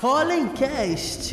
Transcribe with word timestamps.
Hollencast. 0.00 1.28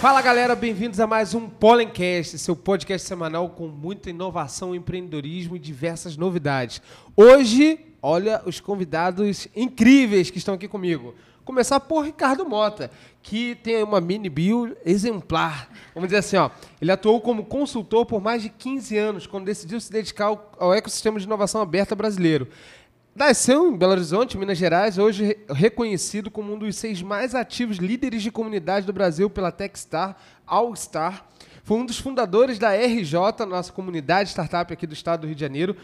Fala 0.00 0.20
galera, 0.20 0.54
bem-vindos 0.54 1.00
a 1.00 1.06
mais 1.06 1.32
um 1.32 1.48
Pollencast, 1.48 2.38
seu 2.38 2.54
podcast 2.54 3.08
semanal 3.08 3.48
com 3.48 3.66
muita 3.66 4.10
inovação, 4.10 4.74
empreendedorismo 4.74 5.56
e 5.56 5.58
diversas 5.58 6.18
novidades. 6.18 6.82
Hoje, 7.16 7.80
olha 8.02 8.42
os 8.44 8.60
convidados 8.60 9.48
incríveis 9.56 10.28
que 10.28 10.36
estão 10.36 10.54
aqui 10.54 10.68
comigo. 10.68 11.14
Começar 11.46 11.80
por 11.80 12.04
Ricardo 12.04 12.44
Mota, 12.44 12.90
que 13.22 13.54
tem 13.54 13.82
uma 13.82 13.98
mini 13.98 14.28
bio 14.28 14.76
exemplar. 14.84 15.70
Vamos 15.94 16.08
dizer 16.08 16.18
assim, 16.18 16.36
ó, 16.36 16.50
ele 16.80 16.92
atuou 16.92 17.18
como 17.20 17.46
consultor 17.46 18.04
por 18.04 18.20
mais 18.20 18.42
de 18.42 18.50
15 18.50 18.98
anos, 18.98 19.26
quando 19.26 19.46
decidiu 19.46 19.80
se 19.80 19.90
dedicar 19.90 20.26
ao, 20.26 20.52
ao 20.58 20.74
ecossistema 20.74 21.18
de 21.18 21.24
inovação 21.24 21.62
aberta 21.62 21.96
brasileiro. 21.96 22.46
Nasceu 23.16 23.66
em 23.72 23.74
Belo 23.74 23.92
Horizonte, 23.92 24.36
Minas 24.36 24.58
Gerais, 24.58 24.98
hoje 24.98 25.24
re- 25.24 25.38
reconhecido 25.48 26.30
como 26.30 26.52
um 26.52 26.58
dos 26.58 26.76
seis 26.76 27.00
mais 27.00 27.34
ativos 27.34 27.78
líderes 27.78 28.22
de 28.22 28.30
comunidade 28.30 28.84
do 28.84 28.92
Brasil 28.92 29.30
pela 29.30 29.50
Techstar 29.50 30.14
All 30.46 30.76
Star. 30.76 31.24
Foi 31.64 31.78
um 31.78 31.86
dos 31.86 31.98
fundadores 31.98 32.58
da 32.58 32.74
RJ, 32.76 33.14
nossa 33.48 33.72
comunidade 33.72 34.28
startup 34.28 34.70
aqui 34.70 34.86
do 34.86 34.92
estado 34.92 35.22
do 35.22 35.26
Rio 35.28 35.34
de 35.34 35.40
Janeiro. 35.40 35.74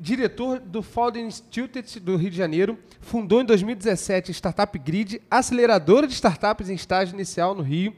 Diretor 0.00 0.60
do 0.60 0.80
Ford 0.82 1.14
Institute 1.16 2.00
do 2.00 2.16
Rio 2.16 2.30
de 2.30 2.36
Janeiro. 2.38 2.78
Fundou 3.02 3.42
em 3.42 3.44
2017 3.44 4.30
a 4.30 4.34
Startup 4.34 4.78
Grid, 4.78 5.20
aceleradora 5.30 6.06
de 6.06 6.14
startups 6.14 6.70
em 6.70 6.74
estágio 6.74 7.14
inicial 7.14 7.54
no 7.54 7.62
Rio. 7.62 7.92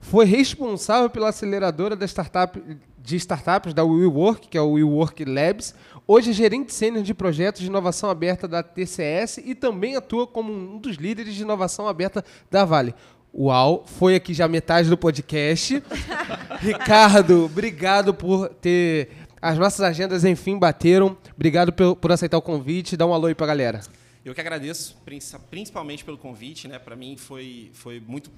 Foi 0.00 0.24
responsável 0.24 1.08
pela 1.08 1.28
aceleradora 1.28 1.94
da 1.94 2.06
startup, 2.06 2.60
de 2.98 3.16
startups 3.16 3.72
da 3.72 3.84
WeWork, 3.84 4.48
que 4.48 4.58
é 4.58 4.60
o 4.60 4.72
WeWork 4.72 5.24
Labs. 5.24 5.74
Hoje 6.06 6.30
é 6.30 6.32
gerente 6.32 6.74
sênior 6.74 7.02
de 7.04 7.14
projetos 7.14 7.60
de 7.60 7.68
inovação 7.68 8.10
aberta 8.10 8.48
da 8.48 8.62
TCS 8.62 9.38
e 9.38 9.54
também 9.54 9.96
atua 9.96 10.26
como 10.26 10.52
um 10.52 10.78
dos 10.78 10.96
líderes 10.96 11.34
de 11.34 11.42
inovação 11.42 11.86
aberta 11.86 12.24
da 12.50 12.64
Vale. 12.64 12.94
Uau, 13.34 13.84
foi 13.86 14.14
aqui 14.14 14.34
já 14.34 14.46
metade 14.48 14.90
do 14.90 14.98
podcast. 14.98 15.82
Ricardo, 16.60 17.44
obrigado 17.46 18.12
por 18.12 18.48
ter. 18.48 19.08
As 19.40 19.58
nossas 19.58 19.80
agendas, 19.80 20.24
enfim, 20.24 20.58
bateram. 20.58 21.16
Obrigado 21.34 21.72
por, 21.72 21.96
por 21.96 22.12
aceitar 22.12 22.36
o 22.38 22.42
convite. 22.42 22.96
Dá 22.96 23.06
um 23.06 23.14
alô 23.14 23.26
aí 23.26 23.34
pra 23.34 23.46
galera. 23.46 23.80
Eu 24.24 24.34
que 24.34 24.40
agradeço, 24.40 24.96
princi- 25.04 25.36
principalmente 25.50 26.04
pelo 26.04 26.16
convite, 26.18 26.68
né? 26.68 26.78
Para 26.78 26.94
mim 26.94 27.16
foi 27.16 27.70
foi 27.72 27.98
muito 28.00 28.30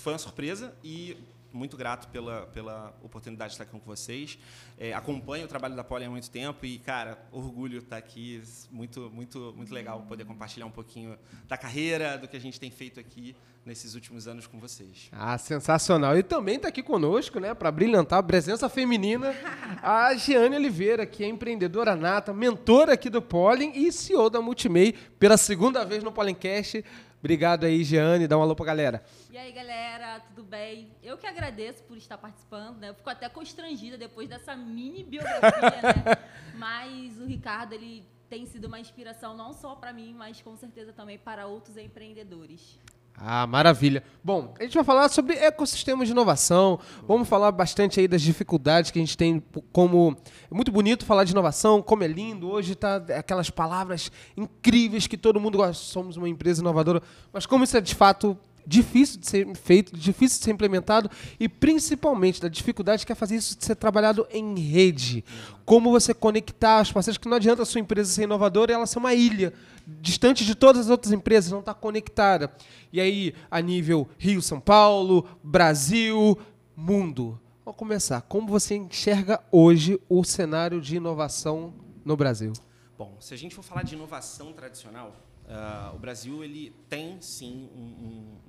foi 0.00 0.12
uma 0.14 0.18
surpresa 0.18 0.72
e 0.82 1.16
muito 1.58 1.76
grato 1.76 2.08
pela, 2.08 2.46
pela 2.46 2.94
oportunidade 3.02 3.50
de 3.50 3.54
estar 3.54 3.64
aqui 3.64 3.72
com 3.72 3.78
vocês. 3.80 4.38
É, 4.78 4.94
acompanho 4.94 5.44
o 5.44 5.48
trabalho 5.48 5.74
da 5.74 5.84
Poli 5.84 6.04
há 6.04 6.10
muito 6.10 6.30
tempo 6.30 6.64
e, 6.64 6.78
cara, 6.78 7.18
orgulho 7.32 7.78
estar 7.78 7.96
aqui. 7.96 8.42
Muito, 8.70 9.10
muito, 9.12 9.52
muito 9.56 9.74
legal 9.74 10.02
poder 10.08 10.24
compartilhar 10.24 10.66
um 10.66 10.70
pouquinho 10.70 11.18
da 11.46 11.58
carreira, 11.58 12.16
do 12.16 12.28
que 12.28 12.36
a 12.36 12.40
gente 12.40 12.58
tem 12.58 12.70
feito 12.70 13.00
aqui 13.00 13.34
nesses 13.68 13.94
últimos 13.94 14.26
anos 14.26 14.46
com 14.46 14.58
vocês. 14.58 15.10
Ah, 15.12 15.36
sensacional. 15.36 16.16
E 16.16 16.22
também 16.22 16.56
está 16.56 16.68
aqui 16.68 16.82
conosco, 16.82 17.38
né, 17.38 17.52
para 17.52 17.70
brilhantar 17.70 18.18
a 18.18 18.22
presença 18.22 18.66
feminina, 18.68 19.34
a 19.82 20.14
Giane 20.14 20.56
Oliveira, 20.56 21.04
que 21.04 21.22
é 21.22 21.28
empreendedora 21.28 21.94
nata, 21.94 22.32
mentora 22.32 22.94
aqui 22.94 23.10
do 23.10 23.20
Pollen 23.20 23.72
e 23.74 23.92
CEO 23.92 24.30
da 24.30 24.40
Multimei 24.40 24.94
pela 25.18 25.36
segunda 25.36 25.84
vez 25.84 26.02
no 26.02 26.10
Pollencast. 26.10 26.82
Obrigado 27.18 27.64
aí, 27.64 27.82
Giane. 27.82 28.28
Dá 28.28 28.38
um 28.38 28.42
alô 28.42 28.54
pra 28.54 28.66
galera. 28.66 29.02
E 29.30 29.36
aí, 29.36 29.50
galera, 29.50 30.20
tudo 30.20 30.44
bem? 30.44 30.92
Eu 31.02 31.18
que 31.18 31.26
agradeço 31.26 31.82
por 31.82 31.96
estar 31.96 32.16
participando, 32.16 32.78
né? 32.78 32.90
Eu 32.90 32.94
fico 32.94 33.10
até 33.10 33.28
constrangida 33.28 33.98
depois 33.98 34.28
dessa 34.28 34.54
mini 34.54 35.02
biografia, 35.02 35.82
né? 35.82 36.28
Mas 36.54 37.18
o 37.18 37.24
Ricardo, 37.24 37.72
ele 37.72 38.06
tem 38.28 38.46
sido 38.46 38.66
uma 38.66 38.78
inspiração 38.78 39.36
não 39.36 39.52
só 39.52 39.74
para 39.74 39.92
mim, 39.92 40.14
mas 40.14 40.42
com 40.42 40.54
certeza 40.54 40.92
também 40.92 41.16
para 41.16 41.46
outros 41.46 41.76
empreendedores. 41.78 42.78
Ah, 43.20 43.46
maravilha. 43.46 44.02
Bom, 44.22 44.54
a 44.58 44.62
gente 44.62 44.74
vai 44.74 44.84
falar 44.84 45.08
sobre 45.08 45.34
ecossistemas 45.34 46.06
de 46.06 46.12
inovação. 46.12 46.78
Vamos 47.06 47.28
falar 47.28 47.50
bastante 47.50 47.98
aí 47.98 48.06
das 48.06 48.22
dificuldades 48.22 48.90
que 48.90 48.98
a 48.98 49.02
gente 49.02 49.16
tem, 49.16 49.42
como 49.72 50.16
é 50.50 50.54
muito 50.54 50.70
bonito 50.70 51.04
falar 51.04 51.24
de 51.24 51.32
inovação, 51.32 51.82
como 51.82 52.04
é 52.04 52.06
lindo. 52.06 52.48
Hoje 52.48 52.76
tá 52.76 52.96
aquelas 53.16 53.50
palavras 53.50 54.12
incríveis 54.36 55.06
que 55.06 55.16
todo 55.16 55.40
mundo 55.40 55.58
gosta. 55.58 55.82
Somos 55.82 56.16
uma 56.16 56.28
empresa 56.28 56.60
inovadora, 56.60 57.02
mas 57.32 57.44
como 57.44 57.64
isso 57.64 57.76
é 57.76 57.80
de 57.80 57.94
fato 57.94 58.38
difícil 58.68 59.18
de 59.18 59.26
ser 59.26 59.56
feito, 59.56 59.96
difícil 59.96 60.38
de 60.38 60.44
ser 60.44 60.50
implementado 60.50 61.10
e 61.40 61.48
principalmente 61.48 62.40
da 62.40 62.48
dificuldade 62.48 63.06
que 63.06 63.10
é 63.10 63.14
fazer 63.14 63.36
isso 63.36 63.58
de 63.58 63.64
ser 63.64 63.74
trabalhado 63.74 64.26
em 64.30 64.58
rede. 64.60 65.24
Como 65.64 65.90
você 65.90 66.12
conectar 66.12 66.78
as 66.78 66.92
parceiras, 66.92 67.16
que 67.16 67.28
não 67.28 67.38
adianta 67.38 67.62
a 67.62 67.66
sua 67.66 67.80
empresa 67.80 68.12
ser 68.12 68.24
inovadora 68.24 68.70
e 68.70 68.74
ela 68.74 68.86
ser 68.86 68.98
uma 68.98 69.14
ilha, 69.14 69.54
distante 70.00 70.44
de 70.44 70.54
todas 70.54 70.82
as 70.86 70.90
outras 70.90 71.12
empresas, 71.12 71.50
não 71.50 71.60
está 71.60 71.72
conectada. 71.72 72.52
E 72.92 73.00
aí, 73.00 73.34
a 73.50 73.60
nível 73.60 74.08
Rio, 74.18 74.42
São 74.42 74.60
Paulo, 74.60 75.26
Brasil, 75.42 76.38
mundo. 76.76 77.40
Vamos 77.64 77.78
começar. 77.78 78.20
Como 78.22 78.48
você 78.48 78.76
enxerga 78.76 79.42
hoje 79.50 79.98
o 80.08 80.22
cenário 80.24 80.80
de 80.80 80.96
inovação 80.96 81.74
no 82.04 82.16
Brasil? 82.16 82.52
Bom, 82.96 83.16
se 83.20 83.32
a 83.32 83.36
gente 83.36 83.54
for 83.54 83.62
falar 83.62 83.82
de 83.82 83.94
inovação 83.94 84.52
tradicional, 84.52 85.14
ah, 85.48 85.92
o 85.94 85.98
Brasil 85.98 86.42
ele 86.44 86.72
tem 86.88 87.20
sim 87.20 87.68
um- 87.74 87.80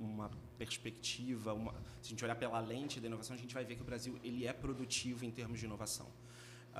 um- 0.02 0.04
uma 0.12 0.30
perspectiva. 0.58 1.54
uma- 1.54 1.72
se 2.02 2.08
a 2.08 2.10
gente 2.10 2.24
olhar 2.24 2.34
pela 2.34 2.60
lente 2.60 3.00
da 3.00 3.06
inovação, 3.06 3.34
a 3.34 3.38
gente 3.38 3.54
vai 3.54 3.64
ver 3.64 3.76
que 3.76 3.82
o 3.82 3.84
Brasil 3.84 4.18
ele 4.22 4.46
é 4.46 4.52
produtivo 4.52 5.24
em 5.24 5.30
termos 5.30 5.58
de 5.58 5.64
inovação. 5.64 6.06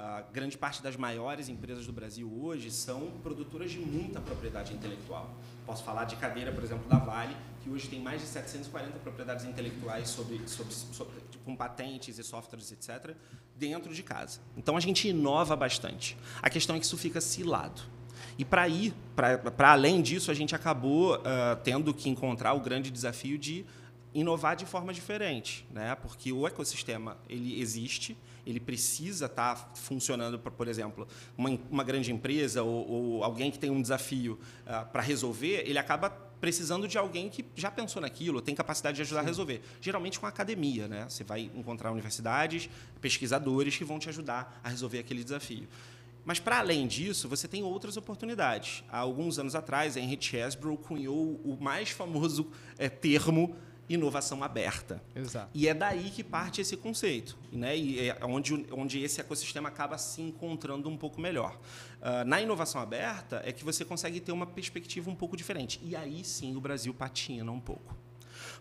Ah, 0.02 0.24
grande 0.32 0.56
parte 0.56 0.82
das 0.82 0.96
maiores 0.96 1.50
empresas 1.50 1.84
do 1.86 1.92
Brasil 1.92 2.26
hoje 2.42 2.70
são 2.70 3.10
produtoras 3.22 3.70
de 3.70 3.78
muita 3.78 4.18
propriedade 4.18 4.72
intelectual. 4.72 5.30
Posso 5.66 5.84
falar 5.84 6.04
de 6.06 6.16
cadeira, 6.16 6.50
por 6.52 6.64
exemplo, 6.64 6.88
da 6.88 6.96
Vale, 6.96 7.36
que 7.62 7.68
hoje 7.68 7.86
tem 7.86 8.00
mais 8.00 8.22
de 8.22 8.26
740 8.26 8.98
propriedades 9.00 9.44
intelectuais 9.44 10.08
sobre, 10.08 10.40
sobre, 10.48 10.72
sobre- 10.72 11.12
com 11.44 11.54
patentes 11.54 12.18
e 12.18 12.24
softwares, 12.24 12.72
etc., 12.72 13.14
dentro 13.54 13.92
de 13.94 14.02
casa. 14.02 14.40
Então 14.56 14.74
a 14.74 14.80
gente 14.80 15.06
inova 15.06 15.54
bastante. 15.54 16.16
A 16.40 16.48
questão 16.48 16.76
é 16.76 16.78
que 16.78 16.86
isso 16.86 16.96
fica 16.96 17.20
cilado. 17.20 17.82
E 18.38 18.44
para 18.44 18.66
ir, 18.68 18.94
para 19.14 19.70
além 19.72 20.00
disso, 20.00 20.30
a 20.30 20.34
gente 20.34 20.54
acabou 20.54 21.20
ah, 21.26 21.58
tendo 21.62 21.92
que 21.92 22.08
encontrar 22.08 22.54
o 22.54 22.60
grande 22.60 22.90
desafio 22.90 23.36
de 23.36 23.66
inovar 24.14 24.56
de 24.56 24.64
forma 24.64 24.94
diferente, 24.94 25.66
né? 25.70 25.94
Porque 25.94 26.32
o 26.32 26.46
ecossistema 26.46 27.18
ele 27.28 27.60
existe, 27.60 28.16
ele 28.46 28.60
precisa 28.60 29.26
estar 29.26 29.72
funcionando, 29.74 30.38
pra, 30.38 30.50
por 30.50 30.68
exemplo, 30.68 31.06
uma, 31.36 31.58
uma 31.70 31.84
grande 31.84 32.12
empresa 32.12 32.62
ou, 32.62 32.88
ou 32.90 33.24
alguém 33.24 33.50
que 33.50 33.58
tem 33.58 33.70
um 33.70 33.80
desafio 33.80 34.38
para 34.92 35.02
resolver, 35.02 35.64
ele 35.66 35.78
acaba 35.78 36.10
precisando 36.40 36.88
de 36.88 36.96
alguém 36.96 37.28
que 37.28 37.44
já 37.54 37.70
pensou 37.70 38.00
naquilo, 38.00 38.40
tem 38.40 38.54
capacidade 38.54 38.96
de 38.96 39.02
ajudar 39.02 39.20
a 39.20 39.24
resolver. 39.24 39.60
Geralmente 39.80 40.18
com 40.18 40.26
a 40.26 40.30
academia, 40.30 40.88
né? 40.88 41.06
Você 41.08 41.22
vai 41.22 41.50
encontrar 41.54 41.92
universidades, 41.92 42.68
pesquisadores 43.00 43.76
que 43.76 43.84
vão 43.84 43.98
te 43.98 44.08
ajudar 44.08 44.60
a 44.64 44.68
resolver 44.68 44.98
aquele 44.98 45.22
desafio. 45.22 45.68
Mas, 46.24 46.38
para 46.38 46.58
além 46.58 46.86
disso, 46.86 47.28
você 47.28 47.48
tem 47.48 47.62
outras 47.62 47.96
oportunidades. 47.96 48.84
Há 48.90 48.98
alguns 48.98 49.38
anos 49.38 49.54
atrás, 49.54 49.96
Henry 49.96 50.18
Chesbrough 50.20 50.78
cunhou 50.78 51.40
o 51.44 51.56
mais 51.60 51.90
famoso 51.90 52.50
eh, 52.78 52.88
termo 52.88 53.56
inovação 53.90 54.42
aberta. 54.44 55.02
Exato. 55.14 55.50
E 55.52 55.66
é 55.66 55.74
daí 55.74 56.10
que 56.10 56.22
parte 56.22 56.60
esse 56.60 56.76
conceito, 56.76 57.36
né? 57.52 57.76
E 57.76 58.08
é 58.08 58.18
onde, 58.22 58.66
onde 58.70 59.02
esse 59.02 59.20
ecossistema 59.20 59.68
acaba 59.68 59.98
se 59.98 60.22
encontrando 60.22 60.88
um 60.88 60.96
pouco 60.96 61.20
melhor. 61.20 61.58
Ah, 62.00 62.24
na 62.24 62.40
inovação 62.40 62.80
aberta 62.80 63.42
é 63.44 63.52
que 63.52 63.64
você 63.64 63.84
consegue 63.84 64.20
ter 64.20 64.30
uma 64.30 64.46
perspectiva 64.46 65.10
um 65.10 65.14
pouco 65.16 65.36
diferente. 65.36 65.80
E 65.82 65.96
aí 65.96 66.24
sim 66.24 66.56
o 66.56 66.60
Brasil 66.60 66.94
patina 66.94 67.50
um 67.50 67.60
pouco. 67.60 67.96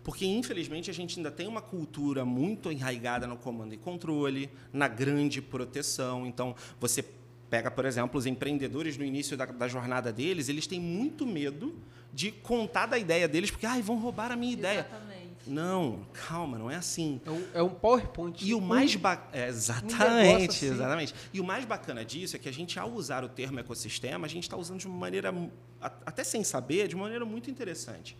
Porque, 0.03 0.25
infelizmente, 0.25 0.89
a 0.89 0.93
gente 0.93 1.19
ainda 1.19 1.29
tem 1.29 1.47
uma 1.47 1.61
cultura 1.61 2.25
muito 2.25 2.71
enraigada 2.71 3.27
no 3.27 3.37
comando 3.37 3.73
e 3.73 3.77
controle, 3.77 4.49
na 4.73 4.87
grande 4.87 5.41
proteção. 5.41 6.25
Então, 6.25 6.55
você 6.79 7.03
pega, 7.49 7.69
por 7.69 7.85
exemplo, 7.85 8.17
os 8.17 8.25
empreendedores 8.25 8.97
no 8.97 9.03
início 9.03 9.35
da, 9.35 9.45
da 9.45 9.67
jornada 9.67 10.11
deles, 10.11 10.47
eles 10.49 10.65
têm 10.65 10.79
muito 10.79 11.25
medo 11.25 11.75
de 12.13 12.31
contar 12.31 12.85
da 12.85 12.97
ideia 12.97 13.27
deles, 13.27 13.51
porque 13.51 13.65
ai, 13.65 13.81
vão 13.81 13.99
roubar 13.99 14.31
a 14.31 14.35
minha 14.35 14.53
ideia. 14.53 14.87
Não, 15.47 16.05
calma, 16.13 16.57
não 16.57 16.69
é 16.69 16.75
assim. 16.75 17.19
É 17.25 17.31
um, 17.31 17.45
é 17.55 17.63
um 17.63 17.69
PowerPoint. 17.69 18.45
E 18.45 18.53
o 18.53 18.61
mais 18.61 18.95
Um- 18.95 18.99
é, 19.33 19.47
exatamente, 19.47 20.49
assim. 20.49 20.65
exatamente. 20.67 21.15
E 21.33 21.39
o 21.39 21.43
mais 21.43 21.65
bacana 21.65 22.05
disso 22.05 22.35
é 22.35 22.39
que 22.39 22.47
a 22.49 22.53
gente, 22.53 22.79
ao 22.79 22.91
usar 22.91 23.23
o 23.23 23.29
termo 23.29 23.59
ecossistema, 23.59 24.25
a 24.25 24.29
gente 24.29 24.43
está 24.43 24.57
usando 24.57 24.79
de 24.79 24.87
uma 24.87 24.97
maneira, 24.97 25.33
até 25.81 26.23
sem 26.23 26.43
saber, 26.43 26.87
de 26.87 26.95
uma 26.95 27.03
maneira 27.03 27.25
muito 27.25 27.49
interessante. 27.49 28.17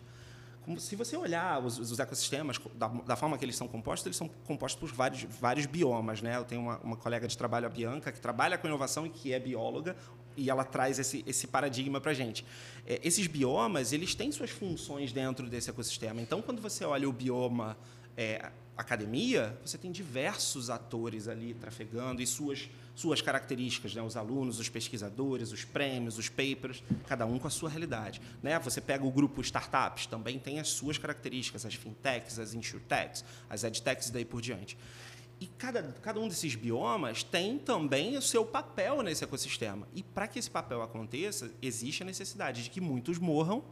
se 0.78 0.96
você 0.96 1.16
olhar 1.16 1.64
os, 1.64 1.78
os 1.78 1.98
ecossistemas, 1.98 2.58
da, 2.74 2.88
da, 2.88 3.16
forma 3.16 3.36
que 3.38 3.44
eles 3.44 3.56
são 3.56 3.68
compostos, 3.68 4.06
eles 4.06 4.16
são 4.16 4.28
compostos 4.44 4.80
por 4.80 4.94
vários, 4.94 5.22
vários 5.22 5.66
biomas. 5.66 6.22
Né? 6.22 6.36
Eu 6.36 6.44
tenho 6.44 6.62
uma, 6.62 6.78
uma 6.78 6.96
colega 6.96 7.28
de 7.28 7.36
trabalho, 7.36 7.66
a 7.66 7.70
Bianca, 7.70 8.10
que 8.10 8.20
trabalha 8.20 8.58
com 8.58 8.66
inovação 8.66 9.06
e 9.06 9.10
que 9.10 9.32
é 9.32 9.38
bióloga, 9.38 9.96
e 10.36 10.50
ela 10.50 10.64
traz 10.64 10.98
esse, 10.98 11.24
esse 11.26 11.46
paradigma 11.46 12.00
para 12.00 12.12
a 12.12 12.14
gente. 12.14 12.44
É, 12.86 13.00
esses 13.02 13.26
biomas, 13.26 13.92
eles 13.92 14.14
têm 14.14 14.32
suas 14.32 14.50
funções 14.50 15.12
dentro 15.12 15.48
desse 15.48 15.70
ecossistema. 15.70 16.20
Então, 16.20 16.40
quando 16.42 16.60
você 16.60 16.84
olha 16.84 17.08
o 17.08 17.12
bioma 17.12 17.76
é, 18.16 18.50
academia, 18.80 19.58
você 19.64 19.78
tem 19.78 19.92
diversos 19.92 20.70
atores 20.70 21.28
ali 21.28 21.54
trafegando 21.54 22.22
e 22.22 22.26
suas, 22.26 22.68
suas 22.94 23.20
características, 23.20 23.94
né? 23.94 24.02
os 24.02 24.16
alunos, 24.16 24.58
os 24.58 24.68
pesquisadores, 24.68 25.52
os 25.52 25.64
prêmios, 25.64 26.18
os 26.18 26.28
papers, 26.28 26.82
cada 27.06 27.26
um 27.26 27.38
com 27.38 27.46
a 27.46 27.50
sua 27.50 27.68
realidade. 27.68 28.20
Né? 28.42 28.58
Você 28.58 28.80
pega 28.80 29.04
o 29.04 29.10
grupo 29.10 29.40
startups, 29.42 30.06
também 30.06 30.38
tem 30.38 30.58
as 30.58 30.68
suas 30.68 30.98
características, 30.98 31.64
as 31.66 31.74
fintechs, 31.74 32.38
as 32.38 32.54
insurtechs, 32.54 33.24
as 33.48 33.64
edtechs 33.64 34.08
e 34.08 34.12
daí 34.12 34.24
por 34.24 34.40
diante. 34.40 34.76
E 35.40 35.46
cada, 35.46 35.82
cada 36.02 36.20
um 36.20 36.28
desses 36.28 36.54
biomas 36.54 37.22
tem 37.22 37.58
também 37.58 38.16
o 38.16 38.22
seu 38.22 38.44
papel 38.44 39.02
nesse 39.02 39.24
ecossistema. 39.24 39.88
E 39.94 40.02
para 40.02 40.28
que 40.28 40.38
esse 40.38 40.50
papel 40.50 40.82
aconteça, 40.82 41.50
existe 41.62 42.02
a 42.02 42.06
necessidade 42.06 42.62
de 42.62 42.68
que 42.68 42.80
muitos 42.80 43.18
morram 43.18 43.64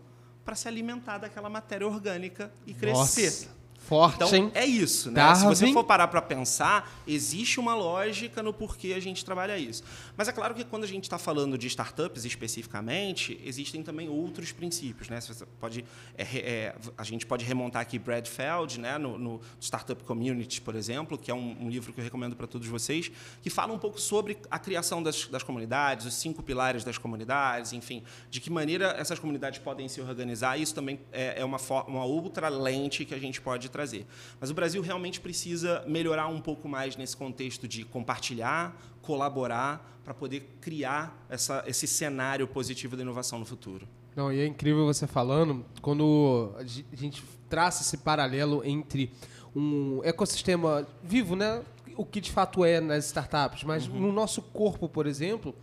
para 0.44 0.54
se 0.54 0.66
alimentar 0.66 1.18
daquela 1.18 1.50
matéria 1.50 1.86
orgânica 1.86 2.50
e 2.66 2.72
crescer. 2.72 3.24
Nossa. 3.24 3.57
Forte, 3.88 4.16
então, 4.16 4.34
hein? 4.34 4.50
é 4.54 4.66
isso, 4.66 5.10
né? 5.10 5.14
Darwin. 5.14 5.40
Se 5.40 5.46
você 5.46 5.72
for 5.72 5.82
parar 5.82 6.08
para 6.08 6.20
pensar, 6.20 6.92
existe 7.06 7.58
uma 7.58 7.74
lógica 7.74 8.42
no 8.42 8.52
porquê 8.52 8.92
a 8.92 9.00
gente 9.00 9.24
trabalha 9.24 9.56
isso. 9.56 9.82
Mas 10.14 10.28
é 10.28 10.32
claro 10.32 10.54
que 10.54 10.62
quando 10.62 10.84
a 10.84 10.86
gente 10.86 11.04
está 11.04 11.16
falando 11.16 11.56
de 11.56 11.66
startups 11.68 12.26
especificamente, 12.26 13.40
existem 13.42 13.82
também 13.82 14.06
outros 14.06 14.52
princípios, 14.52 15.08
né? 15.08 15.18
Você 15.22 15.46
pode, 15.58 15.86
é, 16.18 16.22
é, 16.22 16.76
a 16.98 17.02
gente 17.02 17.24
pode 17.24 17.46
remontar 17.46 17.80
aqui 17.80 17.98
Brad 17.98 18.26
Feld, 18.26 18.78
né? 18.78 18.98
No, 18.98 19.16
no 19.16 19.40
Startup 19.58 20.04
Community, 20.04 20.60
por 20.60 20.74
exemplo, 20.74 21.16
que 21.16 21.30
é 21.30 21.34
um, 21.34 21.56
um 21.58 21.70
livro 21.70 21.90
que 21.90 21.98
eu 21.98 22.04
recomendo 22.04 22.36
para 22.36 22.46
todos 22.46 22.68
vocês, 22.68 23.10
que 23.40 23.48
fala 23.48 23.72
um 23.72 23.78
pouco 23.78 23.98
sobre 23.98 24.36
a 24.50 24.58
criação 24.58 25.02
das, 25.02 25.28
das 25.28 25.42
comunidades, 25.42 26.04
os 26.04 26.12
cinco 26.12 26.42
pilares 26.42 26.84
das 26.84 26.98
comunidades, 26.98 27.72
enfim, 27.72 28.02
de 28.28 28.38
que 28.38 28.50
maneira 28.50 28.94
essas 28.98 29.18
comunidades 29.18 29.60
podem 29.60 29.88
se 29.88 29.98
organizar. 30.02 30.60
Isso 30.60 30.74
também 30.74 31.00
é, 31.10 31.40
é 31.40 31.44
uma, 31.46 31.58
uma 31.86 32.04
outra 32.04 32.50
lente 32.50 33.06
que 33.06 33.14
a 33.14 33.18
gente 33.18 33.40
pode 33.40 33.70
trazer. 33.78 34.06
Mas 34.40 34.50
o 34.50 34.54
Brasil 34.54 34.82
realmente 34.82 35.20
precisa 35.20 35.84
melhorar 35.86 36.26
um 36.26 36.40
pouco 36.40 36.68
mais 36.68 36.96
nesse 36.96 37.16
contexto 37.16 37.68
de 37.68 37.84
compartilhar, 37.84 38.76
colaborar, 39.00 40.00
para 40.02 40.12
poder 40.12 40.56
criar 40.60 41.16
essa, 41.28 41.62
esse 41.66 41.86
cenário 41.86 42.48
positivo 42.48 42.96
da 42.96 43.02
inovação 43.02 43.38
no 43.38 43.44
futuro. 43.44 43.86
Não, 44.16 44.32
e 44.32 44.40
é 44.40 44.46
incrível 44.46 44.84
você 44.84 45.06
falando, 45.06 45.64
quando 45.80 46.52
a 46.56 46.64
gente 46.64 47.22
traça 47.48 47.82
esse 47.82 47.98
paralelo 47.98 48.62
entre 48.64 49.12
um 49.54 50.00
ecossistema 50.02 50.88
vivo, 51.04 51.36
né? 51.36 51.62
O 51.96 52.04
que 52.04 52.20
de 52.20 52.32
fato 52.32 52.64
é 52.64 52.80
nas 52.80 53.04
startups, 53.06 53.62
mas 53.62 53.86
uhum. 53.86 54.00
no 54.00 54.12
nosso 54.12 54.42
corpo, 54.42 54.88
por 54.88 55.06
exemplo, 55.06 55.54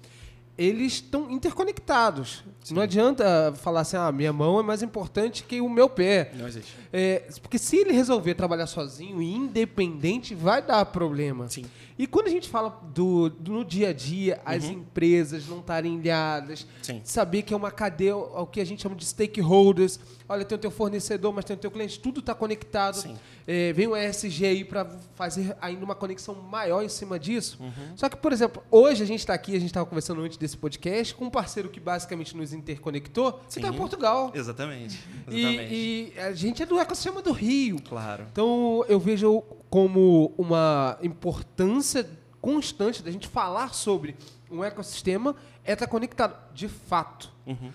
eles 0.58 0.94
estão 0.94 1.30
interconectados. 1.30 2.44
Sim. 2.64 2.74
Não 2.74 2.82
adianta 2.82 3.54
falar 3.58 3.82
assim, 3.82 3.98
ah, 3.98 4.12
minha 4.12 4.34
mão 4.34 4.60
é 4.60 4.64
mais 4.64 4.82
importante 4.82 5.44
que 5.44 5.62
o 5.62 5.70
meu 5.70 5.90
pé. 5.90 6.32
Não 6.36 6.48
existe. 6.48 6.74
É, 6.92 7.28
porque 7.42 7.58
se 7.58 7.78
ele 7.78 7.92
resolver 7.92 8.34
trabalhar 8.34 8.68
sozinho 8.68 9.22
e 9.22 9.34
independente, 9.34 10.34
vai 10.34 10.62
dar 10.62 10.86
problema. 10.86 11.48
Sim. 11.50 11.66
E 11.98 12.06
quando 12.06 12.28
a 12.28 12.30
gente 12.30 12.50
fala 12.50 12.82
do, 12.94 13.30
do 13.30 13.54
no 13.54 13.64
dia 13.64 13.90
a 13.90 13.94
dia, 13.94 14.42
as 14.44 14.66
uhum. 14.66 14.72
empresas 14.72 15.48
não 15.48 15.60
estarem 15.60 15.98
ilhadas, 15.98 16.68
Sim. 16.82 17.00
saber 17.06 17.44
que 17.44 17.54
é 17.54 17.58
uma 17.58 17.72
cadeia, 17.72 18.18
o 18.18 18.46
que 18.46 18.60
a 18.60 18.66
gente 18.66 18.82
chama 18.82 18.96
de 18.96 19.06
stakeholders. 19.06 19.98
Olha, 20.28 20.44
tem 20.44 20.58
o 20.58 20.60
teu 20.60 20.72
fornecedor, 20.72 21.32
mas 21.32 21.46
tem 21.46 21.56
o 21.56 21.60
teu 21.60 21.72
cliente, 21.72 22.00
tudo 22.00 22.20
está 22.20 22.36
conectado. 22.36 23.18
É, 23.48 23.72
vem 23.72 23.88
o 23.88 23.96
ESG 23.96 24.46
aí 24.46 24.66
para 24.66 24.86
fazer 25.14 25.56
ainda 25.62 25.86
uma 25.86 25.96
conexão 25.96 26.36
maior 26.36 26.84
em 26.84 26.90
cima 26.90 27.18
disso. 27.18 27.58
Uhum. 27.62 27.96
Só 27.96 28.10
que, 28.10 28.18
por 28.18 28.34
exemplo, 28.34 28.62
hoje 28.70 29.02
a 29.02 29.06
gente 29.06 29.20
está 29.20 29.34
aqui, 29.34 29.52
a 29.52 29.60
gente 29.60 29.70
estava 29.70 29.86
conversando 29.86 30.22
antes 30.22 30.38
desse 30.46 30.58
podcast, 30.58 31.14
com 31.16 31.26
um 31.26 31.30
parceiro 31.30 31.70
que 31.70 31.80
basicamente 31.80 32.38
nos 32.38 32.54
interconectou, 32.54 33.34
que 33.34 33.58
está 33.58 33.68
em 33.68 33.74
Portugal. 33.74 34.32
Exatamente. 34.34 35.00
Exatamente. 35.28 35.74
E, 35.74 36.14
e, 36.16 36.20
a 36.20 36.34
gente 36.34 36.62
é 36.62 36.66
do 36.66 36.80
ecossistema 36.80 37.22
do 37.22 37.32
Rio. 37.32 37.82
Claro. 37.82 38.28
Então 38.32 38.86
eu 38.88 39.00
vejo 39.00 39.42
como 39.70 40.34
uma 40.38 40.98
importância 41.02 42.08
constante 42.40 43.02
da 43.02 43.12
gente 43.12 43.28
falar 43.28 43.74
sobre 43.74 44.16
um 44.52 44.64
ecossistema 44.64 45.36
é 45.64 45.74
estar 45.74 45.88
conectado, 45.88 46.38
de 46.54 46.68
fato. 46.68 47.32
Uhum. 47.46 47.72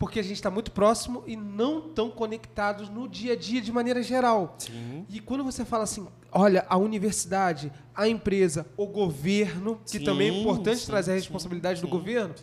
Porque 0.00 0.18
a 0.18 0.22
gente 0.22 0.36
está 0.36 0.50
muito 0.50 0.70
próximo 0.70 1.22
e 1.26 1.36
não 1.36 1.82
tão 1.82 2.10
conectados 2.10 2.88
no 2.88 3.06
dia 3.06 3.34
a 3.34 3.36
dia 3.36 3.60
de 3.60 3.70
maneira 3.70 4.02
geral. 4.02 4.54
Sim. 4.56 5.04
E 5.10 5.20
quando 5.20 5.44
você 5.44 5.62
fala 5.62 5.84
assim, 5.84 6.08
olha, 6.32 6.64
a 6.70 6.78
universidade, 6.78 7.70
a 7.94 8.08
empresa, 8.08 8.66
o 8.78 8.86
governo, 8.86 9.78
que 9.84 9.98
sim, 9.98 10.04
também 10.04 10.30
é 10.30 10.40
importante 10.40 10.80
sim, 10.80 10.86
trazer 10.86 11.12
a 11.12 11.14
responsabilidade 11.16 11.82
do 11.82 11.86
governo, 11.86 12.34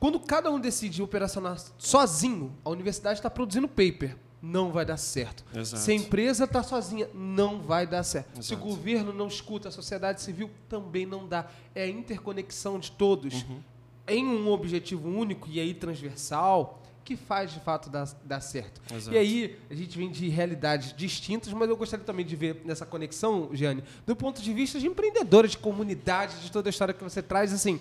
quando 0.00 0.18
cada 0.18 0.50
um 0.50 0.58
decide 0.58 1.00
operacionar 1.00 1.62
sozinho, 1.78 2.52
a 2.64 2.70
universidade 2.70 3.20
está 3.20 3.30
produzindo 3.30 3.68
paper 3.68 4.16
não 4.42 4.70
vai 4.70 4.84
dar 4.84 4.98
certo. 4.98 5.42
Exato. 5.54 5.82
Se 5.82 5.90
a 5.90 5.94
empresa 5.94 6.44
está 6.44 6.62
sozinha, 6.62 7.08
não 7.14 7.62
vai 7.62 7.86
dar 7.86 8.02
certo. 8.02 8.32
Exato. 8.32 8.44
Se 8.44 8.54
o 8.54 8.58
governo 8.58 9.10
não 9.10 9.26
escuta, 9.26 9.70
a 9.70 9.72
sociedade 9.72 10.20
civil 10.20 10.50
também 10.68 11.06
não 11.06 11.26
dá. 11.26 11.46
É 11.74 11.84
a 11.84 11.88
interconexão 11.88 12.78
de 12.78 12.90
todos 12.92 13.42
uhum. 13.42 13.62
Em 14.06 14.24
um 14.26 14.50
objetivo 14.50 15.08
único 15.08 15.48
e 15.48 15.60
aí 15.60 15.74
transversal 15.74 16.80
que 17.04 17.16
faz 17.16 17.52
de 17.52 17.60
fato 17.60 17.90
dar, 17.90 18.06
dar 18.24 18.40
certo. 18.40 18.80
Exato. 18.92 19.14
E 19.14 19.18
aí, 19.18 19.58
a 19.70 19.74
gente 19.74 19.96
vem 19.96 20.10
de 20.10 20.28
realidades 20.28 20.94
distintas, 20.96 21.52
mas 21.52 21.68
eu 21.68 21.76
gostaria 21.76 22.04
também 22.04 22.24
de 22.24 22.34
ver 22.34 22.62
nessa 22.64 22.86
conexão, 22.86 23.50
Giane, 23.52 23.84
do 24.06 24.16
ponto 24.16 24.40
de 24.40 24.52
vista 24.54 24.80
de 24.80 24.86
empreendedora, 24.86 25.46
de 25.46 25.58
comunidade, 25.58 26.40
de 26.40 26.50
toda 26.50 26.68
a 26.68 26.70
história 26.70 26.94
que 26.94 27.04
você 27.04 27.22
traz, 27.22 27.52
assim, 27.52 27.78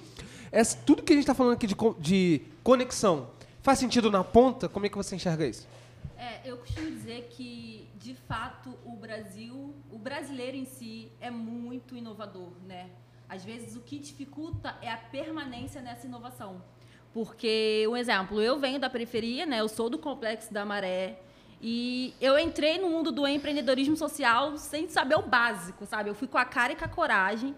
essa, 0.51 0.77
tudo 0.77 1.01
que 1.01 1.13
a 1.13 1.15
gente 1.15 1.23
está 1.23 1.33
falando 1.33 1.53
aqui 1.53 1.65
de, 1.65 1.75
de 1.99 2.41
conexão, 2.61 3.29
faz 3.61 3.79
sentido 3.79 4.11
na 4.11 4.23
ponta? 4.23 4.67
Como 4.67 4.85
é 4.85 4.89
que 4.89 4.97
você 4.97 5.15
enxerga 5.15 5.47
isso? 5.47 5.65
É, 6.17 6.41
eu 6.45 6.57
costumo 6.57 6.91
dizer 6.91 7.29
que, 7.31 7.89
de 7.97 8.13
fato, 8.13 8.77
o 8.85 8.95
Brasil, 8.95 9.73
o 9.89 9.97
brasileiro 9.97 10.57
em 10.57 10.65
si 10.65 11.11
é 11.19 11.31
muito 11.31 11.95
inovador, 11.95 12.51
né? 12.67 12.89
Às 13.33 13.43
vezes 13.43 13.75
o 13.75 13.81
que 13.81 13.97
dificulta 13.97 14.77
é 14.79 14.91
a 14.91 14.97
permanência 14.97 15.81
nessa 15.81 16.05
inovação. 16.05 16.61
Porque, 17.11 17.83
um 17.89 17.97
exemplo, 17.97 18.39
eu 18.39 18.59
venho 18.59 18.79
da 18.79 18.91
periferia, 18.91 19.43
né? 19.43 19.59
Eu 19.59 19.67
sou 19.67 19.89
do 19.89 19.97
Complexo 19.97 20.53
da 20.53 20.63
Maré. 20.63 21.19
E 21.59 22.13
eu 22.21 22.37
entrei 22.37 22.77
no 22.77 22.91
mundo 22.91 23.11
do 23.11 23.27
empreendedorismo 23.27 23.97
social 23.97 24.55
sem 24.57 24.87
saber 24.87 25.15
o 25.15 25.23
básico, 25.23 25.83
sabe? 25.87 26.11
Eu 26.11 26.13
fui 26.13 26.27
com 26.27 26.37
a 26.37 26.45
cara 26.45 26.73
e 26.73 26.75
com 26.75 26.85
a 26.85 26.87
coragem. 26.87 27.55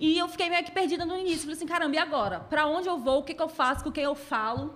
E 0.00 0.18
eu 0.18 0.26
fiquei 0.26 0.50
meio 0.50 0.64
que 0.64 0.72
perdida 0.72 1.06
no 1.06 1.16
início. 1.16 1.42
Falei 1.42 1.54
assim, 1.54 1.66
caramba, 1.66 1.94
e 1.94 1.98
agora? 1.98 2.40
Para 2.40 2.66
onde 2.66 2.88
eu 2.88 2.98
vou? 2.98 3.20
O 3.20 3.22
que, 3.22 3.34
que 3.34 3.42
eu 3.42 3.48
faço? 3.48 3.84
Com 3.84 3.92
quem 3.92 4.02
eu 4.02 4.16
falo? 4.16 4.74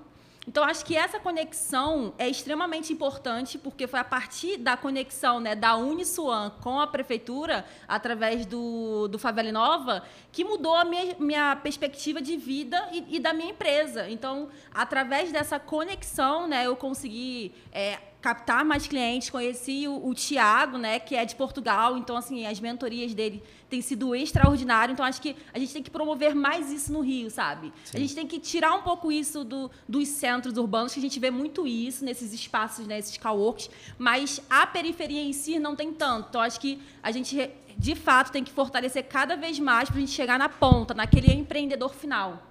Então, 0.48 0.64
acho 0.64 0.82
que 0.82 0.96
essa 0.96 1.20
conexão 1.20 2.14
é 2.16 2.26
extremamente 2.26 2.90
importante, 2.90 3.58
porque 3.58 3.86
foi 3.86 4.00
a 4.00 4.04
partir 4.04 4.56
da 4.56 4.78
conexão 4.78 5.40
né, 5.40 5.54
da 5.54 5.76
Uniswan 5.76 6.50
com 6.62 6.80
a 6.80 6.86
prefeitura, 6.86 7.66
através 7.86 8.46
do, 8.46 9.08
do 9.08 9.18
Favela 9.18 9.52
Nova, 9.52 10.02
que 10.32 10.42
mudou 10.44 10.74
a 10.74 10.86
minha, 10.86 11.14
minha 11.18 11.56
perspectiva 11.56 12.22
de 12.22 12.38
vida 12.38 12.88
e, 12.90 13.16
e, 13.16 13.20
da 13.20 13.34
minha 13.34 13.50
empresa. 13.50 14.08
Então, 14.08 14.48
através 14.72 15.30
dessa 15.30 15.60
conexão, 15.60 16.48
né, 16.48 16.64
eu 16.64 16.74
consegui 16.74 17.52
é, 17.70 17.98
captar 18.20 18.64
mais 18.64 18.86
clientes. 18.86 19.30
Conheci 19.30 19.86
o, 19.86 20.08
o 20.08 20.14
Tiago, 20.14 20.76
né, 20.76 20.98
que 20.98 21.14
é 21.14 21.24
de 21.24 21.34
Portugal. 21.34 21.96
Então, 21.96 22.16
assim, 22.16 22.46
as 22.46 22.60
mentorias 22.60 23.14
dele 23.14 23.42
têm 23.68 23.80
sido 23.80 24.14
extraordinárias. 24.14 24.94
Então, 24.94 25.04
acho 25.04 25.20
que 25.20 25.36
a 25.52 25.58
gente 25.58 25.72
tem 25.72 25.82
que 25.82 25.90
promover 25.90 26.34
mais 26.34 26.72
isso 26.72 26.92
no 26.92 27.00
Rio, 27.00 27.30
sabe? 27.30 27.72
Sim. 27.84 27.96
A 27.96 28.00
gente 28.00 28.14
tem 28.14 28.26
que 28.26 28.38
tirar 28.38 28.74
um 28.74 28.82
pouco 28.82 29.12
isso 29.12 29.44
do, 29.44 29.70
dos 29.88 30.08
centros 30.08 30.56
urbanos, 30.56 30.92
que 30.92 30.98
a 30.98 31.02
gente 31.02 31.18
vê 31.20 31.30
muito 31.30 31.66
isso 31.66 32.04
nesses 32.04 32.32
espaços, 32.32 32.86
né, 32.86 32.98
esses 32.98 33.16
coworks. 33.16 33.70
Mas 33.96 34.40
a 34.50 34.66
periferia 34.66 35.22
em 35.22 35.32
si 35.32 35.58
não 35.58 35.76
tem 35.76 35.92
tanto. 35.92 36.28
Então, 36.30 36.40
acho 36.40 36.60
que 36.60 36.80
a 37.02 37.12
gente, 37.12 37.50
de 37.76 37.94
fato, 37.94 38.32
tem 38.32 38.42
que 38.42 38.52
fortalecer 38.52 39.04
cada 39.04 39.36
vez 39.36 39.58
mais 39.58 39.88
para 39.88 39.98
a 39.98 40.00
gente 40.00 40.12
chegar 40.12 40.38
na 40.38 40.48
ponta, 40.48 40.94
naquele 40.94 41.32
empreendedor 41.32 41.94
final. 41.94 42.47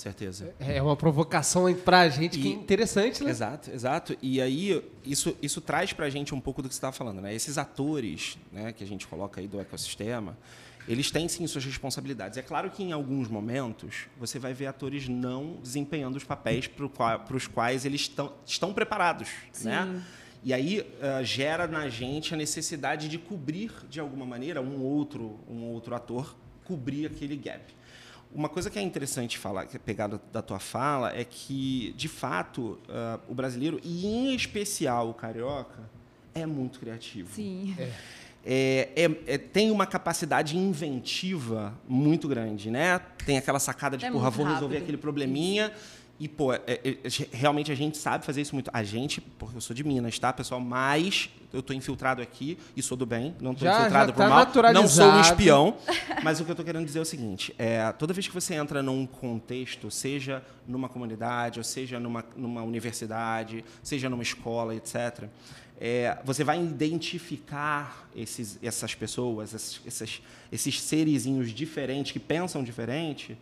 Certeza. 0.00 0.54
É, 0.58 0.78
é 0.78 0.82
uma 0.82 0.96
provocação 0.96 1.72
para 1.74 2.00
a 2.00 2.08
gente 2.08 2.38
e, 2.38 2.42
que 2.42 2.48
é 2.48 2.52
interessante, 2.52 3.22
né? 3.22 3.30
Exato, 3.30 3.70
exato. 3.70 4.16
E 4.22 4.40
aí, 4.40 4.82
isso, 5.04 5.36
isso 5.42 5.60
traz 5.60 5.92
para 5.92 6.06
a 6.06 6.10
gente 6.10 6.34
um 6.34 6.40
pouco 6.40 6.62
do 6.62 6.70
que 6.70 6.74
você 6.74 6.78
estava 6.78 6.96
falando, 6.96 7.20
né? 7.20 7.34
Esses 7.34 7.58
atores 7.58 8.38
né, 8.50 8.72
que 8.72 8.82
a 8.82 8.86
gente 8.86 9.06
coloca 9.06 9.42
aí 9.42 9.46
do 9.46 9.60
ecossistema, 9.60 10.38
eles 10.88 11.10
têm 11.10 11.28
sim 11.28 11.46
suas 11.46 11.66
responsabilidades. 11.66 12.38
É 12.38 12.42
claro 12.42 12.70
que 12.70 12.82
em 12.82 12.92
alguns 12.92 13.28
momentos 13.28 14.06
você 14.18 14.38
vai 14.38 14.54
ver 14.54 14.68
atores 14.68 15.06
não 15.06 15.58
desempenhando 15.62 16.16
os 16.16 16.24
papéis 16.24 16.66
para 16.66 17.36
os 17.36 17.46
quais 17.46 17.84
eles 17.84 18.00
estão, 18.00 18.32
estão 18.46 18.72
preparados, 18.72 19.28
sim. 19.52 19.68
né? 19.68 20.02
E 20.42 20.54
aí 20.54 20.80
uh, 20.80 21.22
gera 21.22 21.66
na 21.66 21.90
gente 21.90 22.32
a 22.32 22.38
necessidade 22.38 23.06
de 23.06 23.18
cobrir 23.18 23.70
de 23.90 24.00
alguma 24.00 24.24
maneira 24.24 24.62
um 24.62 24.80
outro 24.80 25.38
um 25.46 25.64
outro 25.64 25.94
ator 25.94 26.34
cobrir 26.64 27.04
aquele 27.04 27.36
gap. 27.36 27.79
Uma 28.32 28.48
coisa 28.48 28.70
que 28.70 28.78
é 28.78 28.82
interessante 28.82 29.38
falar, 29.38 29.66
que 29.66 29.76
é 29.76 29.78
pegado 29.80 30.20
da 30.32 30.40
tua 30.40 30.60
fala, 30.60 31.12
é 31.14 31.24
que, 31.24 31.92
de 31.96 32.08
fato, 32.08 32.78
uh, 32.88 33.20
o 33.28 33.34
brasileiro, 33.34 33.80
e 33.82 34.06
em 34.06 34.34
especial 34.34 35.10
o 35.10 35.14
carioca, 35.14 35.82
é 36.34 36.46
muito 36.46 36.78
criativo. 36.78 37.34
Sim. 37.34 37.74
É. 37.78 37.90
É, 38.42 38.88
é, 38.96 39.34
é, 39.34 39.38
tem 39.38 39.70
uma 39.70 39.86
capacidade 39.86 40.56
inventiva 40.56 41.74
muito 41.86 42.26
grande, 42.26 42.70
né? 42.70 42.98
Tem 43.26 43.36
aquela 43.36 43.58
sacada 43.58 43.98
de, 43.98 44.06
É 44.06 44.10
porra, 44.10 44.30
vou 44.30 44.46
resolver 44.46 44.78
aquele 44.78 44.96
probleminha. 44.96 45.70
E, 46.20 46.28
pô, 46.28 46.52
é- 46.52 46.60
é- 46.66 46.90
é- 46.90 46.98
realmente 47.32 47.72
a 47.72 47.74
gente 47.74 47.96
sabe 47.96 48.26
fazer 48.26 48.42
isso 48.42 48.54
muito. 48.54 48.70
A 48.74 48.84
gente, 48.84 49.22
porque 49.22 49.56
eu 49.56 49.60
sou 49.62 49.74
de 49.74 49.82
Minas, 49.82 50.18
tá, 50.18 50.30
pessoal? 50.30 50.60
Mas 50.60 51.30
eu 51.50 51.62
tô 51.62 51.72
infiltrado 51.72 52.20
aqui 52.20 52.58
e 52.76 52.82
sou 52.82 52.94
do 52.94 53.06
bem, 53.06 53.34
não 53.40 53.54
tô 53.54 53.64
Já- 53.64 53.78
infiltrado 53.78 54.08
já 54.08 54.12
por 54.12 54.18
tá 54.18 54.28
mal. 54.28 54.72
Não 54.74 54.86
sou 54.86 55.06
um 55.06 55.20
espião. 55.22 55.78
Mas 56.22 56.38
o 56.38 56.44
que 56.44 56.50
eu 56.50 56.54
tô 56.54 56.62
querendo 56.62 56.84
dizer 56.84 56.98
é 56.98 57.02
o 57.02 57.06
seguinte: 57.06 57.54
é, 57.58 57.90
toda 57.92 58.12
vez 58.12 58.28
que 58.28 58.34
você 58.34 58.52
entra 58.54 58.82
num 58.82 59.06
contexto, 59.06 59.90
seja 59.90 60.44
numa 60.68 60.90
comunidade, 60.90 61.58
ou 61.58 61.64
seja 61.64 61.98
numa, 61.98 62.22
numa 62.36 62.62
universidade, 62.62 63.64
seja 63.82 64.10
numa 64.10 64.22
escola, 64.22 64.74
etc., 64.74 65.24
é, 65.80 66.18
você 66.22 66.44
vai 66.44 66.62
identificar 66.62 68.10
esses, 68.14 68.58
essas 68.62 68.94
pessoas, 68.94 69.54
esses, 69.54 69.80
esses, 69.86 70.22
esses 70.52 70.80
serizinhos 70.82 71.50
diferentes, 71.50 72.12
que 72.12 72.18
pensam 72.20 72.62
diferente. 72.62 73.38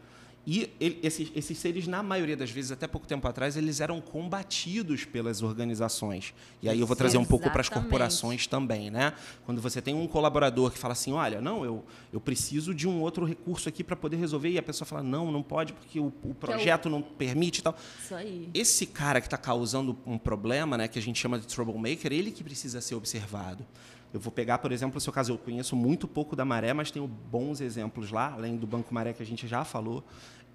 E 0.51 0.71
ele- 0.81 0.99
esses, 1.03 1.31
esses 1.37 1.59
seres, 1.59 1.87
na 1.87 2.03
maioria 2.03 2.35
das 2.35 2.51
vezes, 2.51 2.73
até 2.73 2.87
pouco 2.87 3.07
tempo 3.07 3.29
atrás, 3.29 3.55
eles 3.55 3.81
eram 3.81 4.01
combatidos 4.01 5.05
pelas 5.05 5.43
organizações. 5.43 6.33
E 6.63 6.71
aí 6.71 6.81
eu 6.81 6.87
vou 6.87 6.97
trazer 6.97 7.19
um 7.19 7.25
pouco 7.25 7.51
para 7.51 7.61
as 7.61 7.69
corporações 7.69 8.47
também, 8.47 8.91
né? 8.91 9.13
Quando 9.45 9.61
você 9.61 9.83
tem 9.83 9.95
um 9.95 10.07
colaborador 10.09 10.71
que 10.71 10.79
fala 10.79 10.93
assim, 10.93 11.13
olha, 11.13 11.39
não, 11.43 11.67
eu, 11.67 11.85
eu 12.11 12.19
preciso 12.19 12.75
de 12.75 12.89
um 12.89 13.03
outro 13.03 13.27
recurso 13.27 13.69
aqui 13.69 13.85
para 13.85 13.95
poder 13.95 14.17
resolver, 14.17 14.49
e 14.49 14.57
a 14.57 14.63
pessoa 14.63 14.87
fala, 14.87 15.03
não, 15.03 15.31
não 15.31 15.43
pode 15.43 15.75
porque 15.75 16.01
o, 16.01 16.07
o 16.25 16.35
projeto 16.35 16.89
não 16.89 17.03
permite 17.03 17.59
e 17.59 17.63
tal. 17.63 17.77
Isso 18.03 18.15
aí. 18.15 18.49
Esse 18.55 18.87
cara 18.87 19.21
que 19.21 19.27
está 19.27 19.37
causando 19.37 19.99
um 20.07 20.17
problema, 20.17 20.79
né, 20.79 20.89
que 20.89 20.99
a 20.99 21.03
gente 21.03 21.21
chama 21.21 21.39
de 21.39 21.47
troublemaker, 21.47 22.11
ele 22.11 22.31
que 22.31 22.43
precisa 22.43 22.81
ser 22.81 22.95
observado. 22.95 23.67
Eu 24.15 24.19
vou 24.19 24.33
pegar, 24.33 24.57
por 24.57 24.73
exemplo, 24.73 24.97
o 24.97 25.01
seu 25.03 25.13
caso. 25.13 25.33
Eu 25.33 25.37
conheço 25.37 25.77
muito 25.77 26.09
pouco 26.09 26.35
da 26.35 26.43
Maré, 26.43 26.73
mas 26.73 26.91
tenho 26.91 27.07
bons 27.07 27.61
exemplos 27.61 28.11
lá, 28.11 28.33
além 28.33 28.57
do 28.57 28.67
Banco 28.67 28.95
Maré 28.95 29.13
que 29.13 29.23
a 29.23 29.27
gente 29.27 29.47
já 29.47 29.65
falou. 29.65 30.03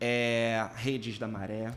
É, 0.01 0.67
redes 0.75 1.17
da 1.17 1.27
Maré, 1.27 1.71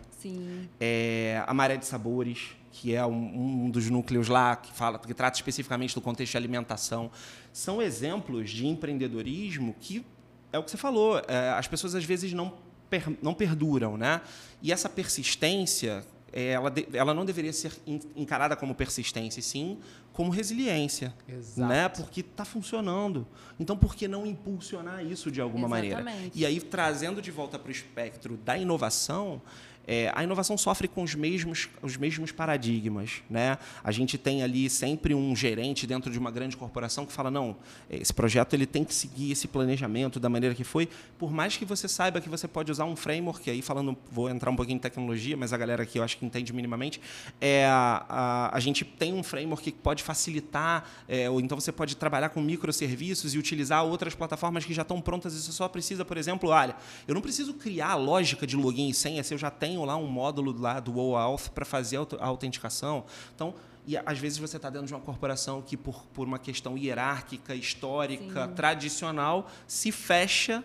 é, 0.81 1.43
a 1.47 1.55
Maré 1.55 1.77
de 1.77 1.87
Sabores, 1.87 2.57
que 2.73 2.95
é 2.95 3.07
um, 3.07 3.67
um 3.67 3.71
dos 3.71 3.89
núcleos 3.89 4.27
lá 4.29 4.57
que 4.57 4.73
fala, 4.73 4.99
que 4.99 5.15
trata 5.15 5.37
especificamente 5.39 5.95
do 5.95 6.01
contexto 6.01 6.33
de 6.33 6.37
alimentação, 6.37 7.11
são 7.53 7.81
exemplos 7.81 8.51
de 8.51 8.67
empreendedorismo 8.67 9.75
que 9.81 10.05
é 10.53 10.59
o 10.59 10.63
que 10.65 10.71
você 10.71 10.77
falou. 10.77 11.19
é, 11.29 11.51
as 11.57 11.69
pessoas 11.69 11.95
às 11.95 12.05
vezes 12.05 12.33
não 12.33 12.53
per- 12.91 13.17
não 13.23 13.33
perduram, 13.33 13.97
né? 13.97 14.21
E 14.61 14.73
essa 14.73 14.89
persistência 14.89 16.05
é, 16.33 16.49
ela, 16.51 16.73
ela 16.93 17.15
não 17.15 17.25
deveria 17.25 17.53
ser 17.53 17.73
en- 17.87 18.01
encarada 18.17 18.57
como 18.57 18.75
persistência, 18.75 19.41
sim 19.41 19.79
como 20.17 20.31
resiliência, 20.31 21.15
Exato. 21.29 21.69
né? 21.69 21.91
Porque 21.91 22.21
está 22.21 22.43
funcionando. 22.43 23.27
Então, 23.61 23.77
por 23.77 23.95
que 23.95 24.09
não 24.09 24.25
impulsionar 24.25 25.05
isso 25.05 25.31
de 25.31 25.43
alguma 25.43 25.69
maneira? 25.69 26.01
Exatamente. 26.01 26.39
E 26.39 26.47
aí, 26.47 26.59
trazendo 26.59 27.21
de 27.21 27.31
volta 27.31 27.59
para 27.59 27.69
o 27.69 27.71
espectro 27.71 28.39
da 28.39 28.57
inovação, 28.57 29.43
é, 29.87 30.11
a 30.15 30.25
inovação 30.25 30.59
sofre 30.59 30.89
com 30.89 31.03
os 31.03 31.15
mesmos, 31.15 31.69
os 31.81 31.97
mesmos 31.97 32.33
paradigmas. 32.33 33.23
Né? 33.31 33.57
A 33.85 33.93
gente 33.93 34.19
tem 34.19 34.43
ali 34.43 34.69
sempre 34.69 35.15
um 35.15 35.35
gerente 35.37 35.87
dentro 35.87 36.11
de 36.11 36.19
uma 36.19 36.31
grande 36.31 36.57
corporação 36.57 37.07
que 37.07 37.13
fala, 37.13 37.31
não, 37.31 37.57
esse 37.89 38.13
projeto 38.13 38.55
ele 38.55 38.67
tem 38.67 38.85
que 38.85 38.95
seguir 38.95 39.33
esse 39.33 39.47
planejamento 39.47 40.19
da 40.19 40.29
maneira 40.29 40.55
que 40.55 40.65
foi, 40.65 40.89
por 41.19 41.31
mais 41.31 41.57
que 41.57 41.65
você 41.65 41.87
saiba 41.89 42.21
que 42.21 42.29
você 42.29 42.49
pode 42.49 42.73
usar 42.73 42.85
um 42.85 42.97
framework, 42.97 43.49
aí 43.49 43.63
falando, 43.63 43.97
vou 44.11 44.29
entrar 44.29 44.51
um 44.51 44.57
pouquinho 44.57 44.77
em 44.77 44.81
tecnologia, 44.81 45.37
mas 45.37 45.53
a 45.53 45.57
galera 45.57 45.83
aqui 45.83 45.99
eu 45.99 46.03
acho 46.03 46.19
que 46.19 46.27
entende 46.27 46.53
minimamente, 46.53 47.01
é, 47.41 47.67
a, 47.67 48.05
a, 48.09 48.57
a 48.57 48.61
gente 48.61 48.85
tem 48.85 49.13
um 49.13 49.23
framework 49.23 49.71
que 49.71 49.79
pode 49.79 50.03
facilitar, 50.03 50.85
é, 51.09 51.31
ou 51.31 51.41
então 51.41 51.59
você 51.59 51.71
pode 51.71 51.97
trabalhar 51.97 52.31
com 52.31 52.41
microserviços 52.41 53.35
e 53.35 53.39
utilizar 53.39 53.85
outras 53.85 54.15
plataformas 54.15 54.65
que 54.65 54.75
já 54.75 54.83
estão 54.83 55.01
prontas 55.01 55.35
e 55.35 55.41
você 55.41 55.53
só 55.53 55.69
precisa, 55.69 56.05
por 56.05 56.17
exemplo, 56.17 56.51
olha, 56.51 56.75
eu 57.07 57.15
não 57.15 57.21
preciso 57.21 57.55
criar 57.55 57.91
a 57.91 57.95
lógica 57.95 58.47
de 58.47 58.57
login 58.57 58.89
e 58.89 58.95
senha 58.95 59.23
se 59.23 59.33
eu 59.33 59.39
já 59.39 59.51
tenho 59.51 59.76
lá 59.85 59.97
um 59.97 60.07
módulo 60.07 60.59
lá 60.59 60.81
do 60.81 60.99
OAuth 60.99 61.51
para 61.55 61.65
fazer 61.65 61.99
a 61.99 62.27
autenticação. 62.27 63.05
Então, 63.35 63.55
e 63.87 63.97
às 63.97 64.19
vezes 64.19 64.39
você 64.39 64.57
está 64.57 64.69
dentro 64.69 64.89
de 64.89 64.95
uma 64.95 65.01
corporação 65.01 65.63
que, 65.63 65.77
por, 65.77 66.05
por 66.13 66.27
uma 66.27 66.39
questão 66.39 66.77
hierárquica, 66.77 67.55
histórica, 67.55 68.49
tradicional, 68.49 69.49
se 69.67 69.93
fecha 69.93 70.65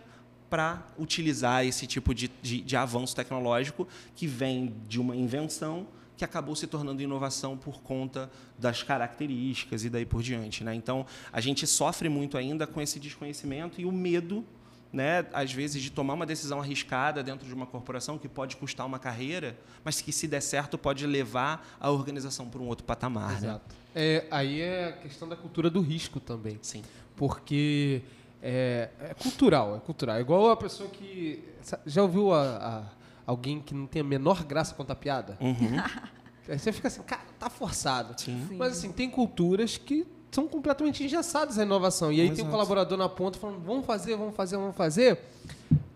para 0.50 0.86
utilizar 0.98 1.66
esse 1.66 1.88
tipo 1.88 2.14
de, 2.14 2.30
de, 2.42 2.62
de 2.62 2.76
avanço 2.76 3.16
tecnológico 3.16 3.88
que 4.16 4.28
vem 4.28 4.76
de 4.88 5.00
uma 5.00 5.16
invenção 5.16 5.88
que 6.18 6.26
acabou 6.26 6.56
se 6.56 6.68
tornando 6.68 7.02
inovação 7.02 7.58
por 7.58 7.82
conta 7.82 8.30
das 8.60 8.84
características 8.84 9.84
e 9.84 9.90
daí 9.90 10.06
por 10.06 10.22
diante. 10.22 10.64
Né? 10.64 10.76
Então, 10.76 11.06
a 11.32 11.42
gente 11.42 11.66
sofre 11.66 12.10
muito 12.10 12.38
ainda 12.38 12.68
com 12.68 12.80
esse 12.80 13.00
desconhecimento 13.00 13.82
e 13.82 13.86
o 13.86 13.92
medo, 13.92 14.46
né, 14.94 15.26
às 15.34 15.54
vezes, 15.54 15.82
de 15.82 15.90
tomar 15.90 16.14
uma 16.16 16.26
decisão 16.26 16.60
arriscada 16.60 17.24
dentro 17.24 17.48
de 17.48 17.54
uma 17.54 17.66
corporação 17.66 18.18
que 18.18 18.28
pode 18.28 18.58
custar 18.58 18.86
uma 18.86 19.00
carreira, 19.00 19.58
mas 19.84 20.02
que, 20.02 20.12
se 20.12 20.28
der 20.28 20.42
certo, 20.42 20.78
pode 20.78 21.06
levar 21.08 21.66
a 21.80 21.90
organização 21.90 22.50
para 22.50 22.60
um 22.62 22.68
outro 22.68 22.84
patamar. 22.86 23.32
Né? 23.32 23.38
Exato. 23.48 23.76
É, 23.96 24.26
aí 24.30 24.62
é 24.62 24.90
a 24.90 24.92
questão 24.94 25.28
da 25.30 25.36
cultura 25.36 25.70
do 25.70 25.82
risco 25.82 26.20
também. 26.20 26.58
Sim. 26.62 26.84
Porque 27.16 28.02
é, 28.42 28.90
é 29.00 29.14
cultural, 29.14 29.76
é 29.78 29.80
cultural. 29.80 30.16
É 30.18 30.22
igual 30.22 30.50
a 30.52 30.58
pessoa 30.58 30.90
que. 30.90 31.44
Já 31.86 32.02
ouviu 32.02 32.34
a, 32.34 32.42
a- 32.58 32.84
alguém 33.26 33.62
que 33.62 33.74
não 33.74 33.86
tem 33.88 34.02
a 34.02 34.06
menor 34.06 34.44
graça 34.44 34.74
contar 34.74 34.96
piada? 34.96 35.38
Uhum. 35.40 35.78
Aí 36.50 36.58
você 36.60 36.72
fica 36.74 36.88
assim, 36.88 37.02
cara, 37.04 37.22
tá 37.40 37.50
forçado. 37.50 38.20
Sim. 38.20 38.46
Sim. 38.50 38.58
Mas 38.58 38.74
assim, 38.74 38.92
tem 38.92 39.10
culturas 39.10 39.78
que 39.78 40.06
são 40.32 40.48
completamente 40.48 41.04
engessadas 41.04 41.60
a 41.60 41.64
inovação. 41.64 42.12
E 42.12 42.22
aí 42.22 42.28
tem 42.28 42.32
um 42.32 42.34
Exato. 42.40 42.52
colaborador 42.52 42.98
na 42.98 43.10
ponta 43.10 43.38
falando, 43.38 43.60
vamos 43.66 43.86
fazer, 43.86 44.16
vamos 44.16 44.36
fazer, 44.36 44.58
vamos 44.58 44.76
fazer. 44.76 45.20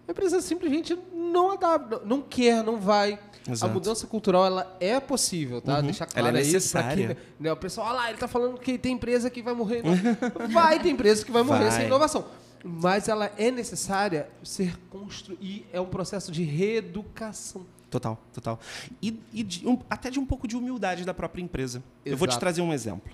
A 0.08 0.12
empresa 0.12 0.42
simplesmente 0.42 0.98
não 1.14 1.52
adapta, 1.52 2.02
não 2.06 2.22
quer, 2.22 2.64
não 2.64 2.78
vai. 2.80 3.18
Exato. 3.48 3.72
A 3.72 3.74
mudança 3.74 4.08
cultural 4.08 4.46
ela 4.46 4.76
é 4.80 5.00
possível, 5.00 5.62
tá? 5.62 5.78
Uhum. 5.78 5.84
Deixar 5.84 6.08
Ela 6.16 6.30
é 6.30 6.32
claro 6.32 6.38
aí 6.38 6.44
pra 6.44 6.54
necessária. 6.54 7.08
quem, 7.16 7.18
né, 7.40 7.52
o 7.52 7.56
pessoal, 7.58 7.88
olha 7.88 7.96
lá, 7.96 8.10
ele 8.10 8.18
tá 8.18 8.28
falando 8.28 8.60
que 8.60 8.78
tem 8.78 8.94
empresa 8.94 9.30
que 9.30 9.42
vai 9.42 9.54
morrer. 9.54 9.84
Vai 10.52 10.80
ter 10.80 10.90
empresa 10.90 11.24
que 11.24 11.32
vai 11.32 11.44
morrer 11.44 11.66
Vai. 11.70 11.72
sem 11.72 11.86
inovação. 11.86 12.26
Mas 12.64 13.08
ela 13.08 13.32
é 13.38 13.52
necessária 13.52 14.28
ser 14.44 14.76
construída. 14.90 15.44
E 15.46 15.64
é 15.72 15.80
um 15.80 15.86
processo 15.86 16.32
de 16.32 16.44
reeducação. 16.44 17.64
Total, 17.92 18.18
total. 18.34 18.60
E, 19.02 19.20
e 19.32 19.44
de 19.44 19.68
um- 19.68 19.80
até 19.90 20.10
de 20.10 20.20
um 20.20 20.26
pouco 20.26 20.48
de 20.48 20.58
humildade 20.58 21.06
da 21.06 21.14
própria 21.14 21.42
empresa. 21.44 21.84
Eu 22.04 22.18
vou 22.18 22.28
te 22.28 22.32
Exato. 22.32 22.40
trazer 22.40 22.62
um 22.62 22.74
exemplo 22.74 23.12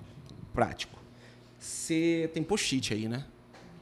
prático. 0.54 0.98
Você 1.62 2.28
tem 2.34 2.42
post-it 2.42 2.92
aí, 2.92 3.08
né? 3.08 3.24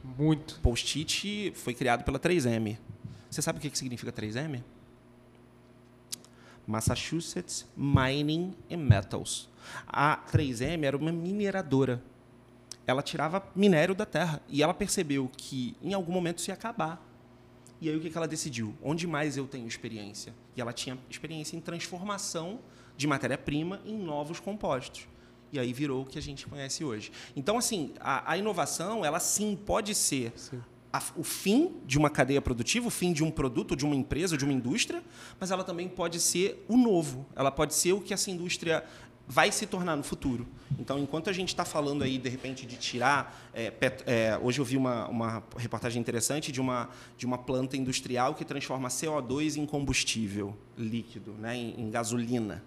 Muito. 0.03 0.59
Post-it 0.61 1.51
foi 1.55 1.73
criado 1.73 2.03
pela 2.03 2.19
3M. 2.19 2.77
Você 3.27 3.41
sabe 3.41 3.57
o 3.57 3.61
que 3.61 3.75
significa 3.75 4.11
3M? 4.11 4.63
Massachusetts 6.67 7.65
Mining 7.75 8.53
and 8.69 8.77
Metals. 8.77 9.49
A 9.87 10.15
3M 10.31 10.83
era 10.83 10.95
uma 10.95 11.11
mineradora. 11.11 12.03
Ela 12.85 13.01
tirava 13.01 13.43
minério 13.55 13.95
da 13.95 14.05
terra 14.05 14.43
e 14.47 14.61
ela 14.61 14.75
percebeu 14.75 15.27
que 15.35 15.75
em 15.81 15.95
algum 15.95 16.13
momento 16.13 16.37
isso 16.37 16.51
ia 16.51 16.53
acabar. 16.53 17.03
E 17.81 17.89
aí 17.89 17.95
o 17.95 17.99
que 17.99 18.11
que 18.11 18.17
ela 18.17 18.27
decidiu? 18.27 18.75
Onde 18.83 19.07
mais 19.07 19.37
eu 19.37 19.47
tenho 19.47 19.67
experiência? 19.67 20.35
E 20.55 20.61
ela 20.61 20.71
tinha 20.71 20.99
experiência 21.09 21.57
em 21.57 21.59
transformação 21.59 22.59
de 22.95 23.07
matéria-prima 23.07 23.81
em 23.83 23.97
novos 23.97 24.39
compostos. 24.39 25.07
E 25.53 25.59
aí 25.59 25.73
virou 25.73 26.03
o 26.03 26.05
que 26.05 26.17
a 26.17 26.21
gente 26.21 26.45
conhece 26.47 26.83
hoje. 26.83 27.11
Então, 27.35 27.57
assim, 27.57 27.91
a, 27.99 28.31
a 28.31 28.37
inovação, 28.37 29.03
ela 29.03 29.19
sim 29.19 29.55
pode 29.65 29.93
ser 29.93 30.31
a- 30.93 31.03
o 31.15 31.23
fim 31.23 31.73
de 31.85 31.97
uma 31.97 32.09
cadeia 32.09 32.41
produtiva, 32.41 32.87
o 32.87 32.91
fim 32.91 33.11
de 33.13 33.23
um 33.23 33.31
produto, 33.31 33.75
de 33.75 33.85
uma 33.85 33.95
empresa, 33.95 34.37
de 34.37 34.43
uma 34.45 34.53
indústria, 34.53 35.03
mas 35.39 35.51
ela 35.51 35.63
também 35.63 35.87
pode 35.89 36.19
ser 36.19 36.65
o 36.67 36.77
novo. 36.77 37.25
Ela 37.35 37.51
pode 37.51 37.73
ser 37.73 37.93
o 37.93 38.01
que 38.01 38.13
essa 38.13 38.29
indústria 38.31 38.83
vai 39.27 39.49
se 39.51 39.65
tornar 39.65 39.95
no 39.95 40.03
futuro. 40.03 40.45
Então, 40.77 40.99
enquanto 40.99 41.29
a 41.29 41.33
gente 41.33 41.49
está 41.49 41.63
falando 41.63 42.03
aí, 42.03 42.17
de 42.17 42.27
repente, 42.27 42.65
de 42.65 42.75
tirar... 42.75 43.49
é, 43.53 43.69
pet- 43.71 44.03
é, 44.05 44.37
hoje 44.41 44.59
eu 44.59 44.65
vi 44.65 44.75
uma, 44.75 45.07
uma 45.07 45.43
reportagem 45.57 46.01
interessante 46.01 46.51
de 46.51 46.59
uma, 46.59 46.89
de 47.17 47.25
uma 47.25 47.37
planta 47.37 47.77
industrial 47.77 48.35
que 48.35 48.43
transforma 48.43 48.89
CO2 48.89 49.55
em 49.55 49.65
combustível 49.65 50.53
líquido, 50.77 51.31
né, 51.33 51.55
em, 51.55 51.79
em 51.79 51.89
gasolina. 51.89 52.61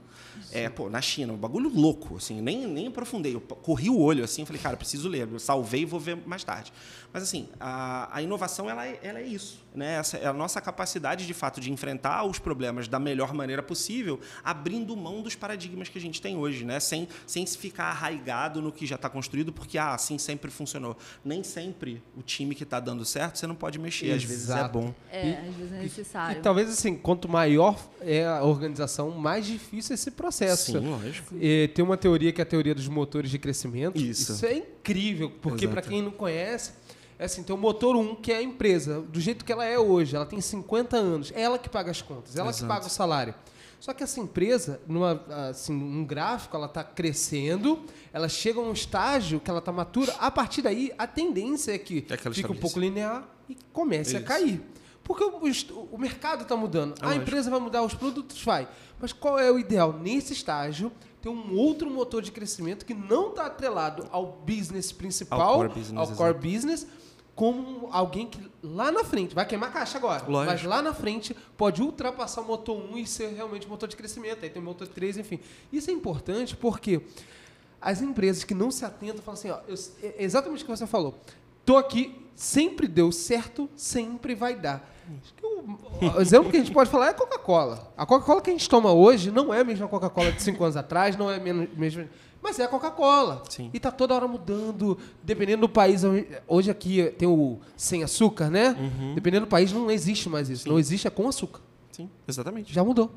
É, 0.53 0.69
pô, 0.69 0.89
na 0.89 1.01
China, 1.01 1.33
um 1.33 1.37
bagulho 1.37 1.69
louco, 1.69 2.17
assim, 2.17 2.41
nem, 2.41 2.67
nem 2.67 2.87
aprofundei. 2.89 3.35
Eu 3.35 3.41
corri 3.41 3.89
o 3.91 3.99
olho 3.99 4.23
assim, 4.25 4.45
falei, 4.45 4.61
cara, 4.61 4.77
preciso 4.77 5.09
ler. 5.09 5.29
Eu 5.31 5.39
salvei 5.39 5.83
e 5.83 5.85
vou 5.85 5.99
ver 6.01 6.17
mais 6.27 6.45
tarde. 6.45 6.73
Mas 7.13 7.23
assim, 7.23 7.49
a, 7.61 8.09
a 8.17 8.21
inovação 8.23 8.69
ela 8.69 8.85
é, 8.87 8.99
ela 9.03 9.21
é 9.21 9.23
isso, 9.27 9.61
né? 9.75 9.95
Essa 9.99 10.17
é 10.17 10.27
a 10.27 10.33
nossa 10.33 10.61
capacidade 10.61 11.27
de 11.27 11.33
fato 11.35 11.61
de 11.61 11.71
enfrentar 11.73 12.25
os 12.25 12.39
problemas 12.41 12.89
da 12.89 12.99
melhor 12.99 13.33
maneira 13.33 13.63
possível, 13.63 14.19
abrindo 14.43 14.97
mão 14.97 15.23
dos 15.23 15.37
paradigmas 15.37 15.89
que 15.89 15.97
a 15.97 16.01
gente 16.01 16.21
tem 16.21 16.37
hoje. 16.37 16.65
né? 16.65 16.81
Sem, 16.81 17.09
sem 17.27 17.47
se 17.47 17.57
ficar 17.57 17.85
arraigado 17.85 18.61
no 18.61 18.73
que 18.73 18.85
já 18.87 18.97
está 18.97 19.09
construído, 19.09 19.53
porque 19.53 19.79
ah, 19.79 19.95
assim 19.95 20.19
sempre 20.19 20.51
funcionou. 20.51 20.97
Nem 21.25 21.45
sempre 21.45 22.03
o 22.17 22.23
time 22.23 22.55
que 22.55 22.65
está 22.65 22.81
dando 22.81 23.05
certo, 23.05 23.39
você 23.39 23.47
não 23.47 23.55
pode 23.55 23.79
mexer. 23.79 24.11
Às 24.13 24.25
vezes 24.25 24.51
é 24.51 24.55
Exato. 24.55 24.79
bom. 24.81 24.95
É, 25.11 25.29
E- 25.29 25.49
às 25.49 25.55
vezes 25.55 25.73
é 25.73 25.79
E 25.79 25.83
necessário. 25.85 26.43
talvez 26.43 26.69
assim, 26.69 26.97
quanto 26.97 27.29
maior 27.29 27.79
é 28.01 28.27
a 28.27 28.43
organização, 28.43 29.11
mais 29.13 29.47
difícil 29.47 29.93
é 29.93 29.95
esse 29.95 30.11
processo. 30.15 30.73
Sim, 30.73 30.79
lógico. 30.79 31.35
E 31.41 31.69
tem 31.75 31.85
uma 31.85 31.97
teoria 31.97 32.33
que 32.33 32.41
é 32.41 32.45
a 32.45 32.47
teoria 32.47 32.75
dos 32.75 32.89
motores 32.89 33.31
de 33.31 33.39
crescimento. 33.39 33.99
Isso. 34.01 34.45
é 34.47 34.55
incrível, 34.57 35.31
porque 35.43 35.69
para 35.69 35.83
quem 35.83 36.03
não 36.03 36.11
conhece, 36.11 36.73
é 37.19 37.25
assim, 37.27 37.43
tem 37.43 37.55
o 37.55 37.59
motor 37.59 37.97
1, 37.97 38.17
que 38.17 38.33
é 38.33 38.39
a 38.39 38.43
empresa, 38.43 39.01
do 39.01 39.21
jeito 39.21 39.45
que 39.45 39.53
ela 39.53 39.65
é 39.65 39.79
hoje, 39.79 40.17
ela 40.17 40.27
tem 40.27 40.41
50 40.41 40.97
anos, 40.97 41.33
é 41.35 41.43
ela 41.43 41.59
que 41.59 41.69
paga 41.69 41.91
as 41.91 42.03
contas, 42.03 42.37
ela 42.37 42.51
que 42.51 42.59
Exato. 42.59 42.69
paga 42.69 42.87
o 42.87 42.91
salário. 42.91 43.35
Só 43.79 43.93
que 43.93 44.03
essa 44.03 44.19
empresa, 44.19 44.81
numa, 44.89 45.23
assim, 45.51 45.75
um 45.75 46.05
gráfico, 46.07 46.57
ela 46.57 46.67
está 46.67 46.83
crescendo, 46.83 47.85
ela 48.13 48.31
chega 48.31 48.59
a 48.59 48.63
um 48.63 48.73
estágio 48.73 49.39
que 49.39 49.51
ela 49.51 49.59
está 49.59 49.71
matura, 49.71 50.13
a 50.19 50.31
partir 50.31 50.63
daí 50.63 50.91
a 50.97 51.07
tendência 51.07 51.73
é 51.73 51.79
que 51.79 51.99
É 52.09 52.17
que 52.17 52.27
ela 52.27 52.35
fique 52.35 52.51
um 52.51 52.57
pouco 52.57 52.81
linear 52.81 53.29
e 53.47 53.57
comece 53.75 54.17
a 54.17 54.21
Isso. 54.21 54.27
cair. 54.29 54.63
Porque 55.05 55.23
o, 55.23 55.89
o 55.93 55.99
mercado 55.99 56.43
está 56.43 56.57
mudando, 56.57 56.95
É 57.01 57.05
a 57.05 57.09
lógico. 57.09 57.23
empresa 57.23 57.51
vai 57.51 57.61
mudar, 57.61 57.83
os 57.83 57.95
produtos 57.95 58.43
vai. 58.43 58.67
Mas 58.99 59.13
qual 59.13 59.39
é 59.39 59.51
o 59.53 59.59
ideal? 59.59 59.93
Nesse 59.93 60.33
estágio, 60.33 60.91
ter 61.21 61.29
um 61.29 61.55
outro 61.55 61.91
motor 61.91 62.23
de 62.23 62.33
crescimento 62.33 62.87
que 62.87 62.95
não 62.95 63.29
está 63.31 63.47
atrelado 63.47 64.07
ao 64.11 64.25
business 64.47 64.91
principal, 64.93 65.41
Ao 65.41 65.55
core 65.57 65.69
business, 65.69 66.11
ao 66.11 66.17
core 66.17 66.35
business, 66.39 66.87
como 67.35 67.89
alguém 67.93 68.27
que 68.29 68.41
lá 68.63 68.91
na 68.93 69.05
frente, 69.05 69.35
vai 69.35 69.45
queimar 69.45 69.73
caixa 69.73 69.99
agora, 69.99 70.25
Lógico. 70.27 70.53
mas 70.53 70.63
lá 70.65 70.81
na 70.81 70.95
frente 70.95 71.37
pode 71.57 71.83
ultrapassar 71.83 72.41
o 72.41 72.45
motor 72.47 72.77
1 72.81 72.97
e 72.99 73.07
ser 73.07 73.29
realmente 73.35 73.69
motor 73.69 73.89
de 73.89 73.97
crescimento. 73.97 74.43
Aí 74.45 74.49
tem 74.51 74.63
o 74.63 74.65
motor 74.65 74.87
3, 74.89 75.19
enfim. 75.19 75.39
Isso 75.73 75.91
é 75.91 75.93
importante 75.93 76.57
porque 76.57 77.03
as 77.81 78.01
empresas 78.01 78.45
que 78.45 78.55
não 78.55 78.71
se 78.71 78.85
atentam 78.85 79.21
falam 79.23 79.39
assim, 79.39 79.51
ó, 79.51 79.59
eu- 79.69 79.75
é 80.03 80.23
exatamente 80.25 80.63
o 80.63 80.67
que 80.67 80.71
você 80.71 80.87
falou. 80.87 81.19
Tô 81.67 81.77
aqui, 81.77 82.25
sempre 82.35 82.87
deu 82.87 83.11
certo, 83.11 83.69
sempre 83.77 84.35
vai 84.35 84.55
dar. 84.55 84.94
Acho 85.23 85.35
que 85.35 85.45
o, 85.45 86.17
o 86.17 86.21
exemplo 86.21 86.51
que 86.51 86.57
a 86.57 86.61
gente 86.61 86.73
pode 86.73 86.91
falar 86.91 87.07
é 87.07 87.11
a 87.11 87.15
Coca-Cola. 87.15 87.93
A 87.97 88.07
Coca-Cola 88.07 88.41
que 88.41 88.51
a 88.51 88.53
gente 88.53 88.69
toma 88.69 88.93
hoje 88.93 89.31
não 89.31 89.53
é 89.53 89.61
a 89.61 89.65
mesma 89.65 89.87
Coca-Cola 89.89 90.33
de 90.33 90.43
cinco 90.43 90.63
anos 90.65 90.77
atrás, 90.77 91.17
não 91.17 91.31
é 91.31 91.37
a 91.37 91.41
mesma, 91.41 92.09
mas 92.43 92.59
é 92.59 92.65
a 92.65 92.69
Coca-Cola. 92.69 93.43
Sim. 93.49 93.71
E 93.73 93.81
tá 93.81 93.91
toda 93.91 94.15
hora 94.15 94.29
mudando, 94.29 94.99
dependendo 95.23 95.63
do 95.63 95.69
país. 95.69 96.03
Hoje 96.47 96.71
aqui 96.71 97.11
tem 97.19 97.27
o 97.27 97.59
sem 97.77 98.03
açúcar, 98.03 98.51
né? 98.51 98.77
Dependendo 99.15 99.47
do 99.47 99.51
país 99.51 99.73
não 99.73 99.91
existe 99.91 100.29
mais 100.29 100.49
isso. 100.51 100.69
Não 100.69 100.79
existe 100.79 101.07
é 101.07 101.11
com 101.11 101.29
açúcar. 101.29 101.61
Sim, 101.91 102.11
exatamente. 102.27 102.73
Já 102.73 102.83
mudou. 102.85 103.11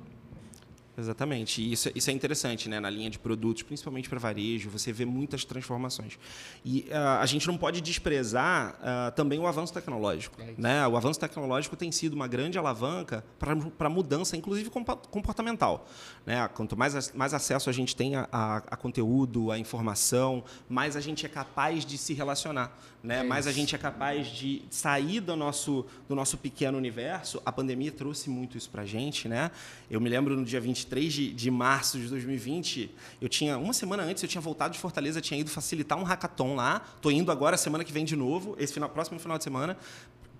Exatamente. 0.97 1.61
E 1.61 1.71
isso, 1.71 1.91
isso 1.93 2.09
é 2.09 2.13
interessante, 2.13 2.67
né? 2.67 2.79
Na 2.79 2.89
linha 2.89 3.09
de 3.09 3.19
produtos, 3.19 3.61
principalmente 3.61 4.09
para 4.09 4.17
varejo, 4.17 4.67
você 4.69 4.91
vê 4.91 5.05
muitas 5.05 5.45
transformações. 5.45 6.17
E 6.65 6.87
ah, 6.91 7.19
a 7.21 7.25
gente 7.27 7.45
não 7.45 7.55
pode 7.55 7.81
desprezar 7.81 8.75
ah, 8.81 9.11
também 9.15 9.37
o 9.37 9.45
avanço 9.45 9.71
tecnológico. 9.71 10.41
É 10.41 10.55
né? 10.57 10.87
O 10.87 10.97
avanço 10.97 11.19
tecnológico 11.19 11.75
tem 11.75 11.91
sido 11.91 12.13
uma 12.15 12.27
grande 12.27 12.57
alavanca 12.57 13.23
para 13.37 13.89
mudança, 13.89 14.35
inclusive 14.35 14.71
comportamental. 15.11 15.87
Né? 16.25 16.47
Quanto 16.55 16.75
mais, 16.75 17.13
mais 17.13 17.31
acesso 17.33 17.69
a 17.69 17.73
gente 17.73 17.95
tem 17.95 18.15
a, 18.15 18.27
a- 18.31 18.63
a 18.65 18.75
conteúdo, 18.75 19.51
a 19.51 19.59
informação, 19.59 20.43
mais 20.67 20.95
a 20.95 20.99
gente 21.01 21.25
é 21.27 21.29
capaz 21.29 21.85
de 21.85 21.97
se 21.97 22.13
relacionar. 22.15 22.75
Né? 23.03 23.21
mais 23.23 23.45
a 23.47 23.51
gente 23.53 23.73
é 23.73 23.77
capaz 23.77 24.27
de 24.27 24.63
sair 24.69 25.21
do 25.21 25.35
nosso, 25.35 25.85
do 26.09 26.15
nosso 26.15 26.37
pequeno 26.37 26.77
universo. 26.77 27.41
A 27.45 27.51
pandemia 27.51 27.91
trouxe 27.91 28.29
muito 28.29 28.57
isso 28.57 28.69
para 28.69 28.81
a 28.81 28.85
gente. 28.85 29.29
Né? 29.29 29.51
Eu 29.89 30.01
me 30.01 30.09
lembro 30.09 30.35
no 30.35 30.43
dia 30.43 30.59
23 30.59 30.86
de, 30.95 31.33
de 31.33 31.51
março 31.51 31.99
de 31.99 32.07
2020, 32.07 32.89
eu 33.21 33.29
tinha 33.29 33.57
uma 33.57 33.73
semana 33.73 34.03
antes, 34.03 34.23
eu 34.23 34.29
tinha 34.29 34.41
voltado 34.41 34.73
de 34.73 34.79
Fortaleza, 34.79 35.21
tinha 35.21 35.39
ido 35.39 35.49
facilitar 35.49 35.97
um 35.97 36.03
hackathon 36.03 36.55
lá. 36.55 36.81
Tô 37.01 37.11
indo 37.11 37.31
agora 37.31 37.57
semana 37.57 37.83
que 37.83 37.91
vem 37.91 38.05
de 38.05 38.15
novo, 38.15 38.55
esse 38.57 38.73
final, 38.73 38.89
próximo 38.89 39.19
final 39.19 39.37
de 39.37 39.43
semana, 39.43 39.77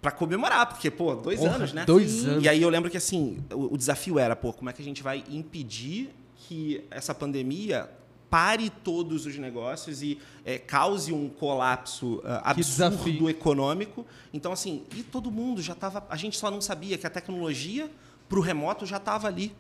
para 0.02 0.12
comemorar, 0.12 0.68
porque, 0.68 0.90
pô, 0.90 1.16
dois 1.16 1.40
Porra, 1.40 1.56
anos, 1.56 1.74
né? 1.74 1.86
dois 1.86 2.12
Sim. 2.12 2.30
anos. 2.30 2.44
E 2.44 2.50
aí 2.50 2.62
eu 2.62 2.70
lembro 2.70 2.90
que 2.90 2.98
assim, 2.98 3.44
o, 3.52 3.74
o 3.74 3.78
desafio 3.78 4.18
era, 4.18 4.36
pô, 4.36 4.54
como 4.54 4.70
é 4.70 4.74
que 4.74 4.82
a 4.82 4.86
gente 4.86 5.04
vai 5.04 5.24
impedir 5.30 6.10
que 6.36 6.84
essa 6.90 7.14
pandemia 7.14 7.90
pare 8.30 8.70
todos 8.70 9.26
os 9.26 9.38
negócios 9.38 10.02
e 10.02 10.20
é, 10.46 10.58
cause 10.58 11.14
um 11.14 11.30
colapso 11.30 12.22
desafio. 12.56 12.98
absurdo 12.98 13.30
econômico. 13.30 14.06
Então, 14.34 14.52
assim, 14.52 14.84
e 14.96 15.04
todo 15.04 15.32
mundo 15.32 15.62
já 15.62 15.74
estava. 15.74 16.06
A 16.10 16.16
gente 16.16 16.38
só 16.38 16.52
não 16.52 16.62
sabia 16.62 16.98
que 16.98 17.08
a 17.08 17.10
tecnologia 17.10 17.90
para 18.28 18.38
o 18.38 18.42
remoto 18.42 18.86
já 18.86 18.98
estava 18.98 19.28
ali. 19.28 19.54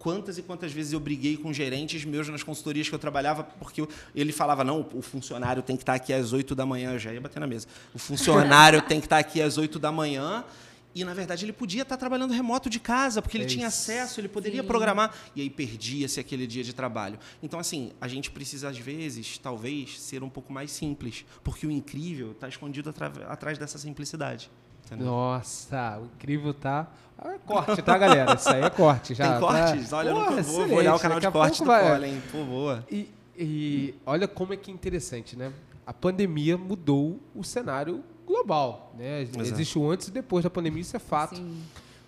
Quantas 0.00 0.38
e 0.38 0.42
quantas 0.42 0.72
vezes 0.72 0.94
eu 0.94 0.98
briguei 0.98 1.36
com 1.36 1.52
gerentes 1.52 2.06
meus 2.06 2.26
nas 2.26 2.42
consultorias 2.42 2.88
que 2.88 2.94
eu 2.94 2.98
trabalhava, 2.98 3.44
porque 3.44 3.82
eu- 3.82 3.88
ele 4.14 4.32
falava, 4.32 4.64
não, 4.64 4.88
o 4.94 5.02
funcionário 5.02 5.62
tem 5.62 5.76
que 5.76 5.82
estar 5.82 5.92
aqui 5.92 6.10
às 6.10 6.32
8 6.32 6.54
da 6.54 6.64
manhã, 6.64 6.92
eu 6.94 6.98
já 6.98 7.12
ia 7.12 7.20
bater 7.20 7.38
na 7.38 7.46
mesa. 7.46 7.66
O 7.94 7.98
funcionário 7.98 8.80
tem 8.80 8.98
que 8.98 9.04
estar 9.04 9.18
aqui 9.18 9.42
às 9.42 9.58
8 9.58 9.78
da 9.78 9.92
manhã. 9.92 10.42
E, 10.94 11.04
na 11.04 11.12
verdade, 11.14 11.44
ele 11.44 11.52
podia 11.52 11.82
estar 11.82 11.96
trabalhando 11.98 12.32
remoto 12.32 12.68
de 12.70 12.80
casa, 12.80 13.20
porque 13.22 13.36
ele 13.36 13.44
É 13.44 13.46
tinha 13.46 13.66
acesso, 13.68 14.18
ele 14.20 14.26
poderia 14.28 14.62
Sim. 14.62 14.66
programar. 14.66 15.14
E 15.36 15.42
aí 15.42 15.48
perdia-se 15.50 16.18
aquele 16.18 16.46
dia 16.48 16.64
de 16.64 16.72
trabalho. 16.74 17.16
Então, 17.42 17.60
assim, 17.60 17.92
a 18.00 18.08
gente 18.08 18.28
precisa, 18.30 18.70
às 18.70 18.78
vezes, 18.78 19.36
talvez, 19.38 20.00
ser 20.00 20.22
um 20.24 20.28
pouco 20.30 20.50
mais 20.52 20.72
simples. 20.72 21.24
Porque 21.44 21.64
o 21.66 21.70
incrível 21.70 22.32
está 22.32 22.48
escondido 22.48 22.90
atra- 22.90 23.12
atrás 23.28 23.56
dessa 23.58 23.78
simplicidade. 23.78 24.50
Entendeu? 24.90 25.06
Nossa, 25.06 25.98
o 26.00 26.06
incrível 26.06 26.52
tá. 26.52 26.88
Ah, 27.18 27.32
É 27.34 27.38
corte, 27.38 27.82
tá, 27.82 27.96
galera? 27.98 28.34
Isso 28.34 28.48
aí 28.48 28.62
é 28.62 28.70
corte. 28.70 29.14
Já, 29.14 29.24
Tem 29.24 29.34
tá- 29.34 29.40
cortes? 29.40 29.92
Olha, 29.92 30.08
eu 30.08 30.14
Porra, 30.14 30.30
nunca 30.30 30.42
vou, 30.42 30.66
vou 30.68 30.78
olhar 30.78 30.94
o 30.94 30.98
canal 30.98 31.20
de 31.20 31.30
corte 31.30 31.58
do 31.60 31.66
vai- 31.66 31.90
Pollen. 31.92 32.22
Pô, 32.32 32.44
boa. 32.44 32.84
E, 32.90 33.08
e 33.38 33.94
olha 34.06 34.26
como 34.26 34.52
é 34.52 34.56
que 34.56 34.70
é 34.70 34.74
interessante, 34.74 35.36
né? 35.36 35.52
A 35.86 35.92
pandemia 35.92 36.56
mudou 36.56 37.20
o 37.34 37.44
cenário 37.44 38.02
global, 38.26 38.92
né? 38.98 39.22
Exato. 39.22 39.42
Existe 39.42 39.78
o 39.78 39.90
antes 39.90 40.08
e 40.08 40.10
depois 40.10 40.42
da 40.44 40.50
pandemia, 40.50 40.80
isso 40.80 40.96
é 40.96 41.00
fato. 41.00 41.36
Sim. 41.36 41.62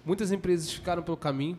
Muitas 0.05 0.33
empresas 0.33 0.71
ficaram 0.73 1.03
pelo 1.03 1.17
caminho. 1.17 1.59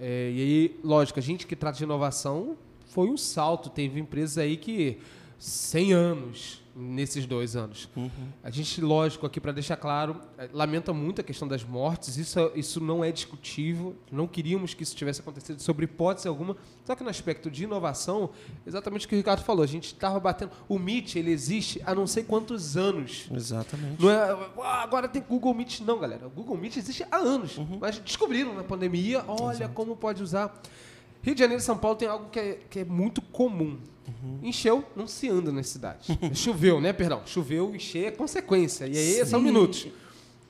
é, 0.00 0.30
e 0.34 0.40
aí, 0.40 0.80
lógico, 0.82 1.18
a 1.18 1.22
gente 1.22 1.46
que 1.46 1.54
trata 1.56 1.76
de 1.78 1.84
inovação 1.84 2.56
foi 2.86 3.08
um 3.10 3.16
salto. 3.16 3.68
Teve 3.68 3.98
empresas 4.00 4.38
aí 4.38 4.56
que 4.56 4.98
100 5.38 5.92
anos 5.92 6.61
nesses 6.74 7.26
dois 7.26 7.54
anos. 7.54 7.88
Uhum. 7.96 8.10
A 8.42 8.50
gente, 8.50 8.80
lógico, 8.80 9.26
aqui 9.26 9.40
para 9.40 9.52
deixar 9.52 9.76
claro, 9.76 10.20
eh, 10.38 10.48
lamenta 10.52 10.92
muito 10.92 11.20
a 11.20 11.24
questão 11.24 11.46
das 11.46 11.62
mortes. 11.62 12.16
Isso, 12.16 12.38
isso 12.54 12.80
não 12.80 13.04
é 13.04 13.12
discutível. 13.12 13.94
Não 14.10 14.26
queríamos 14.26 14.74
que 14.74 14.82
isso 14.82 14.96
tivesse 14.96 15.20
acontecido 15.20 15.60
sobre 15.60 15.84
hipótese 15.84 16.26
alguma. 16.28 16.56
Só 16.84 16.94
que 16.94 17.04
no 17.04 17.10
aspecto 17.10 17.50
de 17.50 17.64
inovação, 17.64 18.30
exatamente 18.66 19.06
o 19.06 19.08
que 19.08 19.14
o 19.14 19.18
Ricardo 19.18 19.42
falou. 19.44 19.62
A 19.62 19.66
gente 19.66 19.86
estava 19.86 20.18
batendo. 20.18 20.50
O 20.68 20.78
Meet 20.78 21.16
ele 21.16 21.30
existe 21.30 21.80
há 21.84 21.94
não 21.94 22.06
sei 22.06 22.24
quantos 22.24 22.76
anos. 22.76 23.28
Exatamente. 23.32 24.00
Não 24.02 24.10
é, 24.10 24.50
"Ah, 24.62 24.82
agora 24.82 25.08
tem 25.08 25.22
Google 25.22 25.54
Meet. 25.54 25.80
Não, 25.80 25.98
galera. 25.98 26.26
O 26.26 26.30
Google 26.30 26.56
Meet 26.56 26.76
existe 26.78 27.04
há 27.10 27.16
anos. 27.16 27.58
Uhum. 27.58 27.78
Mas 27.80 27.98
descobriram 27.98 28.54
na 28.54 28.64
pandemia, 28.64 29.24
olha 29.28 29.68
como 29.68 29.94
pode 29.96 30.22
usar. 30.22 30.60
Rio 31.22 31.34
de 31.34 31.40
Janeiro 31.40 31.60
e 31.62 31.64
São 31.64 31.78
Paulo 31.78 31.96
tem 31.96 32.08
algo 32.08 32.28
que 32.30 32.38
é, 32.38 32.58
que 32.68 32.78
é 32.80 32.84
muito 32.84 33.22
comum. 33.22 33.78
Uhum. 34.06 34.38
Encheu, 34.42 34.84
não 34.96 35.06
se 35.06 35.28
anda 35.28 35.52
nas 35.52 35.68
cidades. 35.68 36.08
Choveu, 36.34 36.80
né? 36.80 36.92
Perdão. 36.92 37.22
Choveu, 37.24 37.74
encher 37.74 38.06
é 38.06 38.10
consequência. 38.10 38.86
E 38.86 38.96
aí 38.96 39.26
são 39.26 39.40
minutos. 39.40 39.88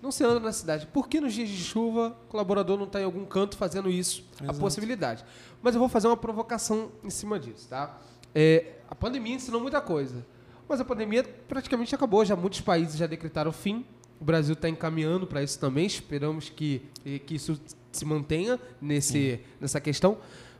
Não 0.01 0.11
se 0.11 0.25
anda 0.25 0.41
na 0.41 0.53
cidade. 0.53 0.87
Por 0.87 1.09
que 1.09 1.21
nos 1.21 1.33
dias 1.33 1.49
de 1.49 1.63
chuva 1.63 2.17
o 2.27 2.29
colaborador 2.29 2.77
não 2.77 2.87
está 2.87 3.01
em 3.01 3.05
algum 3.05 3.25
canto 3.25 3.57
fazendo 3.57 3.89
isso? 3.89 4.25
A 4.41 4.45
Exato. 4.45 4.59
possibilidade. 4.59 5.25
Mas 5.63 5.75
eu 5.75 5.79
vou 5.79 5.89
fazer 5.89 6.09
uma 6.09 6.17
provocação 6.17 6.91
em 7.05 7.11
cima 7.11 7.39
disso, 7.39 7.69
tá? 7.69 8.01
É, 8.35 8.79
a 8.91 8.95
pandemia 8.95 9.37
ensinou 9.37 9.61
muita 9.61 9.81
coisa. 9.81 10.27
Mas 10.69 10.81
a 10.81 10.85
pandemia 10.85 11.23
praticamente 11.47 11.95
acabou. 11.95 12.25
Já 12.25 12.35
muitos 12.35 12.61
países 12.61 12.97
já 12.97 13.07
decretaram 13.07 13.51
o 13.51 13.55
fim. 13.55 13.85
O 14.21 14.25
Brasil 14.25 14.55
está 14.55 14.69
encaminhando 14.69 15.27
para 15.27 15.43
isso 15.43 15.59
também. 15.59 15.87
Esperamos 15.87 16.49
que, 16.49 16.83
que 17.27 17.35
isso 17.37 17.61
se 17.93 18.05
mantenha 18.05 18.59
nesse, 18.81 19.39
nessa 19.61 19.81
questão. 19.81 20.19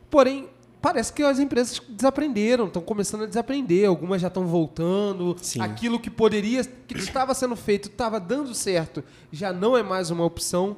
Porém, 0.09 0.47
parece 0.83 1.13
que 1.13 1.23
as 1.23 1.39
empresas 1.39 1.81
desaprenderam, 1.87 2.67
estão 2.67 2.81
começando 2.81 3.23
a 3.23 3.25
desaprender. 3.25 3.87
Algumas 3.87 4.21
já 4.21 4.27
estão 4.27 4.45
voltando. 4.45 5.33
Sim. 5.41 5.61
Aquilo 5.61 5.97
que 5.97 6.09
poderia, 6.09 6.61
que 6.65 6.97
estava 6.97 7.33
sendo 7.33 7.55
feito, 7.55 7.87
estava 7.87 8.19
dando 8.19 8.53
certo, 8.53 9.01
já 9.31 9.53
não 9.53 9.77
é 9.77 9.81
mais 9.81 10.11
uma 10.11 10.25
opção. 10.25 10.75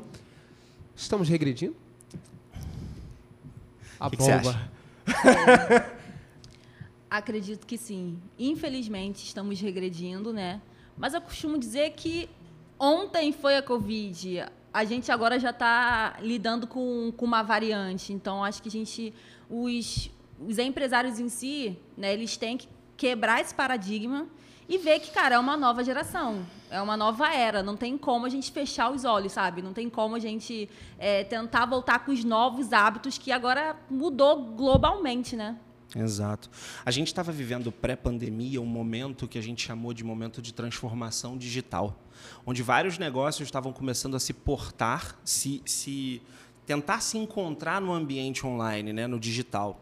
Estamos 0.96 1.28
regredindo? 1.28 1.76
A 4.00 4.12
Que 4.12 4.18
que 4.18 4.24
bomba. 4.24 4.70
acha? 5.08 5.92
Acredito 7.10 7.66
que 7.66 7.76
sim. 7.76 8.20
Infelizmente, 8.38 9.26
estamos 9.26 9.60
regredindo, 9.60 10.32
né? 10.32 10.62
Mas 10.96 11.16
eu 11.16 11.22
costumo 11.22 11.58
dizer 11.58 11.90
que 11.94 12.30
ontem 12.78 13.32
foi 13.32 13.58
a 13.58 13.64
Covid. 13.64 14.46
A 14.72 14.86
gente 14.86 15.12
agora 15.12 15.40
já 15.40 15.50
está 15.50 16.18
lidando 16.22 16.68
com, 16.68 17.12
com 17.18 17.26
uma 17.26 17.42
variante. 17.42 18.14
Então, 18.14 18.44
acho 18.44 18.62
que 18.62 18.70
a 18.70 18.72
gente... 18.72 19.12
Os, 19.50 20.10
os 20.40 20.58
empresários 20.58 21.20
em 21.20 21.30
si, 21.30 21.78
né? 21.98 22.14
Eles 22.14 22.38
têm 22.38 22.58
que 22.58 22.68
quebrar 22.98 23.42
esse 23.42 23.54
paradigma 23.54 24.28
e 24.68 24.78
ver 24.78 25.00
que, 25.00 25.12
cara, 25.12 25.36
é 25.36 25.40
uma 25.40 25.56
nova 25.56 25.84
geração. 25.84 26.46
É 26.70 26.82
uma 26.82 26.98
nova 26.98 27.34
era. 27.34 27.62
Não 27.62 27.78
tem 27.78 27.98
como 27.98 28.26
a 28.26 28.30
gente 28.30 28.52
fechar 28.52 28.92
os 28.92 29.06
olhos, 29.06 29.32
sabe? 29.32 29.62
Não 29.62 29.74
tem 29.74 29.90
como 29.90 30.16
a 30.16 30.20
gente 30.20 30.70
é, 30.98 31.24
tentar 31.24 31.66
voltar 31.66 32.00
com 32.00 32.12
os 32.12 32.24
novos 32.24 32.74
hábitos 32.74 33.18
que 33.18 33.32
agora 33.32 33.76
mudou 33.90 34.44
globalmente, 34.44 35.36
né? 35.36 35.58
Exato. 35.96 36.50
A 36.86 36.92
gente 36.92 37.08
estava 37.08 37.32
vivendo 37.32 37.72
pré-pandemia 37.72 38.62
um 38.62 38.66
momento 38.66 39.28
que 39.28 39.38
a 39.38 39.42
gente 39.42 39.66
chamou 39.66 39.94
de 39.94 40.04
momento 40.04 40.42
de 40.42 40.54
transformação 40.54 41.38
digital, 41.38 41.98
onde 42.46 42.62
vários 42.62 42.98
negócios 42.98 43.48
estavam 43.48 43.72
começando 43.72 44.16
a 44.16 44.20
se 44.20 44.34
portar, 44.34 45.18
se, 45.24 45.62
se 45.66 46.22
tentar 46.66 47.00
se 47.00 47.18
encontrar 47.18 47.80
no 47.80 47.94
ambiente 47.94 48.46
online, 48.46 48.92
né, 48.92 49.08
no 49.08 49.20
digital. 49.20 49.80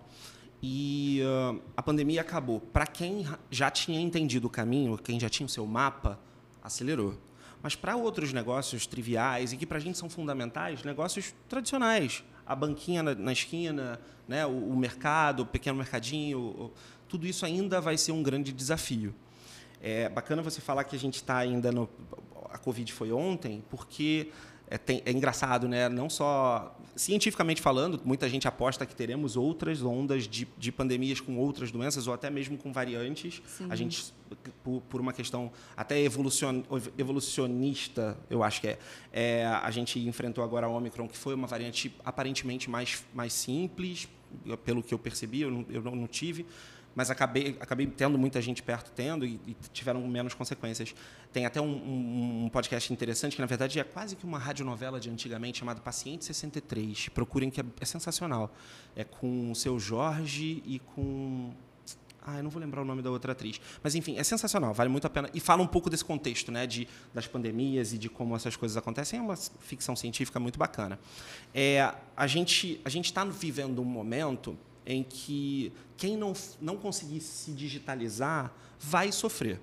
E 0.62 1.22
uh, 1.22 1.62
a 1.76 1.84
pandemia 1.84 2.22
acabou. 2.22 2.60
Para 2.60 2.88
quem 2.88 3.26
já 3.52 3.70
tinha 3.70 4.00
entendido 4.00 4.48
o 4.48 4.50
caminho, 4.50 4.98
quem 4.98 5.20
já 5.20 5.30
tinha 5.30 5.46
o 5.46 5.50
seu 5.50 5.66
mapa, 5.66 6.20
acelerou. 6.62 7.18
Mas 7.62 7.76
para 7.76 7.96
outros 7.96 8.34
negócios 8.34 8.86
triviais 8.86 9.54
e 9.54 9.58
que 9.58 9.66
para 9.66 9.78
a 9.78 9.82
gente 9.82 9.98
são 9.98 10.10
fundamentais, 10.10 10.84
negócios 10.84 11.34
tradicionais, 11.48 12.24
a 12.46 12.56
banquinha 12.56 13.02
na, 13.02 13.16
na 13.16 13.32
esquina, 13.32 14.00
né, 14.28 14.46
o, 14.46 14.52
o, 14.52 14.76
mercado, 14.76 15.42
o 15.42 15.46
pequeno 15.46 15.78
mercadinho, 15.78 16.40
o, 16.40 16.74
tudo 17.08 17.28
isso 17.28 17.46
ainda 17.46 17.80
vai 17.80 17.98
ser 17.98 18.12
um 18.12 18.24
grande 18.24 18.52
desafio. 18.52 19.14
É 19.82 20.08
bacana 20.08 20.42
você 20.42 20.62
falar 20.62 20.84
que 20.86 20.96
a 20.96 21.00
gente 21.00 21.16
está 21.16 21.38
ainda 21.38 21.72
no. 21.72 21.90
A 22.50 22.58
Covid 22.58 22.92
foi 22.94 23.12
ontem, 23.12 23.64
porque 23.70 24.30
é, 24.74 24.78
tem, 24.80 25.04
é, 25.06 25.12
engraçado, 25.12 25.68
né? 25.68 25.88
Não 25.88 26.10
só 26.10 26.76
cientificamente 26.96 27.62
falando, 27.62 28.02
muita 28.04 28.28
gente 28.28 28.48
aposta 28.48 28.88
que 28.88 28.96
teremos 28.96 29.38
outras 29.38 29.84
ondas 29.84 30.28
de, 30.28 30.48
de 30.58 30.72
pandemias 30.72 31.20
com 31.20 31.38
outras 31.38 31.72
doenças 31.72 32.08
ou 32.08 32.14
até 32.14 32.28
mesmo 32.28 32.58
com 32.58 32.74
variantes. 32.74 33.40
Sim. 33.46 33.68
A 33.70 33.76
gente, 33.76 34.12
por, 34.64 34.82
por, 34.90 35.00
uma 35.00 35.14
questão 35.14 35.52
até 35.78 36.00
evolucion, 36.02 36.64
evolucionista, 36.98 38.18
eu 38.32 38.42
acho 38.42 38.62
que 38.62 38.68
é, 38.68 38.80
é, 39.12 39.46
a 39.46 39.70
gente 39.70 40.00
enfrentou 40.00 40.44
agora 40.44 40.66
a 40.66 40.70
Omicron, 40.70 41.08
que 41.08 41.18
foi 41.18 41.36
uma 41.36 41.46
variante 41.46 41.96
aparentemente 42.04 42.68
mais, 42.68 43.04
mais 43.14 43.32
simples, 43.32 44.08
pelo 44.66 44.82
que 44.82 44.92
eu 44.92 44.98
percebi, 44.98 45.42
eu 45.42 45.52
não, 45.52 45.66
eu 45.70 45.82
não 45.84 46.08
tive 46.08 46.48
mas 46.96 47.10
acabei, 47.10 47.58
acabei 47.60 47.88
tendo 47.88 48.18
muita 48.18 48.42
gente 48.42 48.62
perto 48.62 48.92
tendo 48.92 49.26
e, 49.26 49.40
e 49.48 49.56
tiveram 49.72 50.06
menos 50.08 50.34
consequências. 50.34 50.94
Tem 51.32 51.46
até 51.46 51.60
um, 51.60 51.66
um, 51.66 52.46
um, 52.46 52.50
podcast 52.50 52.92
interessante 52.92 53.36
que, 53.36 53.42
na 53.42 53.48
verdade, 53.48 53.80
é 53.80 53.84
quase 53.84 54.16
que 54.16 54.26
uma 54.26 54.38
radionovela 54.38 55.00
de 55.00 55.10
antigamente 55.10 55.60
chamada 55.60 55.82
Paciente 55.82 56.26
63. 56.26 57.10
Procurem 57.10 57.50
que 57.50 57.62
é, 57.62 57.66
é 57.80 57.86
sensacional. 57.86 58.54
É 58.96 59.04
com 59.04 59.52
o 59.52 59.56
seu 59.56 59.80
Jorge 59.80 60.62
e 60.66 60.80
com 60.80 61.54
ah, 62.26 62.38
eu 62.38 62.44
não 62.44 62.50
vou 62.50 62.62
lembrar 62.62 62.82
o 62.82 62.86
nome 62.86 63.02
da 63.02 63.12
outra 63.12 63.34
atriz. 63.34 63.60
Mas, 63.84 63.96
enfim, 63.96 64.18
é 64.18 64.24
sensacional, 64.24 64.74
vale 64.74 64.90
muito 64.90 65.06
a 65.06 65.10
pena. 65.10 65.30
E 65.34 65.42
fala 65.42 65.62
um 65.62 65.68
pouco 65.68 65.90
desse 65.90 66.06
contexto, 66.06 66.52
né, 66.52 66.66
de, 66.66 66.88
das 67.14 67.28
pandemias 67.28 67.92
e 67.92 67.98
de 67.98 68.10
como 68.10 68.34
essas 68.34 68.56
coisas 68.56 68.78
acontecem. 68.78 69.20
É 69.20 69.22
uma 69.22 69.36
ficção 69.36 69.94
científica 69.96 70.40
muito 70.40 70.58
bacana. 70.58 70.98
É, 71.54 71.94
a 72.16 72.26
gente 72.26 72.80
a 72.86 72.90
está 72.90 73.26
vivendo 73.26 73.82
um 73.82 73.86
momento 73.86 74.58
em 74.86 75.04
que 75.04 75.72
quem 75.98 76.18
não, 76.18 76.34
não 76.62 76.78
conseguir 76.78 77.22
se 77.22 77.52
digitalizar 77.52 78.54
vai 78.80 79.12
sofrer. 79.12 79.60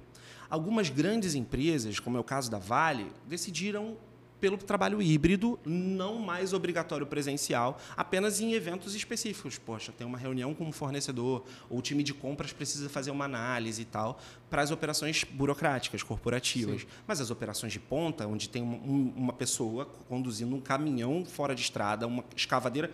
Algumas 0.49 0.91
grandes 0.91 1.35
empresas, 1.35 2.01
como 2.01 2.17
é 2.17 2.21
o 2.21 2.25
caso 2.25 2.51
da 2.51 2.59
Vale, 2.59 3.07
decidiram 3.27 3.97
pelo 4.41 4.57
trabalho 4.57 5.03
híbrido, 5.03 5.61
não 5.65 6.19
mais 6.19 6.53
obrigatório 6.53 7.07
presencial, 7.07 7.79
apenas 7.97 8.41
em 8.41 8.55
eventos 8.55 8.95
específicos. 8.95 9.59
Poxa, 9.59 9.93
tem 9.93 10.07
uma 10.07 10.17
reunião 10.17 10.55
com 10.55 10.65
um 10.65 10.73
fornecedor, 10.73 11.45
ou 11.69 11.79
o 11.79 11.83
time 11.83 12.03
de 12.03 12.15
compras 12.15 12.53
precisa 12.53 12.89
fazer 12.89 13.11
uma 13.11 13.27
análise 13.27 13.83
e 13.83 13.85
tal, 13.85 14.19
para 14.49 14.63
as 14.63 14.71
operações 14.71 15.25
burocráticas, 15.25 16.03
corporativas. 16.03 16.81
Sim. 16.81 16.87
Mas 17.07 17.21
as 17.21 17.31
operações 17.31 17.73
de 17.73 17.79
ponta, 17.79 18.27
onde 18.27 18.49
tem 18.49 18.63
uma 18.63 19.33
pessoa 19.33 19.85
conduzindo 20.09 20.57
um 20.57 20.61
caminhão 20.61 21.25
fora 21.25 21.55
de 21.55 21.61
estrada, 21.61 22.07
uma 22.07 22.25
escavadeira, 22.35 22.91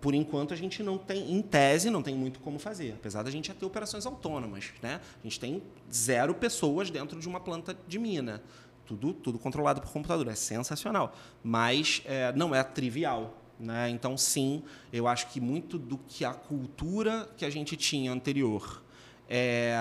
por 0.00 0.14
enquanto 0.14 0.52
a 0.52 0.56
gente 0.56 0.82
não 0.82 0.98
tem, 0.98 1.32
em 1.32 1.40
tese, 1.40 1.90
não 1.90 2.02
tem 2.02 2.14
muito 2.14 2.40
como 2.40 2.58
fazer, 2.58 2.94
apesar 2.94 3.22
da 3.22 3.30
gente 3.30 3.48
já 3.48 3.54
ter 3.54 3.64
operações 3.64 4.04
autônomas, 4.04 4.72
né? 4.82 5.00
A 5.20 5.22
gente 5.22 5.38
tem 5.38 5.62
zero 5.92 6.34
pessoas 6.34 6.90
dentro 6.90 7.20
de 7.20 7.28
uma 7.28 7.38
planta 7.38 7.76
de 7.86 7.98
mina, 7.98 8.42
tudo, 8.84 9.14
tudo 9.14 9.38
controlado 9.38 9.80
por 9.80 9.92
computador, 9.92 10.26
é 10.26 10.34
sensacional, 10.34 11.14
mas 11.42 12.02
é, 12.04 12.32
não 12.32 12.52
é 12.52 12.64
trivial, 12.64 13.36
né? 13.58 13.88
Então, 13.90 14.16
sim, 14.16 14.64
eu 14.92 15.06
acho 15.06 15.28
que 15.28 15.40
muito 15.40 15.78
do 15.78 15.98
que 15.98 16.24
a 16.24 16.32
cultura 16.32 17.30
que 17.36 17.44
a 17.44 17.50
gente 17.50 17.76
tinha 17.76 18.12
anterior 18.12 18.82
é, 19.28 19.76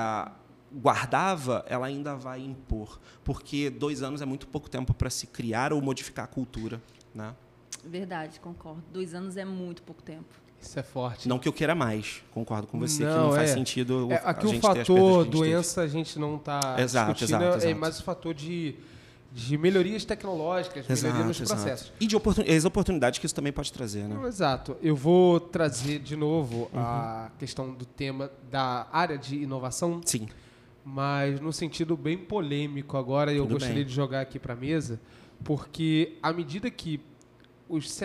guardava, 0.71 1.65
ela 1.67 1.87
ainda 1.87 2.15
vai 2.15 2.41
impor, 2.41 2.99
porque 3.23 3.71
dois 3.71 4.03
anos 4.03 4.21
é 4.21 4.25
muito 4.25 4.47
pouco 4.47 4.69
tempo 4.69 4.93
para 4.93 5.09
se 5.09 5.25
criar 5.25 5.73
ou 5.73 5.81
modificar 5.81 6.25
a 6.25 6.27
cultura, 6.27 6.79
né? 7.13 7.33
Verdade, 7.85 8.39
concordo. 8.39 8.83
Dois 8.91 9.13
anos 9.13 9.37
é 9.37 9.45
muito 9.45 9.81
pouco 9.83 10.01
tempo. 10.01 10.25
Isso 10.61 10.77
é 10.77 10.83
forte. 10.83 11.27
Não 11.27 11.39
que 11.39 11.47
eu 11.47 11.53
queira 11.53 11.73
mais, 11.73 12.21
concordo 12.31 12.67
com 12.67 12.77
você, 12.77 13.03
não, 13.03 13.11
que 13.11 13.17
não 13.17 13.31
faz 13.31 13.51
é. 13.51 13.53
sentido. 13.53 14.07
É, 14.11 14.21
aqui 14.25 14.45
o 14.45 14.59
fator 14.59 15.25
doença 15.25 15.81
a 15.81 15.87
gente 15.87 16.19
não 16.19 16.35
está 16.35 16.75
exato, 16.77 17.13
discutindo, 17.13 17.37
exato, 17.37 17.57
exato. 17.57 17.67
é 17.67 17.73
mais 17.73 17.99
o 17.99 18.03
fator 18.03 18.33
de, 18.33 18.75
de 19.31 19.57
melhorias 19.57 20.03
tecnológicas, 20.03 20.89
exato, 20.89 21.13
melhoria 21.13 21.27
nos 21.27 21.39
processos. 21.39 21.93
E 21.99 22.05
de 22.05 22.15
oportun 22.15 22.43
as 22.43 22.65
oportunidades 22.65 23.19
que 23.19 23.25
isso 23.25 23.35
também 23.35 23.53
pode 23.53 23.71
trazer, 23.71 24.03
né? 24.03 24.27
exato. 24.27 24.75
Eu 24.81 24.95
vou 24.95 25.39
trazer 25.39 25.99
de 25.99 26.17
novo 26.17 26.69
uhum. 26.73 26.79
a 26.79 27.31
questão 27.39 27.73
do 27.73 27.85
tema 27.85 28.29
da 28.51 28.85
área 28.91 29.17
de 29.17 29.37
inovação. 29.37 30.01
Sim. 30.03 30.27
Mas 30.83 31.39
no 31.39 31.53
sentido 31.53 31.95
bem 31.95 32.17
polêmico 32.17 32.97
agora, 32.97 33.31
Tudo 33.31 33.37
eu 33.43 33.47
gostaria 33.47 33.75
bem. 33.75 33.85
de 33.85 33.93
jogar 33.93 34.21
aqui 34.21 34.39
para 34.39 34.53
a 34.53 34.57
mesa, 34.57 34.99
porque 35.43 36.17
à 36.21 36.33
medida 36.33 36.69
que 36.69 36.99
os 37.69 37.99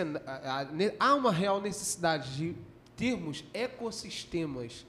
há 0.99 1.15
uma 1.15 1.31
real 1.31 1.59
necessidade 1.59 2.35
de 2.37 2.55
termos 2.95 3.43
ecossistemas, 3.53 4.85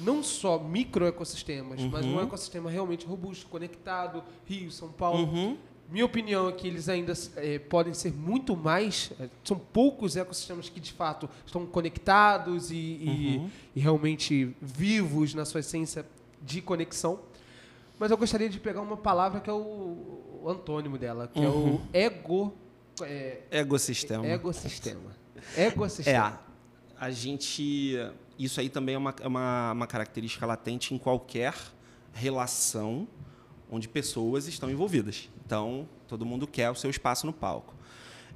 não 0.00 0.22
só 0.22 0.58
microecossistemas, 0.58 1.80
uhum. 1.80 1.88
mas 1.88 2.04
um 2.04 2.20
ecossistema 2.20 2.70
realmente 2.70 3.06
robusto, 3.06 3.46
conectado, 3.46 4.22
Rio, 4.44 4.70
São 4.70 4.90
Paulo. 4.90 5.24
Uhum. 5.24 5.56
Minha 5.88 6.04
opinião 6.04 6.48
é 6.48 6.52
que 6.52 6.66
eles 6.66 6.88
ainda 6.88 7.12
é, 7.36 7.58
podem 7.58 7.94
ser 7.94 8.12
muito 8.12 8.56
mais. 8.56 9.12
É, 9.18 9.28
são 9.42 9.58
poucos 9.58 10.16
ecossistemas 10.16 10.68
que 10.68 10.80
de 10.80 10.92
fato 10.92 11.28
estão 11.46 11.64
conectados 11.64 12.70
e, 12.70 12.74
uhum. 12.74 13.50
e, 13.74 13.78
e 13.78 13.80
realmente 13.80 14.54
vivos 14.60 15.32
na 15.32 15.44
sua 15.44 15.60
essência 15.60 16.04
de 16.42 16.60
conexão. 16.60 17.20
Mas 17.98 18.10
eu 18.10 18.16
gostaria 18.16 18.48
de 18.48 18.60
pegar 18.60 18.82
uma 18.82 18.96
palavra 18.96 19.40
que 19.40 19.48
é 19.48 19.52
o, 19.52 19.56
o 20.42 20.44
antônimo 20.48 20.98
dela, 20.98 21.30
que 21.32 21.40
é 21.40 21.48
o 21.48 21.52
uhum. 21.52 21.80
ego 21.92 22.52
é, 23.02 23.42
ecossistema. 23.50 24.26
Ecossistema. 24.26 25.16
Ecossistema. 25.56 26.40
É. 26.42 27.04
A 27.04 27.10
gente. 27.10 27.94
Isso 28.38 28.60
aí 28.60 28.68
também 28.68 28.94
é 28.94 28.98
uma, 28.98 29.14
é 29.20 29.26
uma, 29.26 29.72
uma 29.72 29.86
característica 29.86 30.44
latente 30.44 30.94
em 30.94 30.98
qualquer 30.98 31.54
relação 32.12 33.08
onde 33.70 33.88
pessoas 33.88 34.46
estão 34.46 34.70
envolvidas. 34.70 35.28
Então, 35.44 35.88
todo 36.06 36.24
mundo 36.24 36.46
quer 36.46 36.70
o 36.70 36.74
seu 36.74 36.90
espaço 36.90 37.26
no 37.26 37.32
palco. 37.32 37.74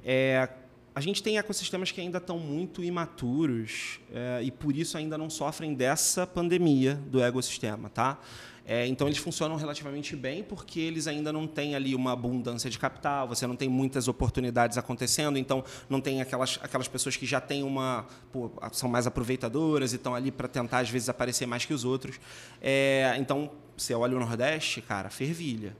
É, 0.03 0.49
a 0.93 0.99
gente 0.99 1.23
tem 1.23 1.37
ecossistemas 1.37 1.91
que 1.91 2.01
ainda 2.01 2.17
estão 2.17 2.37
muito 2.37 2.83
imaturos 2.83 3.99
é, 4.11 4.41
e 4.43 4.51
por 4.51 4.75
isso 4.75 4.97
ainda 4.97 5.17
não 5.17 5.29
sofrem 5.29 5.73
dessa 5.73 6.27
pandemia 6.27 6.95
do 6.95 7.21
ecossistema, 7.21 7.89
tá? 7.89 8.19
É, 8.65 8.85
então, 8.87 9.07
eles 9.07 9.17
funcionam 9.17 9.55
relativamente 9.55 10.15
bem 10.15 10.43
porque 10.43 10.79
eles 10.79 11.07
ainda 11.07 11.33
não 11.33 11.47
têm 11.47 11.75
ali 11.75 11.95
uma 11.95 12.11
abundância 12.11 12.69
de 12.69 12.77
capital, 12.77 13.27
você 13.27 13.47
não 13.47 13.55
tem 13.55 13.67
muitas 13.67 14.07
oportunidades 14.07 14.77
acontecendo, 14.77 15.37
então 15.37 15.63
não 15.89 15.99
tem 15.99 16.21
aquelas, 16.21 16.59
aquelas 16.61 16.87
pessoas 16.87 17.17
que 17.17 17.25
já 17.25 17.41
têm 17.41 17.63
uma. 17.63 18.05
Pô, 18.31 18.51
são 18.71 18.87
mais 18.87 19.07
aproveitadoras 19.07 19.93
e 19.93 19.95
estão 19.95 20.13
ali 20.13 20.31
para 20.31 20.47
tentar, 20.47 20.79
às 20.79 20.89
vezes, 20.89 21.09
aparecer 21.09 21.45
mais 21.45 21.65
que 21.65 21.73
os 21.73 21.83
outros. 21.83 22.19
É, 22.61 23.15
então, 23.17 23.51
você 23.75 23.93
olha 23.93 24.15
o 24.15 24.19
Nordeste, 24.19 24.81
cara, 24.81 25.09
fervilha. 25.09 25.75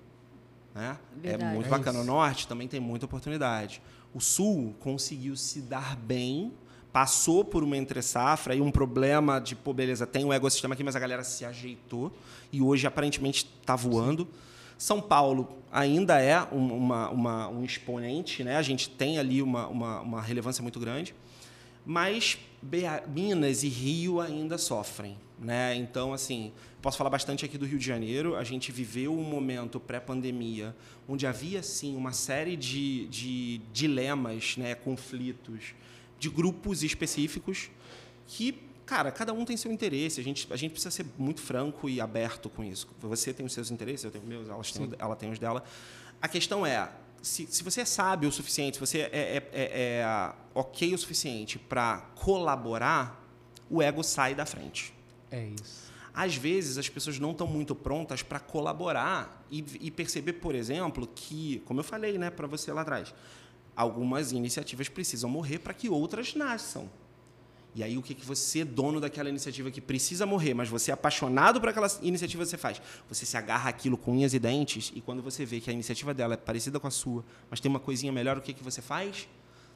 Né? 0.73 0.97
É 1.23 1.37
muito 1.37 1.67
é 1.67 1.69
bacana. 1.69 1.99
O 1.99 2.03
Norte 2.03 2.47
também 2.47 2.67
tem 2.67 2.79
muita 2.79 3.05
oportunidade. 3.05 3.81
O 4.13 4.19
Sul 4.19 4.75
conseguiu 4.79 5.35
se 5.35 5.61
dar 5.61 5.95
bem 5.95 6.51
passou 6.91 7.43
por 7.45 7.63
uma 7.63 7.77
entre-safra 7.77 8.53
e 8.53 8.61
um 8.61 8.71
problema 8.71 9.39
de, 9.39 9.55
pô, 9.55 9.73
beleza, 9.73 10.05
tem 10.05 10.25
um 10.25 10.33
ecossistema 10.33 10.73
aqui, 10.73 10.83
mas 10.83 10.95
a 10.95 10.99
galera 10.99 11.23
se 11.23 11.45
ajeitou 11.45 12.11
e 12.51 12.61
hoje 12.61 12.85
aparentemente 12.85 13.49
está 13.61 13.75
voando. 13.75 14.27
São 14.77 14.99
Paulo 14.99 15.47
ainda 15.71 16.19
é 16.19 16.41
um, 16.51 16.73
uma, 16.73 17.09
uma, 17.09 17.47
um 17.49 17.63
exponente, 17.63 18.43
né? 18.43 18.57
a 18.57 18.61
gente 18.61 18.89
tem 18.89 19.17
ali 19.19 19.41
uma, 19.41 19.67
uma, 19.67 20.01
uma 20.01 20.21
relevância 20.21 20.61
muito 20.61 20.79
grande, 20.79 21.15
mas 21.85 22.37
Minas 23.07 23.63
e 23.63 23.67
Rio 23.67 24.19
ainda 24.19 24.57
sofrem. 24.57 25.17
Né? 25.39 25.75
Então, 25.75 26.13
assim, 26.13 26.51
posso 26.81 26.97
falar 26.97 27.09
bastante 27.09 27.43
aqui 27.43 27.57
do 27.57 27.65
Rio 27.65 27.79
de 27.79 27.85
Janeiro. 27.85 28.35
A 28.35 28.43
gente 28.43 28.71
viveu 28.71 29.11
um 29.11 29.23
momento 29.23 29.79
pré-pandemia 29.79 30.75
onde 31.07 31.25
havia, 31.25 31.63
sim, 31.63 31.95
uma 31.95 32.11
série 32.11 32.55
de, 32.55 33.07
de 33.07 33.61
dilemas, 33.73 34.55
né? 34.57 34.75
conflitos, 34.75 35.73
de 36.21 36.29
grupos 36.29 36.83
específicos 36.83 37.71
que, 38.27 38.61
cara, 38.85 39.11
cada 39.11 39.33
um 39.33 39.43
tem 39.43 39.57
seu 39.57 39.71
interesse. 39.71 40.21
A 40.21 40.23
gente, 40.23 40.47
a 40.53 40.55
gente 40.55 40.71
precisa 40.71 40.91
ser 40.91 41.03
muito 41.17 41.41
franco 41.41 41.89
e 41.89 41.99
aberto 41.99 42.47
com 42.47 42.63
isso. 42.63 42.87
Você 43.01 43.33
tem 43.33 43.43
os 43.43 43.51
seus 43.51 43.71
interesses, 43.71 44.05
eu 44.05 44.11
tenho 44.11 44.23
os 44.23 44.29
meus, 44.29 44.47
ela 44.47 44.61
tem, 44.63 44.89
ela 44.99 45.15
tem 45.15 45.31
os 45.31 45.39
dela. 45.39 45.63
A 46.21 46.27
questão 46.27 46.63
é, 46.63 46.91
se, 47.23 47.47
se 47.47 47.63
você 47.63 47.81
é 47.81 47.85
sábio 47.85 48.29
o 48.29 48.31
suficiente, 48.31 48.75
se 48.75 48.79
você 48.79 48.99
é, 48.99 49.09
é, 49.11 49.49
é, 49.51 49.99
é 50.01 50.33
ok 50.53 50.93
o 50.93 50.97
suficiente 50.99 51.57
para 51.57 51.97
colaborar, 52.13 53.19
o 53.67 53.81
ego 53.81 54.03
sai 54.03 54.35
da 54.35 54.45
frente. 54.45 54.93
É 55.31 55.43
isso. 55.43 55.89
Às 56.13 56.35
vezes 56.35 56.77
as 56.77 56.87
pessoas 56.87 57.17
não 57.17 57.31
estão 57.31 57.47
muito 57.47 57.73
prontas 57.73 58.21
para 58.21 58.39
colaborar 58.39 59.43
e, 59.49 59.65
e 59.79 59.89
perceber, 59.89 60.33
por 60.33 60.53
exemplo, 60.53 61.07
que, 61.07 61.63
como 61.65 61.79
eu 61.79 61.83
falei 61.83 62.19
né, 62.19 62.29
para 62.29 62.45
você 62.45 62.71
lá 62.71 62.81
atrás, 62.81 63.11
algumas 63.75 64.31
iniciativas 64.31 64.89
precisam 64.89 65.29
morrer 65.29 65.59
para 65.59 65.73
que 65.73 65.89
outras 65.89 66.35
nasçam. 66.35 66.89
E 67.73 67.83
aí 67.83 67.97
o 67.97 68.01
que, 68.01 68.13
que 68.13 68.25
você, 68.25 68.65
dono 68.65 68.99
daquela 68.99 69.29
iniciativa 69.29 69.71
que 69.71 69.79
precisa 69.79 70.25
morrer, 70.25 70.53
mas 70.53 70.67
você 70.67 70.91
é 70.91 70.93
apaixonado 70.93 71.59
por 71.59 71.69
aquela 71.69 71.87
iniciativa 72.01 72.43
você 72.43 72.57
faz? 72.57 72.81
Você 73.07 73.25
se 73.25 73.37
agarra 73.37 73.69
aquilo 73.69 73.97
com 73.97 74.11
unhas 74.11 74.33
e 74.33 74.39
dentes 74.39 74.91
e 74.93 74.99
quando 74.99 75.21
você 75.21 75.45
vê 75.45 75.61
que 75.61 75.69
a 75.69 75.73
iniciativa 75.73 76.13
dela 76.13 76.33
é 76.33 76.37
parecida 76.37 76.79
com 76.79 76.87
a 76.87 76.91
sua, 76.91 77.23
mas 77.49 77.61
tem 77.61 77.69
uma 77.69 77.79
coisinha 77.79 78.11
melhor, 78.11 78.37
o 78.37 78.41
que, 78.41 78.53
que 78.53 78.63
você 78.63 78.81
faz? 78.81 79.27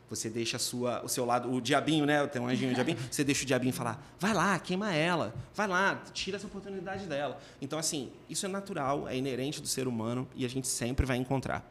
Você 0.10 0.30
deixa 0.30 0.60
sua, 0.60 1.04
o 1.04 1.10
seu 1.10 1.26
lado, 1.26 1.52
o 1.52 1.60
diabinho, 1.60 2.06
né? 2.06 2.28
Tem 2.28 2.40
um 2.40 2.48
anjinho 2.48 2.72
o 2.72 2.76
diabinho. 2.76 2.98
Você 3.10 3.24
deixa 3.24 3.44
o 3.44 3.46
diabinho 3.46 3.74
falar, 3.74 4.06
vai 4.20 4.34
lá, 4.34 4.60
queima 4.60 4.94
ela, 4.94 5.34
vai 5.56 5.68
lá, 5.68 5.96
tira 6.14 6.38
essa 6.38 6.46
oportunidade 6.46 7.08
dela. 7.08 7.40
Então, 7.60 7.80
assim, 7.80 8.12
isso 8.30 8.46
é 8.46 8.50
natural, 8.50 9.08
é 9.08 9.18
inerente 9.18 9.62
do 9.62 9.68
ser 9.68 9.88
humano 9.88 10.28
e 10.36 10.46
a 10.46 10.50
gente 10.50 10.68
sempre 10.68 11.06
vai 11.06 11.18
encontrar. 11.18 11.66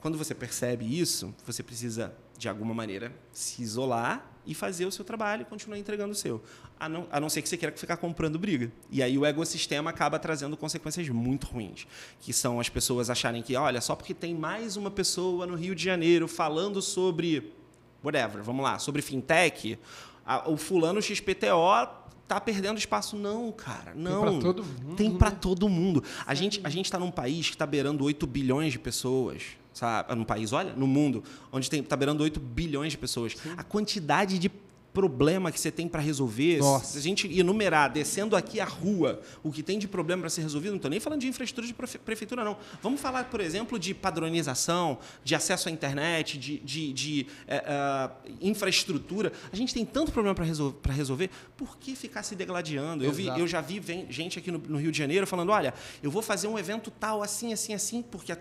Quando 0.00 0.16
você 0.16 0.34
percebe 0.34 0.98
isso, 0.98 1.34
você 1.46 1.62
precisa, 1.62 2.14
de 2.38 2.48
alguma 2.48 2.72
maneira, 2.72 3.14
se 3.32 3.62
isolar 3.62 4.30
e 4.46 4.54
fazer 4.54 4.86
o 4.86 4.92
seu 4.92 5.04
trabalho 5.04 5.42
e 5.42 5.44
continuar 5.44 5.78
entregando 5.78 6.12
o 6.12 6.14
seu. 6.14 6.42
A 6.78 6.88
não, 6.88 7.06
a 7.10 7.20
não 7.20 7.28
ser 7.28 7.42
que 7.42 7.48
você 7.48 7.56
queira 7.56 7.76
ficar 7.76 7.98
comprando 7.98 8.38
briga. 8.38 8.72
E 8.90 9.02
aí 9.02 9.18
o 9.18 9.26
ecossistema 9.26 9.90
acaba 9.90 10.18
trazendo 10.18 10.56
consequências 10.56 11.08
muito 11.10 11.46
ruins, 11.46 11.86
que 12.20 12.32
são 12.32 12.58
as 12.58 12.68
pessoas 12.68 13.10
acharem 13.10 13.42
que, 13.42 13.54
olha, 13.56 13.80
só 13.80 13.94
porque 13.94 14.14
tem 14.14 14.34
mais 14.34 14.76
uma 14.76 14.90
pessoa 14.90 15.46
no 15.46 15.54
Rio 15.54 15.74
de 15.74 15.84
Janeiro 15.84 16.26
falando 16.26 16.80
sobre 16.80 17.52
whatever, 18.02 18.42
vamos 18.42 18.64
lá, 18.64 18.78
sobre 18.78 19.02
fintech, 19.02 19.78
a, 20.24 20.48
o 20.48 20.56
fulano 20.56 21.02
XPTO 21.02 22.00
tá 22.26 22.40
perdendo 22.40 22.78
espaço. 22.78 23.16
Não, 23.16 23.50
cara, 23.52 23.92
não. 23.94 24.22
Tem 24.22 24.40
para 24.40 24.40
todo 24.40 24.64
mundo. 24.64 24.96
Tem 24.96 25.18
para 25.18 25.30
né? 25.30 25.38
todo 25.40 25.68
mundo. 25.68 26.04
A 26.24 26.34
gente 26.34 26.60
a 26.62 26.70
gente 26.70 26.86
está 26.86 26.98
num 26.98 27.10
país 27.10 27.48
que 27.48 27.56
está 27.56 27.66
beirando 27.66 28.04
8 28.04 28.26
bilhões 28.26 28.72
de 28.72 28.78
pessoas. 28.78 29.59
Sabe? 29.72 30.14
Num 30.14 30.24
país, 30.24 30.52
olha, 30.52 30.72
no 30.74 30.86
mundo, 30.86 31.22
onde 31.52 31.74
está 31.74 31.96
beirando 31.96 32.22
8 32.22 32.40
bilhões 32.40 32.92
de 32.92 32.98
pessoas. 32.98 33.36
Sim. 33.36 33.52
A 33.56 33.62
quantidade 33.62 34.38
de 34.38 34.50
problema 34.92 35.52
que 35.52 35.60
você 35.60 35.70
tem 35.70 35.88
para 35.88 36.00
resolver, 36.00 36.58
Nossa. 36.58 36.92
se 36.92 36.98
a 36.98 37.00
gente 37.00 37.38
enumerar, 37.38 37.90
descendo 37.90 38.34
aqui 38.34 38.60
a 38.60 38.64
rua, 38.64 39.20
o 39.42 39.50
que 39.52 39.62
tem 39.62 39.78
de 39.78 39.86
problema 39.86 40.22
para 40.22 40.30
ser 40.30 40.42
resolvido, 40.42 40.72
não 40.72 40.76
estou 40.76 40.90
nem 40.90 41.00
falando 41.00 41.20
de 41.20 41.28
infraestrutura 41.28 41.66
de 41.66 41.98
prefeitura, 41.98 42.44
não. 42.44 42.56
Vamos 42.82 43.00
falar, 43.00 43.24
por 43.24 43.40
exemplo, 43.40 43.78
de 43.78 43.94
padronização, 43.94 44.98
de 45.22 45.34
acesso 45.34 45.68
à 45.68 45.72
internet, 45.72 46.38
de, 46.38 46.58
de, 46.58 46.92
de 46.92 47.26
uh, 47.46 48.30
infraestrutura. 48.40 49.32
A 49.52 49.56
gente 49.56 49.72
tem 49.72 49.84
tanto 49.84 50.12
problema 50.12 50.34
para 50.34 50.44
resol 50.44 50.74
resolver, 50.88 51.30
por 51.56 51.78
que 51.78 51.94
ficar 51.94 52.22
se 52.22 52.34
degladiando? 52.34 53.04
Eu, 53.04 53.12
vi, 53.12 53.28
eu 53.28 53.46
já 53.46 53.60
vi 53.60 53.80
gente 54.10 54.38
aqui 54.38 54.50
no, 54.50 54.58
no, 54.58 54.78
Rio 54.78 54.90
de 54.90 54.98
Janeiro 54.98 55.26
falando, 55.26 55.50
olha, 55.50 55.72
eu 56.02 56.10
vou 56.10 56.20
fazer 56.20 56.48
um 56.48 56.58
evento 56.58 56.90
tal, 56.90 57.22
assim, 57.22 57.52
assim, 57.52 57.72
assim, 57.72 58.02
porque 58.02 58.32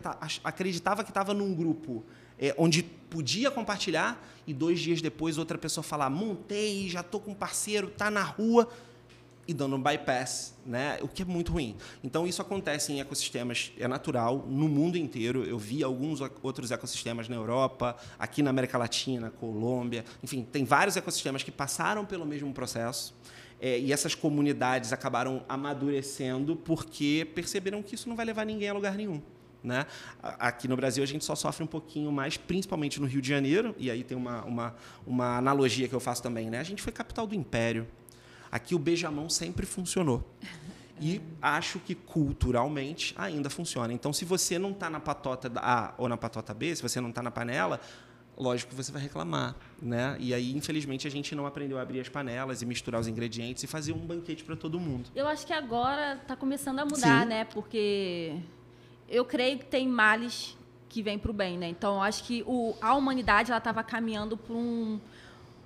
acreditava 0.44 1.04
que 1.04 1.12
estava 1.12 1.34
num 1.34 1.54
grupo 1.54 2.04
é, 2.40 2.54
onde 2.58 2.84
podia 2.84 3.52
compartilhar 3.52 4.26
e 4.48 4.54
dois 4.54 4.80
dias 4.80 5.02
depois 5.02 5.38
outra 5.38 5.58
pessoa 5.58 5.84
falar 5.84 6.10
montei, 6.10 6.88
já 6.90 7.02
estou 7.02 7.20
com 7.20 7.32
um 7.32 7.36
parceiro, 7.36 7.88
está 7.88 8.10
na 8.10 8.24
rua 8.24 8.68
e 9.50 9.54
dando 9.54 9.76
um 9.76 9.82
bypass, 9.82 10.54
né? 10.64 11.00
o 11.02 11.08
que 11.08 11.24
é 11.24 11.26
muito 11.26 11.52
ruim. 11.52 11.76
Então, 12.04 12.28
isso 12.28 12.40
acontece 12.40 12.94
em 12.94 13.00
ecossistemas, 13.02 13.72
é 13.80 13.88
natural, 13.88 14.46
no 14.48 14.70
mundo 14.70 14.96
inteiro. 14.96 15.44
Eu 15.44 15.58
vi 15.58 15.84
alguns 15.84 16.22
outros 16.44 16.70
ecossistemas 16.70 17.28
na 17.28 17.36
Europa, 17.36 17.98
aqui 18.20 18.44
na 18.44 18.52
América 18.52 18.78
Latina, 18.78 19.32
Colômbia, 19.32 20.06
enfim, 20.24 20.44
tem 20.52 20.64
vários 20.64 20.96
ecossistemas 20.98 21.42
que 21.42 21.50
passaram 21.50 22.06
pelo 22.06 22.28
mesmo 22.28 22.54
processo. 22.54 23.16
É, 23.60 23.80
e 23.80 23.92
essas 23.92 24.14
comunidades 24.14 24.94
acabaram 24.94 25.44
amadurecendo 25.50 26.56
porque 26.56 27.28
perceberam 27.34 27.82
que 27.82 27.96
isso 27.96 28.08
não 28.08 28.16
vai 28.16 28.26
levar 28.26 28.46
ninguém 28.46 28.70
a 28.70 28.74
lugar 28.74 28.96
nenhum. 28.96 29.20
Né? 29.64 29.86
Aqui 30.22 30.68
no 30.68 30.76
Brasil 30.76 31.04
a 31.04 31.08
gente 31.08 31.26
só 31.26 31.36
sofre 31.36 31.64
um 31.64 31.68
pouquinho 31.68 32.12
mais, 32.12 32.38
principalmente 32.38 33.00
no 33.00 33.08
Rio 33.08 33.22
de 33.22 33.28
Janeiro, 33.28 33.76
e 33.78 33.92
aí 33.92 34.04
tem 34.04 34.18
uma, 34.18 34.44
uma, 34.46 34.76
uma 35.06 35.38
analogia 35.38 35.88
que 35.88 35.94
eu 35.94 36.00
faço 36.00 36.24
também. 36.24 36.50
Né? 36.50 36.60
A 36.60 36.64
gente 36.64 36.82
foi 36.82 36.94
capital 36.94 37.28
do 37.28 37.36
império. 37.36 37.88
Aqui 38.52 38.74
o 38.74 38.80
beijamão 38.80 39.30
sempre 39.30 39.66
funcionou. 39.66 40.24
E 41.02 41.22
acho 41.42 41.80
que 41.80 41.96
culturalmente 41.96 43.14
ainda 43.18 43.50
funciona. 43.50 43.94
Então, 43.94 44.12
se 44.12 44.26
você 44.26 44.60
não 44.60 44.72
está 44.72 44.90
na 44.90 45.00
patota 45.00 45.50
A 45.56 45.94
ou 45.98 46.10
na 46.10 46.18
patota 46.18 46.54
B, 46.54 46.76
se 46.76 46.82
você 46.82 47.00
não 47.00 47.08
está 47.08 47.24
na 47.24 47.32
panela, 47.32 47.80
lógico 48.40 48.72
que 48.72 48.76
você 48.76 48.92
vai 48.92 49.02
reclamar, 49.02 49.56
né? 49.82 50.16
E 50.20 50.34
aí, 50.34 50.56
infelizmente, 50.56 51.08
a 51.08 51.12
gente 51.12 51.36
não 51.36 51.46
aprendeu 51.46 51.78
a 51.78 51.82
abrir 51.82 52.00
as 52.00 52.10
panelas 52.10 52.62
e 52.62 52.66
misturar 52.66 53.00
os 53.00 53.08
ingredientes 53.08 53.64
e 53.64 53.68
fazer 53.68 53.92
um 53.92 54.00
banquete 54.00 54.44
para 54.44 54.56
todo 54.56 54.80
mundo. 54.80 55.10
Eu 55.16 55.28
acho 55.28 55.46
que 55.46 55.54
agora 55.54 56.16
está 56.16 56.36
começando 56.36 56.80
a 56.80 56.86
mudar, 56.86 57.24
Sim. 57.24 57.30
né? 57.30 57.46
Porque 57.46 58.36
eu 59.10 59.26
creio 59.26 59.60
que 59.60 59.66
tem 59.66 59.88
males 59.88 60.58
que 60.88 61.02
vêm 61.02 61.20
para 61.20 61.32
o 61.32 61.34
bem, 61.34 61.58
né? 61.58 61.68
Então, 61.68 62.02
acho 62.02 62.24
que 62.24 62.44
o, 62.48 62.76
a 62.82 62.96
humanidade 62.96 63.52
ela 63.52 63.60
estava 63.60 63.84
caminhando 63.84 64.36
para 64.38 64.56
um 64.56 65.00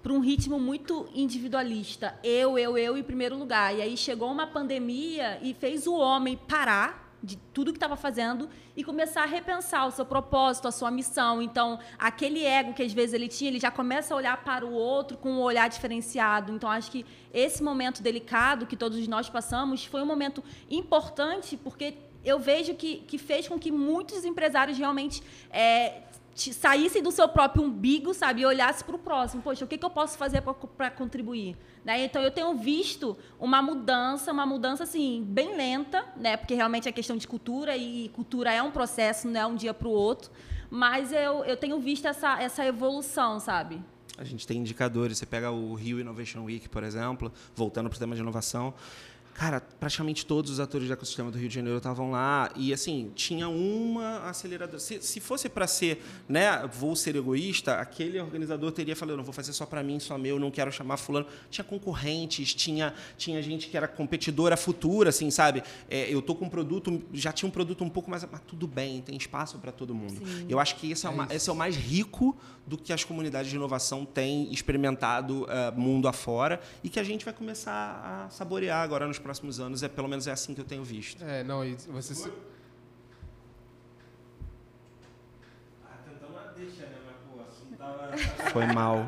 para 0.04 0.12
um 0.12 0.20
ritmo 0.20 0.60
muito 0.60 1.08
individualista. 1.16 2.20
Eu, 2.22 2.60
eu, 2.60 2.78
eu 2.78 2.98
em 2.98 3.04
primeiro 3.04 3.38
lugar. 3.38 3.74
E 3.74 3.82
aí 3.82 3.96
chegou 3.96 4.30
uma 4.30 4.46
pandemia 4.46 5.40
e 5.42 5.54
fez 5.54 5.88
o 5.88 5.94
homem 5.94 6.36
parar 6.36 7.16
de 7.24 7.38
tudo 7.54 7.72
que 7.72 7.78
estava 7.78 7.96
fazendo 7.96 8.50
e 8.76 8.84
começar 8.84 9.24
a 9.24 9.26
repensar 9.26 9.88
o 9.88 9.92
seu 9.92 10.06
propósito, 10.06 10.68
a 10.68 10.74
sua 10.74 10.92
missão. 10.92 11.42
Então, 11.42 11.80
aquele 11.98 12.44
ego 12.44 12.74
que 12.74 12.84
às 12.84 12.92
vezes 12.92 13.14
ele 13.14 13.30
tinha, 13.30 13.50
ele 13.50 13.62
já 13.62 13.72
começa 13.72 14.14
a 14.14 14.18
olhar 14.18 14.44
para 14.44 14.66
o 14.66 14.74
outro 14.74 15.16
com 15.16 15.32
um 15.32 15.40
olhar 15.40 15.70
diferenciado. 15.70 16.52
Então, 16.52 16.70
acho 16.70 16.92
que 16.92 17.06
esse 17.34 17.64
momento 17.64 18.04
delicado 18.04 18.68
que 18.68 18.76
todos 18.76 19.08
nós 19.08 19.30
passamos 19.30 19.86
foi 19.86 20.02
um 20.02 20.06
momento 20.06 20.44
importante 20.70 21.56
porque 21.56 21.94
eu 22.24 22.40
vejo 22.40 22.74
que, 22.76 22.98
que 23.08 23.18
fez 23.18 23.48
com 23.48 23.60
que 23.60 23.72
muitos 23.72 24.26
empresários 24.26 24.78
realmente 24.78 25.22
é, 25.52 26.04
saíssem 26.36 27.04
do 27.04 27.12
seu 27.12 27.28
próprio 27.28 27.64
umbigo, 27.64 28.14
sabe, 28.14 28.42
e 28.42 28.46
olhassem 28.46 28.86
para 28.86 28.96
o 28.96 29.00
próximo. 29.00 29.42
Poxa, 29.42 29.66
o 29.66 29.68
que, 29.68 29.78
que 29.78 29.86
eu 29.86 29.90
posso 29.90 30.18
fazer 30.18 30.42
para 30.42 30.90
contribuir? 30.90 31.56
Né? 31.86 32.06
Então, 32.06 32.22
eu 32.22 32.32
tenho 32.32 32.56
visto 32.56 33.18
uma 33.40 33.62
mudança, 33.62 34.32
uma 34.32 34.46
mudança, 34.46 34.84
assim, 34.84 35.24
bem 35.28 35.56
lenta, 35.56 36.06
né? 36.16 36.38
porque 36.38 36.56
realmente 36.56 36.88
é 36.88 36.92
questão 36.92 37.18
de 37.18 37.28
cultura, 37.28 37.76
e 37.76 38.10
cultura 38.10 38.52
é 38.52 38.62
um 38.62 38.72
processo, 38.72 39.28
não 39.28 39.40
é 39.40 39.46
um 39.46 39.56
dia 39.56 39.74
para 39.74 39.88
o 39.88 39.92
outro, 39.92 40.32
mas 40.70 41.12
eu, 41.12 41.44
eu 41.46 41.56
tenho 41.56 41.80
visto 41.80 42.08
essa, 42.08 42.42
essa 42.42 42.66
evolução, 42.66 43.40
sabe? 43.40 43.82
A 44.18 44.24
gente 44.24 44.46
tem 44.46 44.60
indicadores. 44.60 45.18
Você 45.18 45.26
pega 45.26 45.52
o 45.52 45.74
Rio 45.74 46.00
Innovation 46.00 46.44
Week, 46.44 46.70
por 46.70 46.84
exemplo, 46.84 47.32
voltando 47.56 47.90
para 47.90 47.98
o 47.98 48.00
tema 48.00 48.16
de 48.16 48.22
inovação, 48.22 48.74
Cara, 49.34 49.62
praticamente 49.80 50.26
todos 50.26 50.52
os 50.52 50.60
atores 50.60 50.88
do 50.88 50.94
ecossistema 50.94 51.32
do 51.32 51.38
Rio 51.38 51.50
de 51.50 51.56
Janeiro 51.56 51.78
estavam 51.78 52.12
lá 52.12 52.52
e 52.56 52.72
assim 52.72 53.12
tinha 53.16 53.50
uma 53.50 54.30
aceleradora. 54.30 54.80
Se, 54.80 55.02
se 55.02 55.20
fosse 55.20 55.50
para 55.50 55.66
ser, 55.66 56.04
né, 56.30 56.68
vou 56.68 56.96
ser 56.96 57.16
egoísta, 57.16 57.76
aquele 57.76 58.20
organizador 58.20 58.72
teria 58.72 58.96
falado, 58.96 59.18
não 59.18 59.24
vou 59.24 59.34
fazer 59.34 59.54
só 59.54 59.66
para 59.66 59.82
mim, 59.82 60.00
só 60.00 60.18
meu, 60.18 60.40
não 60.40 60.52
quero 60.52 60.72
chamar 60.72 60.98
fulano. 60.98 61.26
Tinha 61.50 61.64
concorrentes, 61.64 62.54
tinha 62.54 62.94
tinha 63.18 63.42
gente 63.42 63.68
que 63.70 63.78
era 63.78 63.88
competidora 63.88 64.56
futura, 64.58 65.10
assim, 65.10 65.30
sabe? 65.32 65.64
É, 65.90 66.14
eu 66.14 66.22
tô 66.22 66.36
com 66.36 66.46
um 66.46 66.50
produto, 66.50 67.02
já 67.14 67.32
tinha 67.32 67.48
um 67.48 67.52
produto 67.52 67.84
um 67.84 67.90
pouco 67.90 68.10
mais, 68.10 68.26
mas 68.30 68.42
tudo 68.42 68.68
bem, 68.68 69.02
tem 69.02 69.16
espaço 69.16 69.58
para 69.60 69.72
todo 69.72 69.94
mundo. 69.94 70.26
Sim. 70.26 70.46
Eu 70.50 70.60
acho 70.60 70.76
que 70.76 70.92
esse 70.92 71.06
é, 71.06 71.10
é, 71.10 71.14
uma, 71.14 71.28
esse 71.32 71.50
é 71.50 71.54
o 71.54 71.56
mais 71.56 71.76
rico 71.76 72.38
do 72.66 72.78
que 72.78 72.94
as 72.94 73.04
comunidades 73.04 73.50
de 73.50 73.56
inovação 73.56 74.06
têm 74.06 74.52
experimentado 74.52 75.44
uh, 75.44 75.80
mundo 75.80 76.08
afora 76.08 76.62
e 76.84 76.90
que 76.90 77.00
a 77.00 77.04
gente 77.04 77.26
vai 77.26 77.34
começar 77.34 78.26
a 78.26 78.30
saborear 78.30 78.82
agora 78.82 79.08
nos 79.08 79.20
próximos 79.24 79.60
anos. 79.60 79.82
É 79.82 79.88
pelo 79.88 80.08
menos 80.08 80.28
é 80.28 80.32
assim 80.32 80.54
que 80.54 80.62
eu 80.62 80.66
tenho 80.66 80.84
visto. 80.84 81.24
É, 81.24 81.44
não, 81.44 81.66
e 81.66 81.74
você 81.74 82.14
se... 82.14 82.32
Foi 88.52 88.66
mal. 88.68 89.08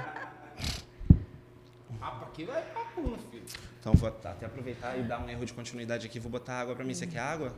Ah, 2.01 2.11
pra 2.11 2.27
que 2.29 2.43
vai 2.45 2.63
papo, 2.73 3.17
filho? 3.29 3.45
Então 3.79 3.93
vou 3.93 4.09
até 4.09 4.45
aproveitar 4.45 4.97
e 4.97 5.03
dar 5.03 5.19
um 5.19 5.29
erro 5.29 5.45
de 5.45 5.53
continuidade 5.53 6.07
aqui. 6.07 6.19
Vou 6.19 6.31
botar 6.31 6.61
água 6.61 6.75
para 6.75 6.83
mim. 6.83 6.93
Você 6.93 7.05
quer 7.05 7.19
água? 7.19 7.53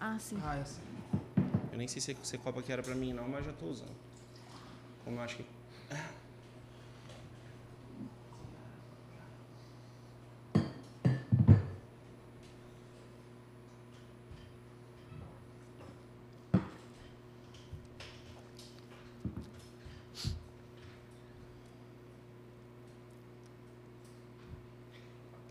Ah, 0.00 0.16
sim. 0.18 0.38
Ah, 0.44 0.56
é 0.56 0.60
assim. 0.60 0.80
Eu 1.72 1.78
nem 1.78 1.88
sei 1.88 2.00
se 2.00 2.12
esse 2.12 2.38
copo 2.38 2.60
aqui 2.60 2.72
era 2.72 2.82
para 2.82 2.94
mim 2.94 3.12
não, 3.12 3.28
mas 3.28 3.44
já 3.44 3.50
estou 3.50 3.68
usando. 3.68 3.96
Como 5.04 5.16
eu 5.18 5.22
acho 5.22 5.36
que 5.36 5.44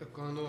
Tocando. 0.00 0.42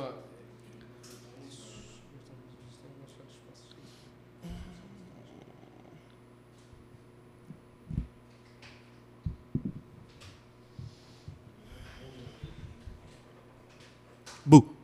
Bu. 14.46 14.76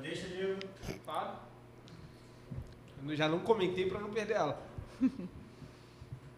Deixa 0.00 0.28
de 0.28 0.56
já 3.24 3.28
não 3.28 3.40
comentei 3.40 3.88
pra 3.88 3.98
não 3.98 4.10
perder 4.10 4.34
ela. 4.34 4.62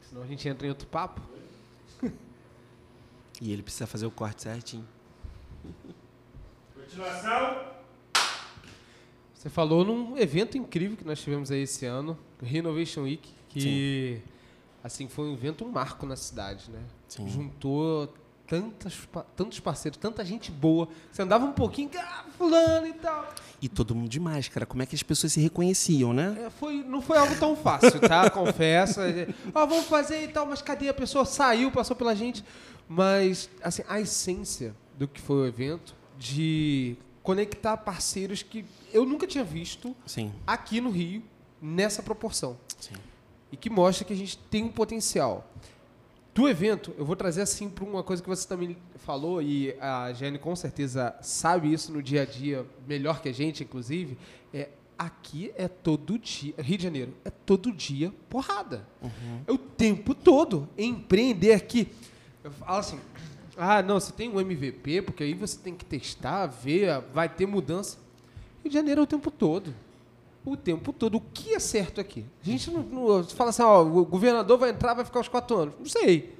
Senão 0.09 0.22
a 0.22 0.27
gente 0.27 0.49
entra 0.49 0.66
em 0.66 0.70
outro 0.70 0.87
papo. 0.87 1.20
E 3.38 3.53
ele 3.53 3.62
precisa 3.62 3.87
fazer 3.87 4.07
o 4.07 4.11
corte 4.11 4.44
certinho. 4.44 4.88
Você 9.35 9.51
falou 9.51 9.85
num 9.85 10.16
evento 10.16 10.57
incrível 10.57 10.96
que 10.96 11.05
nós 11.05 11.20
tivemos 11.20 11.51
aí 11.51 11.61
esse 11.61 11.85
ano, 11.85 12.18
o 12.40 12.46
Renovation 12.46 13.03
Week, 13.03 13.31
que 13.51 14.22
assim 14.83 15.07
foi 15.07 15.27
um 15.27 15.35
evento 15.35 15.66
um 15.66 15.70
marco 15.70 16.07
na 16.07 16.16
cidade, 16.16 16.70
né? 16.70 16.83
Sim. 17.07 17.29
Juntou 17.29 18.11
tantas, 18.46 18.94
pa- 19.11 19.24
tantos 19.37 19.61
parceiros, 19.61 19.98
tanta 19.98 20.24
gente 20.24 20.50
boa. 20.50 20.88
Você 21.12 21.22
andava 21.22 21.44
um 21.44 21.52
pouquinho, 21.52 21.90
ah, 21.98 22.24
fulano 22.38 22.87
e 22.87 22.92
tal. 22.94 23.35
E 23.61 23.68
todo 23.68 23.94
mundo 23.94 24.09
de 24.09 24.20
máscara. 24.20 24.66
Como 24.66 24.82
é 24.82 24.87
que 24.87 24.94
as 24.94 25.02
pessoas 25.02 25.32
se 25.32 25.40
reconheciam, 25.40 26.12
né? 26.12 26.44
É, 26.46 26.50
foi, 26.50 26.82
não 26.85 27.00
foi 27.00 27.16
algo 27.16 27.35
tão 27.38 27.56
fácil, 27.56 27.98
tá? 28.00 28.28
Confesso. 28.30 29.00
É, 29.00 29.28
Ó, 29.54 29.66
vamos 29.66 29.87
fazer 29.87 30.22
e 30.24 30.28
tal, 30.28 30.44
mas 30.46 30.61
cadê 30.62 30.88
a 30.88 30.94
pessoa? 30.94 31.24
Saiu, 31.24 31.70
passou 31.72 31.96
pela 31.96 32.14
gente. 32.14 32.44
Mas, 32.88 33.48
assim, 33.62 33.82
a 33.88 34.00
essência 34.00 34.74
do 34.98 35.09
que 35.09 35.20
foi 35.20 35.37
o 35.37 35.46
evento, 35.46 35.94
de 36.18 36.96
conectar 37.22 37.76
parceiros 37.78 38.42
que 38.42 38.64
eu 38.92 39.04
nunca 39.04 39.26
tinha 39.26 39.42
visto 39.42 39.94
Sim, 40.06 40.32
aqui 40.46 40.80
no 40.80 40.90
Rio, 40.90 41.22
nessa 41.61 42.02
proporção. 42.02 42.56
sim. 42.78 42.94
E 43.50 43.56
que 43.56 43.70
mostra 43.70 44.04
que 44.04 44.12
a 44.12 44.16
gente 44.16 44.37
tem 44.38 44.64
um 44.64 44.68
potencial. 44.68 45.48
Do 46.37 46.46
evento, 46.46 46.94
eu 46.99 47.05
vou 47.07 47.16
trazer 47.16 47.40
assim 47.40 47.66
para 47.66 47.83
uma 47.83 48.03
coisa 48.03 48.22
que 48.22 48.29
você 48.29 48.46
também 48.46 48.77
falou, 48.96 49.40
e 49.40 49.75
a 49.81 50.12
Jane 50.12 50.38
com 50.38 50.55
certeza 50.55 51.16
sabe 51.22 51.72
isso 51.72 51.90
no 51.90 52.03
dia 52.03 52.20
a 52.20 52.25
dia, 52.27 52.66
melhor 52.87 53.22
que 53.22 53.31
a 53.31 53.33
gente, 53.33 53.64
inclusive, 53.64 54.18
é 54.53 54.68
aqui 54.99 55.51
é 55.57 55.66
todo 55.66 56.18
dia, 56.18 56.53
Rio 56.59 56.77
de 56.77 56.85
Janeiro, 56.85 57.14
é 57.25 57.31
todo 57.31 57.72
dia 57.72 58.12
porrada. 58.29 58.87
É 59.46 59.51
o 59.51 59.57
tempo 59.57 60.14
todo. 60.14 60.68
Empreender 60.77 61.55
aqui. 61.55 61.88
Eu 62.44 62.51
falo 62.51 62.81
assim, 62.81 63.01
ah, 63.57 63.81
não, 63.81 63.99
você 63.99 64.12
tem 64.12 64.29
um 64.29 64.38
MVP, 64.38 65.01
porque 65.01 65.25
aí 65.25 65.33
você 65.33 65.59
tem 65.59 65.75
que 65.75 65.87
testar, 65.87 66.49
ver, 66.49 67.01
vai 67.14 67.31
ter 67.31 67.46
mudança. 67.46 67.96
Rio 68.62 68.68
de 68.68 68.75
Janeiro 68.75 69.01
é 69.01 69.05
o 69.05 69.07
tempo 69.07 69.31
todo 69.31 69.72
o 70.52 70.56
tempo 70.56 70.92
todo. 70.92 71.16
O 71.16 71.20
que 71.20 71.54
é 71.54 71.59
certo 71.59 72.00
aqui? 72.00 72.24
A 72.42 72.46
gente 72.46 72.70
não, 72.70 72.82
não 72.82 73.24
fala 73.24 73.50
assim, 73.50 73.62
ó, 73.62 73.82
o 73.82 74.04
governador 74.04 74.59
vai 74.59 74.70
entrar, 74.70 74.94
vai 74.94 75.04
ficar 75.04 75.20
os 75.20 75.28
quatro 75.28 75.56
anos. 75.56 75.74
Não 75.78 75.87
sei. 75.87 76.37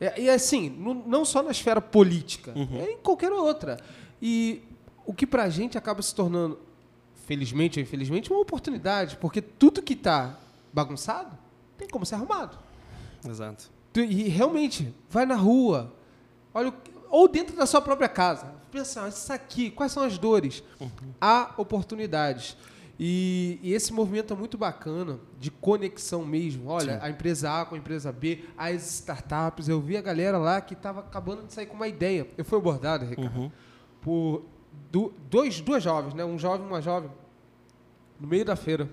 É, 0.00 0.20
e 0.20 0.30
assim, 0.30 0.70
não, 0.70 0.94
não 0.94 1.24
só 1.24 1.42
na 1.42 1.50
esfera 1.50 1.80
política, 1.80 2.52
é 2.56 2.92
em 2.92 2.98
qualquer 2.98 3.32
outra. 3.32 3.78
E 4.22 4.62
o 5.04 5.12
que 5.12 5.26
pra 5.26 5.48
gente 5.48 5.76
acaba 5.76 6.02
se 6.02 6.14
tornando, 6.14 6.58
felizmente 7.26 7.78
ou 7.78 7.82
infelizmente, 7.82 8.30
uma 8.30 8.40
oportunidade, 8.40 9.16
porque 9.16 9.42
tudo 9.42 9.82
que 9.82 9.96
tá 9.96 10.38
bagunçado 10.72 11.36
tem 11.76 11.88
como 11.88 12.06
ser 12.06 12.16
arrumado. 12.16 12.58
Exato. 13.26 13.70
E 13.96 14.28
realmente, 14.28 14.94
vai 15.10 15.26
na 15.26 15.34
rua, 15.34 15.92
olha, 16.54 16.72
ou 17.10 17.26
dentro 17.26 17.56
da 17.56 17.66
sua 17.66 17.80
própria 17.80 18.08
casa. 18.08 18.54
Pensa, 18.70 19.04
ah, 19.04 19.08
isso 19.08 19.32
aqui, 19.32 19.70
quais 19.70 19.90
são 19.90 20.02
as 20.02 20.18
dores? 20.18 20.62
Há 21.20 21.54
oportunidades. 21.56 22.56
E, 23.00 23.60
e 23.62 23.72
esse 23.74 23.92
movimento 23.92 24.32
é 24.34 24.36
muito 24.36 24.58
bacana, 24.58 25.20
de 25.38 25.50
conexão 25.52 26.24
mesmo. 26.24 26.68
Olha, 26.68 26.98
a 27.00 27.08
empresa 27.08 27.60
A 27.60 27.64
com 27.64 27.76
a 27.76 27.78
empresa 27.78 28.10
B, 28.10 28.44
as 28.56 28.82
startups. 28.94 29.68
Eu 29.68 29.80
vi 29.80 29.96
a 29.96 30.02
galera 30.02 30.36
lá 30.36 30.60
que 30.60 30.74
estava 30.74 31.00
acabando 31.00 31.44
de 31.46 31.52
sair 31.52 31.66
com 31.66 31.74
uma 31.74 31.86
ideia. 31.86 32.26
Eu 32.36 32.44
fui 32.44 32.58
abordado, 32.58 33.04
Ricardo, 33.04 33.52
por 34.00 34.44
du- 34.90 35.12
dois, 35.30 35.60
duas 35.60 35.80
jovens, 35.82 36.12
né? 36.14 36.24
Um 36.24 36.38
jovem 36.38 36.66
e 36.66 36.68
uma 36.70 36.82
jovem, 36.82 37.08
no 38.18 38.26
meio 38.26 38.44
da 38.44 38.56
feira, 38.56 38.90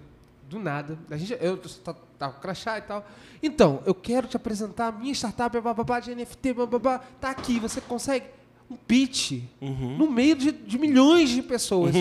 do 0.47 0.59
nada. 0.59 0.99
A 1.09 1.17
gente, 1.17 1.35
eu 1.41 1.57
tava 1.83 1.97
tá, 2.19 2.29
com 2.29 2.39
crachá 2.41 2.77
e 2.77 2.81
tal. 2.83 3.03
Então, 3.41 3.81
eu 3.87 3.95
quero 3.95 4.27
te 4.27 4.37
apresentar 4.37 4.87
a 4.87 4.91
minha 4.91 5.13
startup, 5.15 5.59
bababá, 5.59 5.99
de 5.99 6.13
NFT, 6.13 6.53
bababá. 6.53 6.99
Tá 7.19 7.31
aqui, 7.31 7.59
você 7.59 7.81
consegue 7.81 8.27
um 8.69 8.75
pitch 8.75 9.43
no 9.62 10.10
meio 10.10 10.36
de, 10.36 10.51
de 10.51 10.78
milhões 10.78 11.30
de 11.30 11.41
pessoas. 11.41 11.93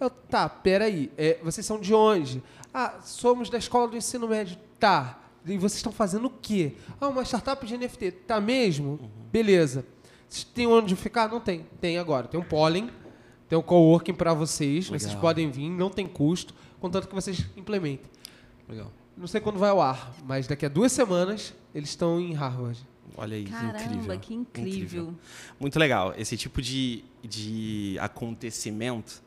eu, 0.00 0.10
tá, 0.10 0.48
peraí, 0.48 1.10
é, 1.16 1.38
vocês 1.42 1.64
são 1.64 1.78
de 1.80 1.94
onde? 1.94 2.42
Ah, 2.72 2.96
somos 3.02 3.48
da 3.48 3.58
escola 3.58 3.88
do 3.88 3.96
ensino 3.96 4.28
médio. 4.28 4.56
Tá. 4.78 5.20
E 5.46 5.56
vocês 5.56 5.76
estão 5.76 5.92
fazendo 5.92 6.26
o 6.26 6.30
quê? 6.30 6.74
Ah, 7.00 7.08
uma 7.08 7.24
startup 7.24 7.64
de 7.66 7.76
NFT. 7.76 8.10
Tá 8.10 8.40
mesmo? 8.40 8.98
Beleza. 9.32 9.84
Vocês 10.28 10.44
têm 10.44 10.66
onde 10.66 10.94
ficar? 10.94 11.28
Não 11.28 11.40
tem. 11.40 11.66
Tem 11.80 11.98
agora. 11.98 12.28
Tem 12.28 12.38
um 12.38 12.44
pollen, 12.44 12.90
tem 13.48 13.58
um 13.58 13.62
coworking 13.62 14.12
para 14.12 14.34
vocês. 14.34 14.88
Vocês 14.88 15.06
Legal. 15.06 15.20
podem 15.20 15.50
vir, 15.50 15.70
não 15.70 15.88
tem 15.88 16.06
custo, 16.06 16.54
contanto 16.80 17.08
que 17.08 17.14
vocês 17.14 17.46
implementem. 17.56 18.10
Legal. 18.68 18.92
Não 19.16 19.26
sei 19.26 19.40
quando 19.40 19.58
vai 19.58 19.70
ao 19.70 19.80
ar, 19.80 20.14
mas 20.24 20.46
daqui 20.46 20.66
a 20.66 20.68
duas 20.68 20.92
semanas 20.92 21.54
eles 21.74 21.88
estão 21.88 22.20
em 22.20 22.34
Harvard. 22.34 22.78
Olha 23.16 23.36
aí, 23.36 23.44
Caramba, 23.44 23.78
incrível. 23.82 24.18
que 24.20 24.34
incrível. 24.34 25.14
Muito 25.58 25.78
legal. 25.78 26.14
Esse 26.16 26.36
tipo 26.36 26.60
de, 26.62 27.04
de 27.22 27.96
acontecimento, 28.00 29.22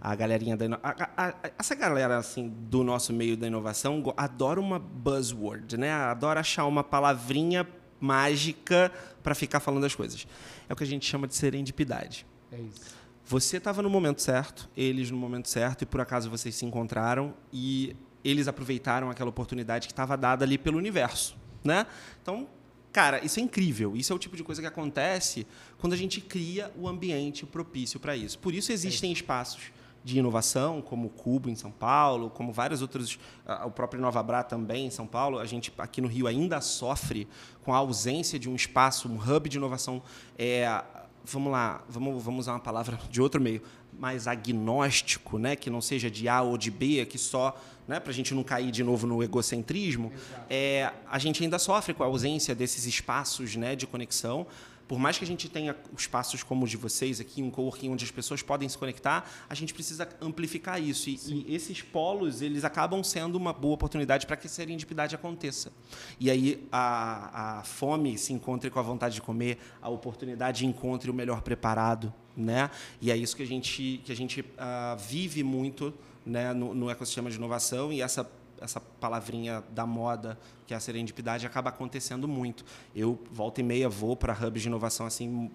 a 0.00 0.14
galerinha 0.14 0.56
da 0.56 0.78
a- 0.82 1.10
a- 1.16 1.34
Essa 1.58 1.74
galera 1.74 2.16
assim, 2.18 2.48
do 2.48 2.84
nosso 2.84 3.12
meio 3.12 3.36
da 3.36 3.46
inovação 3.46 4.02
adora 4.16 4.60
uma 4.60 4.78
buzzword, 4.78 5.76
né? 5.76 5.92
Adora 5.92 6.40
achar 6.40 6.66
uma 6.66 6.84
palavrinha 6.84 7.66
mágica 8.00 8.92
para 9.22 9.34
ficar 9.34 9.60
falando 9.60 9.84
as 9.84 9.94
coisas. 9.94 10.26
É 10.68 10.72
o 10.72 10.76
que 10.76 10.84
a 10.84 10.86
gente 10.86 11.06
chama 11.06 11.26
de 11.26 11.34
serendipidade. 11.34 12.26
É 12.52 12.60
isso. 12.60 12.94
Você 13.26 13.56
estava 13.56 13.80
no 13.80 13.88
momento 13.88 14.20
certo, 14.20 14.68
eles 14.76 15.10
no 15.10 15.16
momento 15.16 15.48
certo, 15.48 15.82
e 15.82 15.86
por 15.86 16.00
acaso 16.00 16.28
vocês 16.28 16.54
se 16.54 16.66
encontraram 16.66 17.32
e 17.50 17.96
eles 18.22 18.46
aproveitaram 18.46 19.08
aquela 19.10 19.30
oportunidade 19.30 19.86
que 19.86 19.92
estava 19.92 20.16
dada 20.16 20.44
ali 20.44 20.58
pelo 20.58 20.76
universo, 20.76 21.34
né? 21.64 21.86
Então, 22.20 22.46
cara, 22.94 23.22
isso 23.24 23.40
é 23.40 23.42
incrível. 23.42 23.96
Isso 23.96 24.12
é 24.12 24.16
o 24.16 24.18
tipo 24.18 24.36
de 24.36 24.44
coisa 24.44 24.62
que 24.62 24.68
acontece 24.68 25.44
quando 25.78 25.92
a 25.92 25.96
gente 25.96 26.20
cria 26.20 26.72
o 26.78 26.88
ambiente 26.88 27.44
propício 27.44 27.98
para 27.98 28.16
isso. 28.16 28.38
Por 28.38 28.54
isso 28.54 28.70
existem 28.70 29.12
espaços 29.12 29.72
de 30.04 30.18
inovação, 30.18 30.80
como 30.80 31.08
o 31.08 31.10
Cubo 31.10 31.50
em 31.50 31.56
São 31.56 31.72
Paulo, 31.72 32.30
como 32.30 32.52
vários 32.52 32.82
outros, 32.82 33.18
o 33.64 33.70
próprio 33.70 34.00
Nova 34.00 34.22
Bra 34.22 34.44
também 34.44 34.86
em 34.86 34.90
São 34.90 35.08
Paulo. 35.08 35.40
A 35.40 35.46
gente 35.46 35.72
aqui 35.76 36.00
no 36.00 36.06
Rio 36.06 36.28
ainda 36.28 36.60
sofre 36.60 37.26
com 37.64 37.74
a 37.74 37.78
ausência 37.78 38.38
de 38.38 38.48
um 38.48 38.54
espaço, 38.54 39.08
um 39.08 39.16
hub 39.16 39.48
de 39.48 39.56
inovação 39.56 40.00
é, 40.38 40.84
vamos 41.24 41.50
lá, 41.50 41.82
vamos, 41.88 42.22
vamos 42.22 42.44
usar 42.44 42.52
uma 42.52 42.60
palavra 42.60 42.98
de 43.10 43.20
outro 43.20 43.40
meio, 43.40 43.62
mais 43.98 44.26
agnóstico, 44.26 45.38
né? 45.38 45.56
que 45.56 45.70
não 45.70 45.80
seja 45.80 46.10
de 46.10 46.28
A 46.28 46.42
ou 46.42 46.58
de 46.58 46.70
B, 46.70 47.04
que 47.06 47.18
só, 47.18 47.58
né? 47.86 48.00
para 48.00 48.10
a 48.10 48.14
gente 48.14 48.34
não 48.34 48.42
cair 48.42 48.70
de 48.70 48.82
novo 48.82 49.06
no 49.06 49.22
egocentrismo, 49.22 50.12
é, 50.48 50.90
a 51.10 51.18
gente 51.18 51.42
ainda 51.42 51.58
sofre 51.58 51.94
com 51.94 52.02
a 52.02 52.06
ausência 52.06 52.54
desses 52.54 52.86
espaços 52.86 53.56
né? 53.56 53.74
de 53.76 53.86
conexão. 53.86 54.46
Por 54.86 54.98
mais 54.98 55.18
que 55.18 55.24
a 55.24 55.26
gente 55.26 55.48
tenha 55.48 55.74
espaços 55.96 56.42
como 56.42 56.64
o 56.64 56.68
de 56.68 56.76
vocês 56.76 57.20
aqui, 57.20 57.42
um 57.42 57.50
coworking 57.50 57.90
onde 57.90 58.04
as 58.04 58.10
pessoas 58.10 58.42
podem 58.42 58.68
se 58.68 58.76
conectar, 58.76 59.28
a 59.48 59.54
gente 59.54 59.72
precisa 59.72 60.08
amplificar 60.20 60.80
isso. 60.80 61.08
E, 61.08 61.18
e 61.26 61.54
esses 61.54 61.80
polos, 61.82 62.42
eles 62.42 62.64
acabam 62.64 63.02
sendo 63.02 63.36
uma 63.36 63.52
boa 63.52 63.74
oportunidade 63.74 64.26
para 64.26 64.36
que 64.36 64.46
a 64.46 64.50
serendipidade 64.50 65.14
aconteça. 65.14 65.72
E 66.20 66.30
aí 66.30 66.66
a, 66.70 67.58
a 67.60 67.62
fome 67.64 68.18
se 68.18 68.32
encontre 68.32 68.70
com 68.70 68.78
a 68.78 68.82
vontade 68.82 69.14
de 69.14 69.22
comer, 69.22 69.58
a 69.80 69.88
oportunidade 69.88 70.66
encontre 70.66 71.10
o 71.10 71.14
melhor 71.14 71.40
preparado, 71.42 72.12
né? 72.36 72.70
E 73.00 73.10
é 73.10 73.16
isso 73.16 73.36
que 73.36 73.42
a 73.42 73.46
gente, 73.46 74.00
que 74.04 74.12
a 74.12 74.16
gente 74.16 74.44
ah, 74.58 74.96
vive 74.98 75.42
muito 75.42 75.94
né, 76.24 76.52
no, 76.52 76.74
no 76.74 76.90
ecossistema 76.90 77.30
de 77.30 77.36
inovação 77.36 77.92
e 77.92 78.00
essa 78.00 78.28
essa 78.64 78.80
palavrinha 78.80 79.62
da 79.70 79.86
moda, 79.86 80.38
que 80.66 80.74
é 80.74 80.76
a 80.76 80.80
serendipidade, 80.80 81.46
acaba 81.46 81.70
acontecendo 81.70 82.26
muito. 82.26 82.64
Eu, 82.94 83.22
volta 83.30 83.60
e 83.60 83.64
meia, 83.64 83.88
vou 83.88 84.16
para 84.16 84.32
hubs 84.32 84.62
de 84.62 84.68
inovação 84.68 85.06
assim, 85.06 85.50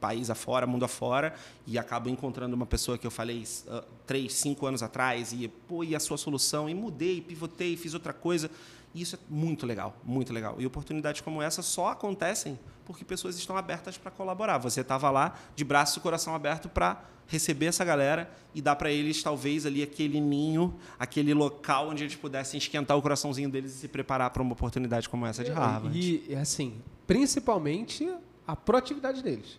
país 0.00 0.30
afora, 0.30 0.66
mundo 0.66 0.84
afora, 0.84 1.34
e 1.66 1.78
acabo 1.78 2.08
encontrando 2.08 2.56
uma 2.56 2.66
pessoa 2.66 2.98
que 2.98 3.06
eu 3.06 3.10
falei 3.10 3.44
ah, 3.68 3.84
três, 4.06 4.32
cinco 4.34 4.66
anos 4.66 4.82
atrás, 4.82 5.32
e, 5.32 5.46
pô, 5.46 5.84
e 5.84 5.94
a 5.94 6.00
sua 6.00 6.16
solução? 6.16 6.68
E 6.68 6.74
mudei, 6.74 7.20
pivotei, 7.20 7.76
fiz 7.76 7.94
outra 7.94 8.12
coisa. 8.12 8.50
E 8.94 9.00
isso 9.00 9.16
é 9.16 9.18
muito 9.28 9.66
legal, 9.66 9.96
muito 10.04 10.32
legal. 10.32 10.56
E 10.58 10.66
oportunidades 10.66 11.20
como 11.20 11.40
essa 11.40 11.62
só 11.62 11.88
acontecem 11.88 12.58
porque 12.84 13.04
pessoas 13.04 13.36
estão 13.36 13.56
abertas 13.56 13.96
para 13.96 14.10
colaborar. 14.10 14.58
Você 14.58 14.80
estava 14.80 15.10
lá 15.10 15.34
de 15.54 15.64
braço 15.64 15.98
e 15.98 16.02
coração 16.02 16.34
aberto 16.34 16.68
para 16.68 17.02
receber 17.26 17.66
essa 17.66 17.84
galera 17.84 18.30
e 18.54 18.60
dar 18.60 18.76
para 18.76 18.90
eles 18.90 19.22
talvez 19.22 19.64
ali 19.64 19.82
aquele 19.82 20.20
ninho, 20.20 20.76
aquele 20.98 21.32
local 21.32 21.88
onde 21.88 22.04
eles 22.04 22.16
pudessem 22.16 22.58
esquentar 22.58 22.96
o 22.96 23.02
coraçãozinho 23.02 23.48
deles 23.48 23.74
e 23.74 23.78
se 23.78 23.88
preparar 23.88 24.30
para 24.30 24.42
uma 24.42 24.52
oportunidade 24.52 25.08
como 25.08 25.24
essa 25.24 25.42
de 25.42 25.50
Harvard. 25.50 25.98
E, 25.98 26.34
assim, 26.34 26.82
principalmente 27.06 28.12
a 28.46 28.54
proatividade 28.54 29.22
deles. 29.22 29.58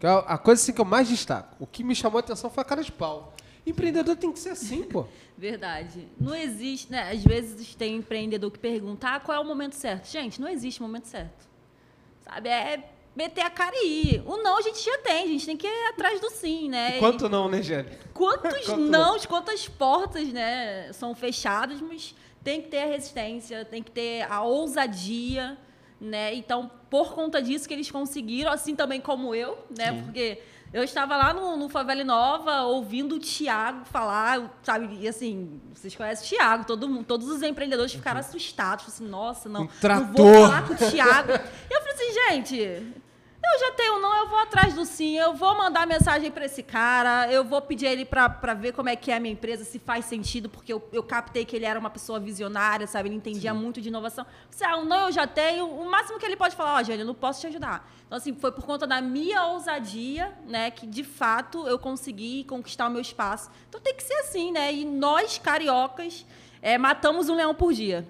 É 0.00 0.08
a 0.08 0.18
a 0.18 0.38
coisa 0.38 0.60
assim, 0.60 0.72
que 0.72 0.80
eu 0.80 0.84
mais 0.84 1.08
destaco. 1.08 1.56
O 1.58 1.66
que 1.66 1.82
me 1.82 1.94
chamou 1.94 2.18
a 2.18 2.20
atenção 2.20 2.50
foi 2.50 2.60
a 2.60 2.64
cara 2.64 2.82
de 2.82 2.92
pau. 2.92 3.34
Empreendedor 3.66 4.16
tem 4.16 4.30
que 4.30 4.38
ser 4.38 4.50
assim, 4.50 4.82
pô. 4.82 5.06
Verdade. 5.36 6.06
Não 6.20 6.34
existe, 6.34 6.92
né? 6.92 7.10
Às 7.10 7.24
vezes 7.24 7.74
tem 7.74 7.96
empreendedor 7.96 8.50
que 8.50 8.58
pergunta 8.58 9.08
ah, 9.08 9.20
qual 9.20 9.38
é 9.38 9.40
o 9.40 9.44
momento 9.44 9.74
certo. 9.74 10.10
Gente, 10.10 10.40
não 10.40 10.48
existe 10.48 10.82
momento 10.82 11.06
certo. 11.06 11.48
Sabe? 12.20 12.48
É 12.48 12.90
meter 13.14 13.42
a 13.42 13.50
cara 13.50 13.74
e 13.76 14.14
ir. 14.14 14.22
O 14.26 14.36
não 14.38 14.58
a 14.58 14.62
gente 14.62 14.84
já 14.84 14.98
tem, 14.98 15.24
a 15.24 15.26
gente 15.28 15.46
tem 15.46 15.56
que 15.56 15.66
ir 15.66 15.86
atrás 15.88 16.20
do 16.20 16.30
sim, 16.30 16.68
né? 16.68 16.98
Quanto 16.98 17.28
não, 17.28 17.48
né, 17.48 17.62
Jane? 17.62 17.88
Quantos 18.12 18.52
Quanto 18.66 18.80
não, 18.80 19.18
quantas 19.20 19.68
portas, 19.68 20.28
né, 20.28 20.92
são 20.92 21.14
fechadas, 21.14 21.80
mas 21.80 22.14
tem 22.42 22.60
que 22.60 22.68
ter 22.68 22.82
a 22.82 22.86
resistência, 22.86 23.64
tem 23.64 23.82
que 23.82 23.90
ter 23.90 24.22
a 24.30 24.42
ousadia, 24.42 25.56
né? 26.00 26.34
Então, 26.34 26.70
por 26.90 27.14
conta 27.14 27.40
disso 27.40 27.66
que 27.66 27.74
eles 27.74 27.90
conseguiram, 27.90 28.50
assim 28.50 28.74
também 28.74 29.00
como 29.00 29.34
eu, 29.34 29.58
né? 29.76 29.92
Sim. 29.92 30.02
Porque 30.02 30.38
eu 30.74 30.82
estava 30.82 31.16
lá 31.16 31.32
no, 31.32 31.56
no 31.56 31.68
Favela 31.68 32.02
Nova 32.02 32.62
ouvindo 32.62 33.14
o 33.14 33.20
Thiago 33.20 33.84
falar, 33.84 34.58
sabe? 34.64 34.88
E 35.00 35.06
assim, 35.06 35.60
vocês 35.72 35.94
conhecem 35.94 36.26
o 36.26 36.28
Thiago, 36.28 36.64
todo 36.64 37.04
todos 37.04 37.28
os 37.28 37.42
empreendedores 37.42 37.92
ficaram 37.92 38.18
assustados. 38.18 38.88
Assim, 38.88 39.06
nossa, 39.06 39.48
não, 39.48 39.62
Um 39.62 39.68
não 40.00 40.12
vou 40.12 40.34
falar 40.34 40.66
com 40.66 40.74
o 40.74 40.76
Thiago. 40.76 41.32
E 41.70 41.74
eu 41.74 41.80
falei 41.80 41.94
assim, 41.94 42.12
gente, 42.12 43.03
eu 43.52 43.60
já 43.60 43.72
tenho 43.72 43.98
não, 44.00 44.16
eu 44.16 44.28
vou 44.28 44.38
atrás 44.38 44.74
do 44.74 44.84
sim, 44.84 45.16
eu 45.16 45.34
vou 45.34 45.56
mandar 45.56 45.86
mensagem 45.86 46.30
para 46.30 46.44
esse 46.44 46.62
cara, 46.62 47.30
eu 47.30 47.44
vou 47.44 47.60
pedir 47.60 47.86
ele 47.86 48.04
para 48.04 48.54
ver 48.54 48.72
como 48.72 48.88
é 48.88 48.96
que 48.96 49.10
é 49.10 49.16
a 49.16 49.20
minha 49.20 49.32
empresa, 49.32 49.64
se 49.64 49.78
faz 49.78 50.04
sentido, 50.04 50.48
porque 50.48 50.72
eu, 50.72 50.88
eu 50.92 51.02
captei 51.02 51.44
que 51.44 51.54
ele 51.56 51.64
era 51.64 51.78
uma 51.78 51.90
pessoa 51.90 52.20
visionária, 52.20 52.86
sabe? 52.86 53.08
Ele 53.08 53.16
entendia 53.16 53.52
muito 53.52 53.80
de 53.80 53.88
inovação. 53.88 54.26
Se 54.50 54.64
ah, 54.64 54.76
um 54.76 54.84
não 54.84 55.06
eu 55.06 55.12
já 55.12 55.26
tenho, 55.26 55.66
o 55.66 55.90
máximo 55.90 56.18
que 56.18 56.26
ele 56.26 56.36
pode 56.36 56.54
falar, 56.54 56.74
ó, 56.74 56.80
oh, 56.80 56.84
Jane, 56.84 57.00
eu 57.00 57.06
não 57.06 57.14
posso 57.14 57.40
te 57.40 57.46
ajudar. 57.46 57.90
Então, 58.06 58.18
assim, 58.18 58.34
foi 58.34 58.52
por 58.52 58.64
conta 58.64 58.86
da 58.86 59.00
minha 59.00 59.46
ousadia, 59.46 60.32
né, 60.46 60.70
que 60.70 60.86
de 60.86 61.02
fato 61.02 61.66
eu 61.66 61.78
consegui 61.78 62.44
conquistar 62.44 62.86
o 62.86 62.90
meu 62.90 63.00
espaço. 63.00 63.50
Então 63.68 63.80
tem 63.80 63.94
que 63.94 64.02
ser 64.02 64.14
assim, 64.14 64.52
né? 64.52 64.72
E 64.72 64.84
nós, 64.84 65.38
cariocas, 65.38 66.24
é, 66.62 66.78
matamos 66.78 67.28
um 67.28 67.34
leão 67.34 67.54
por 67.54 67.72
dia. 67.72 68.06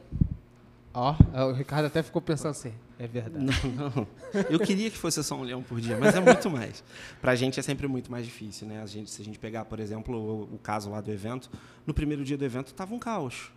Ó, 0.97 1.17
o 1.49 1.53
Ricardo 1.53 1.87
até 1.87 2.05
ficou 2.05 2.23
pensando 2.23 2.53
assim. 2.53 2.73
É 2.97 3.07
verdade. 3.09 3.45
Não, 3.45 3.91
não. 3.91 4.07
Eu 4.49 4.61
queria 4.61 4.89
que 4.89 4.97
fosse 4.97 5.23
só 5.25 5.35
um 5.35 5.43
leão 5.43 5.61
por 5.61 5.81
dia, 5.81 5.99
mas 5.99 6.15
é 6.15 6.21
muito 6.21 6.49
mais. 6.49 6.85
Para 7.21 7.33
a 7.33 7.35
gente 7.35 7.59
é 7.59 7.63
sempre 7.63 7.89
muito 7.89 8.13
mais 8.13 8.25
difícil, 8.25 8.69
né? 8.69 8.81
A 8.81 8.87
gente, 8.87 9.11
se 9.11 9.21
a 9.21 9.25
gente 9.25 9.37
pegar, 9.37 9.65
por 9.65 9.81
exemplo, 9.81 10.17
o, 10.17 10.55
o 10.55 10.59
caso 10.59 10.91
lá 10.91 11.01
do 11.01 11.11
evento, 11.11 11.51
no 11.85 11.93
primeiro 11.93 12.25
dia 12.25 12.39
do 12.39 12.45
evento 12.45 12.69
estava 12.69 12.95
um 12.95 12.99
caos, 13.01 13.51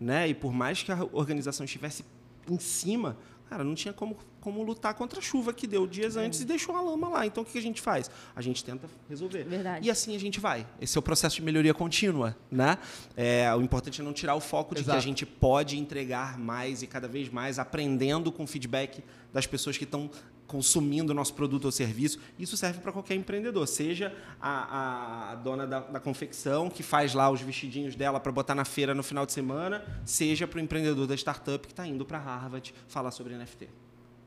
né? 0.00 0.26
E 0.26 0.34
por 0.34 0.54
mais 0.54 0.82
que 0.82 0.90
a 0.90 1.06
organização 1.12 1.64
estivesse 1.64 2.02
em 2.48 2.58
cima, 2.58 3.18
cara, 3.50 3.64
não 3.64 3.74
tinha 3.74 3.92
como, 3.92 4.16
como 4.40 4.62
lutar 4.62 4.94
contra 4.94 5.18
a 5.18 5.22
chuva 5.22 5.52
que 5.52 5.66
deu 5.66 5.84
dias 5.84 6.16
antes 6.16 6.40
e 6.40 6.44
deixou 6.44 6.76
a 6.76 6.80
lama 6.80 7.08
lá. 7.08 7.26
Então 7.26 7.42
o 7.42 7.46
que 7.46 7.58
a 7.58 7.60
gente 7.60 7.80
faz? 7.80 8.08
A 8.34 8.40
gente 8.40 8.64
tenta 8.64 8.88
resolver. 9.08 9.42
Verdade. 9.42 9.88
E 9.88 9.90
assim 9.90 10.14
a 10.14 10.20
gente 10.20 10.38
vai. 10.38 10.64
Esse 10.80 10.96
é 10.96 11.00
o 11.00 11.02
processo 11.02 11.34
de 11.34 11.42
melhoria 11.42 11.74
contínua, 11.74 12.36
né? 12.48 12.78
É, 13.16 13.52
o 13.52 13.60
importante 13.60 14.00
é 14.00 14.04
não 14.04 14.12
tirar 14.12 14.36
o 14.36 14.40
foco 14.40 14.72
de 14.72 14.82
Exato. 14.82 14.96
que 14.96 14.98
a 14.98 15.04
gente 15.04 15.26
pode 15.26 15.76
entregar 15.76 16.38
mais 16.38 16.80
e 16.80 16.86
cada 16.86 17.08
vez 17.08 17.28
mais 17.28 17.58
aprendendo 17.58 18.30
com 18.30 18.44
o 18.44 18.46
feedback 18.46 19.02
das 19.32 19.48
pessoas 19.48 19.76
que 19.76 19.84
estão 19.84 20.08
consumindo 20.50 21.14
nosso 21.14 21.32
produto 21.32 21.66
ou 21.66 21.70
serviço. 21.70 22.18
Isso 22.36 22.56
serve 22.56 22.80
para 22.80 22.90
qualquer 22.90 23.14
empreendedor, 23.14 23.66
seja 23.68 24.12
a, 24.40 25.30
a 25.30 25.34
dona 25.36 25.64
da, 25.64 25.78
da 25.78 26.00
confecção 26.00 26.68
que 26.68 26.82
faz 26.82 27.14
lá 27.14 27.30
os 27.30 27.40
vestidinhos 27.40 27.94
dela 27.94 28.18
para 28.18 28.32
botar 28.32 28.54
na 28.56 28.64
feira 28.64 28.92
no 28.92 29.02
final 29.04 29.24
de 29.24 29.32
semana, 29.32 29.84
seja 30.04 30.48
para 30.48 30.58
o 30.58 30.60
empreendedor 30.60 31.06
da 31.06 31.14
startup 31.14 31.64
que 31.64 31.72
está 31.72 31.86
indo 31.86 32.04
para 32.04 32.18
Harvard 32.18 32.74
falar 32.88 33.12
sobre 33.12 33.34
NFT. 33.36 33.68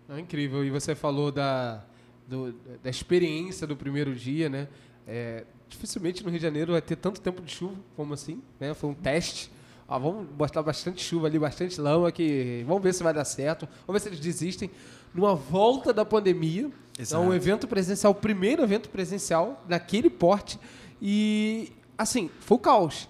É 0.10 0.20
incrível. 0.20 0.64
E 0.64 0.70
você 0.72 0.96
falou 0.96 1.30
da, 1.30 1.84
do- 2.26 2.54
da 2.82 2.90
experiência 2.90 3.68
do 3.68 3.76
primeiro 3.76 4.16
dia, 4.16 4.48
né? 4.48 4.70
É, 5.06 5.44
dificilmente 5.68 6.24
no 6.24 6.30
Rio 6.30 6.40
de 6.40 6.44
Janeiro 6.44 6.72
vai 6.72 6.82
ter 6.82 6.96
tanto 6.96 7.20
tempo 7.20 7.42
de 7.42 7.52
chuva 7.52 7.76
como 7.98 8.14
assim, 8.14 8.42
né? 8.62 8.74
Foi 8.74 8.90
um 8.90 8.94
teste. 8.94 9.52
Ó, 9.86 10.00
vamos 10.00 10.26
botar 10.30 10.64
bastante 10.64 11.04
chuva 11.04 11.28
ali, 11.28 11.38
bastante 11.38 11.80
lama, 11.82 12.10
que 12.14 12.64
vamos 12.66 12.82
ver 12.82 12.94
se 12.94 13.04
vai 13.04 13.14
dar 13.14 13.26
certo. 13.26 13.68
Vamos 13.86 14.02
ver 14.02 14.08
se 14.08 14.16
eles 14.16 14.20
desistem. 14.22 14.72
Numa 15.14 15.36
volta 15.36 15.93
da 15.93 16.03
pandemia, 16.03 16.72
Exato. 16.97 17.22
é 17.24 17.26
um 17.28 17.34
evento 17.34 17.68
presencial, 17.68 18.11
o 18.11 18.16
primeiro 18.16 18.64
evento 18.64 18.89
presencial 18.89 19.64
naquele 19.68 20.09
porte. 20.09 20.59
E, 21.01 21.72
assim, 21.97 22.30
foi 22.39 22.57
o 22.57 22.59
caos. 22.59 23.07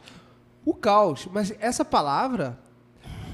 O 0.66 0.74
caos. 0.74 1.28
Mas 1.32 1.54
essa 1.60 1.86
palavra, 1.86 2.60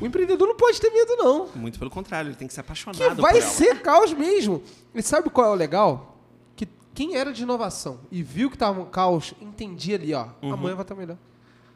o 0.02 0.06
empreendedor 0.06 0.48
não 0.48 0.56
pode 0.56 0.80
ter 0.80 0.90
medo, 0.92 1.16
não. 1.16 1.48
Muito 1.56 1.80
pelo 1.80 1.90
contrário, 1.92 2.30
ele 2.30 2.36
tem 2.36 2.48
que 2.48 2.54
ser 2.54 2.62
apaixonado 2.62 3.16
Que 3.16 3.22
vai 3.22 3.42
ser 3.42 3.82
caos 3.82 4.14
mesmo. 4.14 4.62
E 4.94 5.02
sabe 5.02 5.30
qual 5.30 5.48
é 5.48 5.50
o 5.52 5.56
legal? 5.56 6.18
Que 6.56 6.68
quem 6.94 7.16
era 7.16 7.32
de 7.32 7.44
inovação 7.44 8.00
e 8.12 8.22
viu 8.22 8.50
que 8.52 8.58
tava 8.58 8.82
um 8.82 8.86
caos, 8.86 9.34
entendia 9.42 9.96
ali, 9.96 10.14
ó, 10.14 10.28
Uhum. 10.42 10.54
amanhã 10.54 10.76
vai 10.76 10.84
estar 10.84 10.96
melhor. 10.96 11.18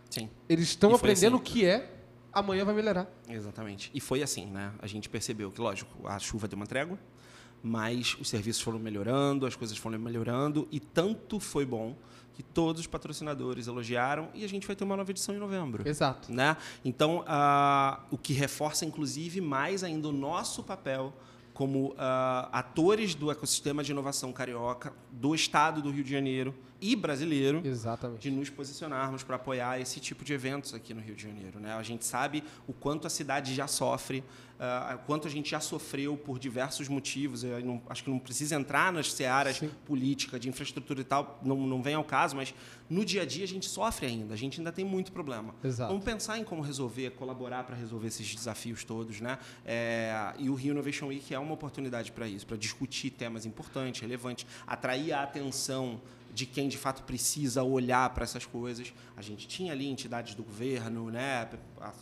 Sim. 0.09 0.29
Eles 0.47 0.65
estão 0.69 0.93
aprendendo 0.93 1.35
assim. 1.37 1.41
o 1.41 1.45
que 1.45 1.65
é, 1.65 1.89
amanhã 2.33 2.65
vai 2.65 2.73
melhorar. 2.73 3.07
Exatamente. 3.29 3.91
E 3.93 3.99
foi 3.99 4.23
assim, 4.23 4.45
né? 4.47 4.73
A 4.79 4.87
gente 4.87 5.09
percebeu 5.09 5.51
que, 5.51 5.61
lógico, 5.61 6.07
a 6.07 6.17
chuva 6.19 6.47
deu 6.47 6.57
uma 6.57 6.67
trégua, 6.67 6.97
mas 7.61 8.17
os 8.19 8.27
serviços 8.27 8.61
foram 8.61 8.79
melhorando, 8.79 9.45
as 9.45 9.55
coisas 9.55 9.77
foram 9.77 9.97
melhorando, 9.99 10.67
e 10.71 10.79
tanto 10.79 11.39
foi 11.39 11.65
bom 11.65 11.95
que 12.33 12.41
todos 12.41 12.81
os 12.81 12.87
patrocinadores 12.87 13.67
elogiaram 13.67 14.29
e 14.33 14.43
a 14.43 14.49
gente 14.49 14.65
vai 14.65 14.75
ter 14.75 14.83
uma 14.83 14.97
nova 14.97 15.11
edição 15.11 15.35
em 15.35 15.37
novembro. 15.37 15.87
Exato. 15.87 16.33
Né? 16.33 16.57
Então, 16.83 17.23
ah, 17.27 18.03
o 18.09 18.17
que 18.17 18.33
reforça, 18.33 18.85
inclusive, 18.85 19.39
mais 19.39 19.83
ainda 19.83 20.09
o 20.09 20.11
nosso 20.11 20.63
papel 20.63 21.13
como 21.53 21.93
ah, 21.97 22.49
atores 22.51 23.13
do 23.13 23.29
ecossistema 23.29 23.83
de 23.83 23.91
inovação 23.91 24.33
carioca, 24.33 24.91
do 25.11 25.35
estado 25.35 25.81
do 25.81 25.91
Rio 25.91 26.03
de 26.03 26.11
Janeiro 26.11 26.53
e 26.83 26.97
brasileiro, 26.97 27.61
Exatamente. 27.63 28.19
de 28.19 28.29
nos 28.29 28.49
posicionarmos 28.49 29.23
para 29.23 29.37
apoiar 29.37 29.79
esse 29.79 30.01
tipo 30.01 30.25
de 30.25 30.33
eventos 30.33 30.73
aqui 30.73 30.93
no 30.93 30.99
Rio 30.99 31.15
de 31.15 31.23
Janeiro. 31.23 31.57
Né? 31.57 31.73
A 31.73 31.81
gente 31.81 32.03
sabe 32.05 32.43
o 32.67 32.73
quanto 32.73 33.07
a 33.07 33.09
cidade 33.09 33.55
já 33.55 33.67
sofre, 33.67 34.21
o 34.93 34.97
quanto 35.05 35.25
a 35.25 35.31
gente 35.31 35.49
já 35.51 35.61
sofreu 35.61 36.17
por 36.17 36.37
diversos 36.37 36.89
motivos. 36.89 37.41
Eu 37.43 37.63
não- 37.63 37.81
acho 37.89 38.03
que 38.03 38.09
não 38.09 38.19
precisa 38.19 38.55
entrar 38.55 38.91
nas 38.91 39.13
searas 39.13 39.57
Sim. 39.57 39.69
política, 39.85 40.37
de 40.37 40.49
infraestrutura 40.49 40.99
e 40.99 41.03
tal, 41.05 41.39
não, 41.41 41.55
não 41.65 41.81
vem 41.81 41.95
ao 41.95 42.03
caso, 42.03 42.35
mas 42.35 42.53
no 42.89 43.05
dia 43.05 43.21
a 43.21 43.25
dia 43.25 43.45
a 43.45 43.47
gente 43.47 43.65
sofre 43.65 44.05
ainda, 44.05 44.33
a 44.33 44.37
gente 44.37 44.59
ainda 44.59 44.71
tem 44.71 44.83
muito 44.83 45.13
problema. 45.13 45.55
Exato. 45.63 45.89
Vamos 45.89 46.03
pensar 46.03 46.37
em 46.37 46.43
como 46.43 46.61
resolver, 46.61 47.11
colaborar 47.11 47.63
para 47.63 47.77
resolver 47.77 48.07
esses 48.07 48.35
desafios 48.35 48.83
todos. 48.83 49.21
Né? 49.21 49.37
É, 49.65 50.33
e 50.37 50.49
o 50.49 50.53
Rio 50.53 50.71
Innovation 50.71 51.07
Week 51.07 51.33
é 51.33 51.39
uma 51.39 51.53
oportunidade 51.53 52.11
para 52.11 52.27
isso, 52.27 52.45
para 52.45 52.57
discutir 52.57 53.09
temas 53.09 53.45
importantes, 53.45 54.01
relevantes, 54.01 54.45
atrair 54.67 55.13
a 55.13 55.23
atenção 55.23 56.01
de 56.33 56.45
quem 56.45 56.67
de 56.67 56.77
fato 56.77 57.03
precisa 57.03 57.63
olhar 57.63 58.09
para 58.09 58.23
essas 58.23 58.45
coisas. 58.45 58.93
A 59.15 59.21
gente 59.21 59.47
tinha 59.47 59.71
ali 59.71 59.87
entidades 59.87 60.33
do 60.33 60.43
governo, 60.43 61.11
né, 61.11 61.49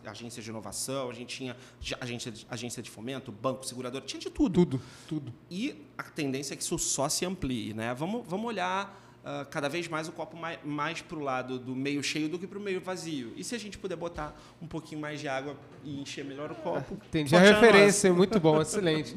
agências 0.06 0.44
de 0.44 0.50
inovação, 0.50 1.10
a 1.10 1.14
gente 1.14 1.36
tinha 1.36 1.56
agência 2.00 2.32
de, 2.32 2.48
agência 2.50 2.82
de 2.82 2.90
fomento, 2.90 3.32
banco, 3.32 3.66
seguradora, 3.66 4.06
tinha 4.06 4.20
de 4.20 4.30
tudo. 4.30 4.66
Tudo, 4.66 4.82
tudo. 5.08 5.34
E 5.50 5.76
a 5.98 6.04
tendência 6.04 6.54
é 6.54 6.58
que 6.58 6.64
isso 6.64 6.80
só 6.80 7.10
se 7.10 7.26
amplie. 7.26 7.74
Né? 7.74 7.94
Vamos, 7.94 8.24
vamos 8.28 8.48
olhar 8.48 9.02
ah, 9.24 9.46
cada 9.50 9.70
vez 9.70 9.88
mais 9.88 10.08
o 10.08 10.12
copo 10.12 10.36
mais, 10.36 10.58
mais 10.64 11.02
para 11.02 11.18
o 11.18 11.22
lado 11.22 11.60
do 11.60 11.76
meio 11.76 12.02
cheio 12.02 12.28
do 12.28 12.40
que 12.40 12.48
para 12.48 12.58
o 12.58 12.62
meio 12.62 12.82
vazio. 12.82 13.34
E 13.38 13.44
se 13.44 13.54
a 13.54 13.60
gente 13.60 13.78
puder 13.78 13.96
botar 13.96 14.36
um 14.60 14.66
pouquinho 14.66 15.00
mais 15.00 15.20
de 15.20 15.28
água 15.28 15.56
e 15.84 16.02
encher 16.02 16.26
melhor 16.26 16.52
o 16.52 16.56
copo? 16.56 16.98
Entendi 17.08 17.36
a 17.36 17.40
referência, 17.40 18.12
muito 18.12 18.40
bom, 18.40 18.60
excelente. 18.60 19.16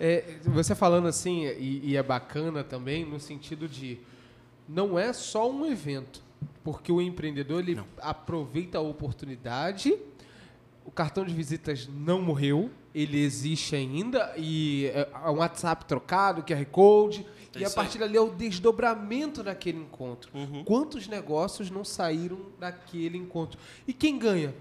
É, 0.00 0.38
você 0.44 0.74
falando 0.74 1.06
assim, 1.06 1.46
e, 1.46 1.90
e 1.90 1.96
é 1.96 2.02
bacana 2.02 2.64
também, 2.64 3.04
no 3.04 3.20
sentido 3.20 3.68
de 3.68 4.00
não 4.68 4.98
é 4.98 5.12
só 5.12 5.50
um 5.50 5.66
evento, 5.66 6.22
porque 6.62 6.90
o 6.90 7.00
empreendedor 7.00 7.60
ele 7.60 7.74
Não. 7.74 7.86
aproveita 8.00 8.78
a 8.78 8.80
oportunidade, 8.80 9.96
o 10.84 10.90
cartão 10.90 11.24
de 11.24 11.32
visitas 11.32 11.88
não 11.88 12.20
morreu, 12.20 12.70
ele 12.94 13.20
existe 13.20 13.74
ainda, 13.74 14.32
e 14.36 14.86
é 14.94 15.08
um 15.28 15.36
WhatsApp 15.38 15.84
trocado, 15.84 16.42
QR 16.42 16.64
Code, 16.66 17.26
É 17.54 17.60
e 17.60 17.64
a 17.64 17.70
partir 17.70 17.98
dali 17.98 18.16
é 18.16 18.20
o 18.20 18.30
desdobramento 18.30 19.42
daquele 19.42 19.78
encontro. 19.78 20.30
Uhum. 20.34 20.64
Quantos 20.64 21.06
negócios 21.06 21.70
não 21.70 21.84
saíram 21.84 22.38
daquele 22.58 23.16
encontro? 23.16 23.58
E 23.86 23.92
quem 23.92 24.18
ganha? 24.18 24.54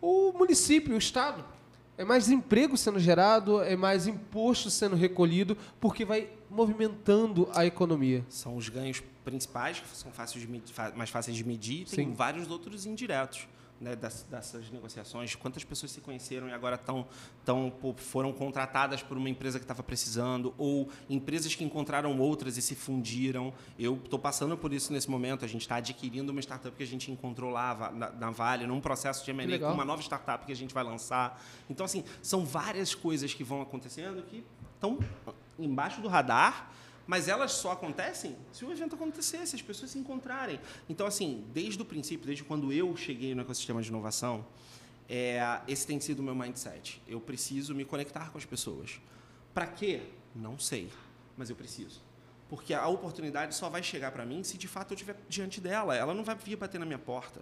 O 0.00 0.32
município, 0.32 0.94
o 0.94 0.98
Estado. 0.98 1.44
É 2.00 2.04
mais 2.04 2.30
emprego 2.30 2.78
sendo 2.78 2.98
gerado, 2.98 3.60
é 3.62 3.76
mais 3.76 4.06
imposto 4.06 4.70
sendo 4.70 4.96
recolhido, 4.96 5.54
porque 5.78 6.02
vai 6.02 6.30
movimentando 6.48 7.46
a 7.54 7.66
economia. 7.66 8.24
São 8.26 8.56
os 8.56 8.70
ganhos 8.70 9.02
principais, 9.22 9.80
que 9.80 9.86
são 9.94 10.10
fáceis 10.10 10.40
de 10.42 10.50
medir- 10.50 10.72
mais 10.96 11.10
fáceis 11.10 11.36
de 11.36 11.44
medir, 11.44 11.82
e 11.82 11.84
tem 11.84 12.06
Sim. 12.06 12.14
vários 12.14 12.50
outros 12.50 12.86
indiretos. 12.86 13.46
Né, 13.80 13.96
das- 13.96 14.24
dessas 14.24 14.70
negociações, 14.70 15.34
quantas 15.34 15.64
pessoas 15.64 15.90
se 15.90 16.02
conheceram 16.02 16.46
e 16.46 16.52
agora 16.52 16.76
tão, 16.76 17.06
tão, 17.46 17.72
foram 17.96 18.30
contratadas 18.30 19.02
por 19.02 19.16
uma 19.16 19.26
empresa 19.30 19.58
que 19.58 19.64
estava 19.64 19.82
precisando, 19.82 20.52
ou 20.58 20.90
empresas 21.08 21.54
que 21.54 21.64
encontraram 21.64 22.18
outras 22.20 22.58
e 22.58 22.62
se 22.62 22.74
fundiram. 22.74 23.54
Eu 23.78 23.94
estou 23.96 24.18
passando 24.18 24.54
por 24.54 24.74
isso 24.74 24.92
nesse 24.92 25.08
momento. 25.08 25.46
A 25.46 25.48
gente 25.48 25.62
está 25.62 25.76
adquirindo 25.76 26.30
uma 26.30 26.42
startup 26.42 26.76
que 26.76 26.82
a 26.82 26.86
gente 26.86 27.10
encontrou 27.10 27.50
lá 27.50 27.90
na, 27.90 28.10
na 28.10 28.30
Vale, 28.30 28.66
num 28.66 28.82
processo 28.82 29.24
de 29.24 29.30
M&A 29.30 29.46
com 29.68 29.72
uma 29.72 29.84
nova 29.86 30.02
startup 30.02 30.44
que 30.44 30.52
a 30.52 30.56
gente 30.56 30.74
vai 30.74 30.84
lançar. 30.84 31.42
Então, 31.70 31.86
assim, 31.86 32.04
são 32.20 32.44
várias 32.44 32.94
coisas 32.94 33.32
que 33.32 33.42
vão 33.42 33.62
acontecendo 33.62 34.22
que 34.24 34.44
estão 34.74 34.98
embaixo 35.58 36.02
do 36.02 36.08
radar, 36.08 36.70
mas 37.10 37.26
elas 37.26 37.50
só 37.50 37.72
acontecem 37.72 38.36
se 38.52 38.64
o 38.64 38.70
evento 38.70 38.94
acontecer, 38.94 39.44
se 39.44 39.56
as 39.56 39.62
pessoas 39.62 39.90
se 39.90 39.98
encontrarem. 39.98 40.60
Então, 40.88 41.04
assim, 41.08 41.44
desde 41.52 41.82
o 41.82 41.84
princípio, 41.84 42.24
desde 42.24 42.44
quando 42.44 42.72
eu 42.72 42.96
cheguei 42.96 43.34
no 43.34 43.42
ecossistema 43.42 43.82
de 43.82 43.88
inovação, 43.88 44.46
é, 45.08 45.60
esse 45.66 45.84
tem 45.84 45.98
sido 45.98 46.20
o 46.20 46.22
meu 46.22 46.36
mindset. 46.36 47.02
Eu 47.08 47.20
preciso 47.20 47.74
me 47.74 47.84
conectar 47.84 48.30
com 48.30 48.38
as 48.38 48.44
pessoas. 48.44 49.00
Para 49.52 49.66
quê? 49.66 50.02
Não 50.36 50.56
sei, 50.56 50.88
mas 51.36 51.50
eu 51.50 51.56
preciso. 51.56 52.00
Porque 52.48 52.72
a 52.72 52.86
oportunidade 52.86 53.56
só 53.56 53.68
vai 53.68 53.82
chegar 53.82 54.12
para 54.12 54.24
mim 54.24 54.44
se 54.44 54.56
de 54.56 54.68
fato 54.68 54.92
eu 54.92 54.94
estiver 54.94 55.16
diante 55.28 55.60
dela. 55.60 55.96
Ela 55.96 56.14
não 56.14 56.22
vai 56.22 56.36
vir 56.36 56.54
bater 56.54 56.78
na 56.78 56.86
minha 56.86 56.96
porta. 56.96 57.40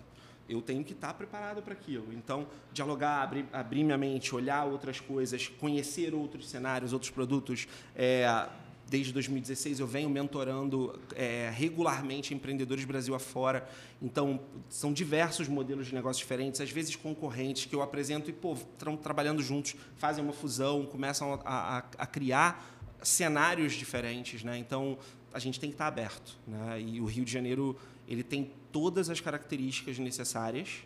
eu 0.48 0.62
tenho 0.62 0.82
que 0.82 0.94
estar 0.94 1.12
preparado 1.12 1.60
para 1.60 1.74
aquilo. 1.74 2.10
Então, 2.14 2.48
dialogar, 2.72 3.20
abrir, 3.20 3.44
abrir, 3.52 3.84
minha 3.84 3.98
mente, 3.98 4.34
olhar 4.34 4.64
outras 4.64 4.98
coisas, 4.98 5.46
conhecer 5.46 6.14
outros 6.14 6.48
cenários, 6.48 6.94
outros 6.94 7.10
produtos. 7.10 7.68
É, 7.94 8.48
desde 8.88 9.12
2016 9.12 9.80
eu 9.80 9.86
venho 9.86 10.08
mentorando 10.08 10.98
é, 11.14 11.50
regularmente 11.54 12.34
empreendedores 12.34 12.84
Brasil 12.84 13.14
afora. 13.14 13.68
Então, 14.00 14.40
são 14.68 14.92
diversos 14.92 15.46
modelos 15.48 15.88
de 15.88 15.94
negócios 15.94 16.18
diferentes, 16.18 16.60
às 16.60 16.70
vezes 16.70 16.96
concorrentes, 16.96 17.66
que 17.66 17.74
eu 17.74 17.82
apresento 17.82 18.30
e, 18.30 18.32
pô, 18.32 18.54
estão 18.54 18.96
trabalhando 18.96 19.42
juntos, 19.42 19.76
fazem 19.96 20.24
uma 20.24 20.32
fusão, 20.32 20.86
começam 20.86 21.40
a, 21.44 21.78
a, 21.78 21.78
a 21.78 22.06
criar 22.06 22.78
cenários 23.02 23.74
diferentes. 23.74 24.42
Né? 24.42 24.58
Então, 24.58 24.98
a 25.32 25.38
gente 25.38 25.60
tem 25.60 25.68
que 25.68 25.74
estar 25.74 25.86
aberto. 25.86 26.36
Né? 26.46 26.80
E 26.80 27.00
o 27.00 27.04
Rio 27.04 27.24
de 27.24 27.32
Janeiro 27.32 27.76
ele 28.06 28.22
tem 28.22 28.50
todas 28.72 29.10
as 29.10 29.20
características 29.20 29.98
necessárias 29.98 30.82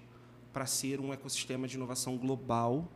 para 0.52 0.66
ser 0.66 1.00
um 1.00 1.12
ecossistema 1.12 1.68
de 1.68 1.76
inovação 1.76 2.16
global 2.16 2.88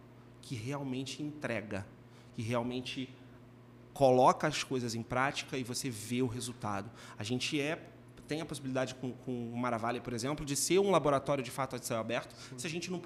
que 0.43 0.55
realmente 0.55 1.23
entrega, 1.23 1.87
que 2.35 2.43
realmente 2.43 3.09
coloca 3.97 4.47
as 4.47 4.63
coisas 4.63 4.95
em 4.95 5.03
prática 5.03 5.57
e 5.57 5.65
você 5.65 5.89
vê 5.89 6.21
o 6.21 6.27
resultado. 6.27 6.91
A 7.19 7.25
gente 7.25 7.59
é 7.59 7.81
tem 8.29 8.41
a 8.41 8.45
possibilidade 8.45 8.95
com, 8.97 9.13
com 9.13 9.53
o 9.53 9.57
Maravalha, 9.57 10.01
por 10.01 10.13
exemplo, 10.13 10.45
de 10.45 10.57
ser 10.57 10.81
um 10.81 10.91
laboratório 10.91 11.45
de 11.45 11.51
fato 11.51 11.77
a 11.77 11.79
céu 11.79 11.99
aberto, 11.99 12.35
Sim. 12.35 12.59
se 12.59 12.67
a 12.67 12.71
gente 12.71 12.91
não 12.91 13.01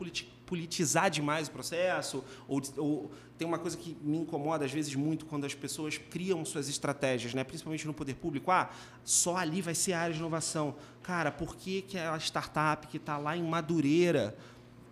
politizar 0.46 1.10
demais 1.10 1.46
o 1.46 1.50
processo, 1.50 2.24
ou, 2.48 2.62
ou, 2.78 3.10
tem 3.36 3.46
uma 3.46 3.58
coisa 3.58 3.76
que 3.76 3.94
me 4.00 4.16
incomoda 4.16 4.64
às 4.64 4.72
vezes 4.72 4.94
muito 4.94 5.26
quando 5.26 5.44
as 5.44 5.54
pessoas 5.54 5.98
criam 5.98 6.42
suas 6.42 6.70
estratégias, 6.70 7.34
né? 7.34 7.44
principalmente 7.44 7.86
no 7.86 7.92
poder 7.92 8.14
público, 8.14 8.50
ah, 8.50 8.70
só 9.04 9.36
ali 9.36 9.60
vai 9.60 9.74
ser 9.74 9.92
a 9.92 10.00
área 10.00 10.14
de 10.14 10.20
inovação. 10.20 10.74
Cara, 11.02 11.30
por 11.30 11.54
que, 11.54 11.82
que 11.82 11.98
a 11.98 12.16
startup 12.16 12.86
que 12.86 12.96
está 12.96 13.18
lá 13.18 13.36
em 13.36 13.42
Madureira 13.42 14.34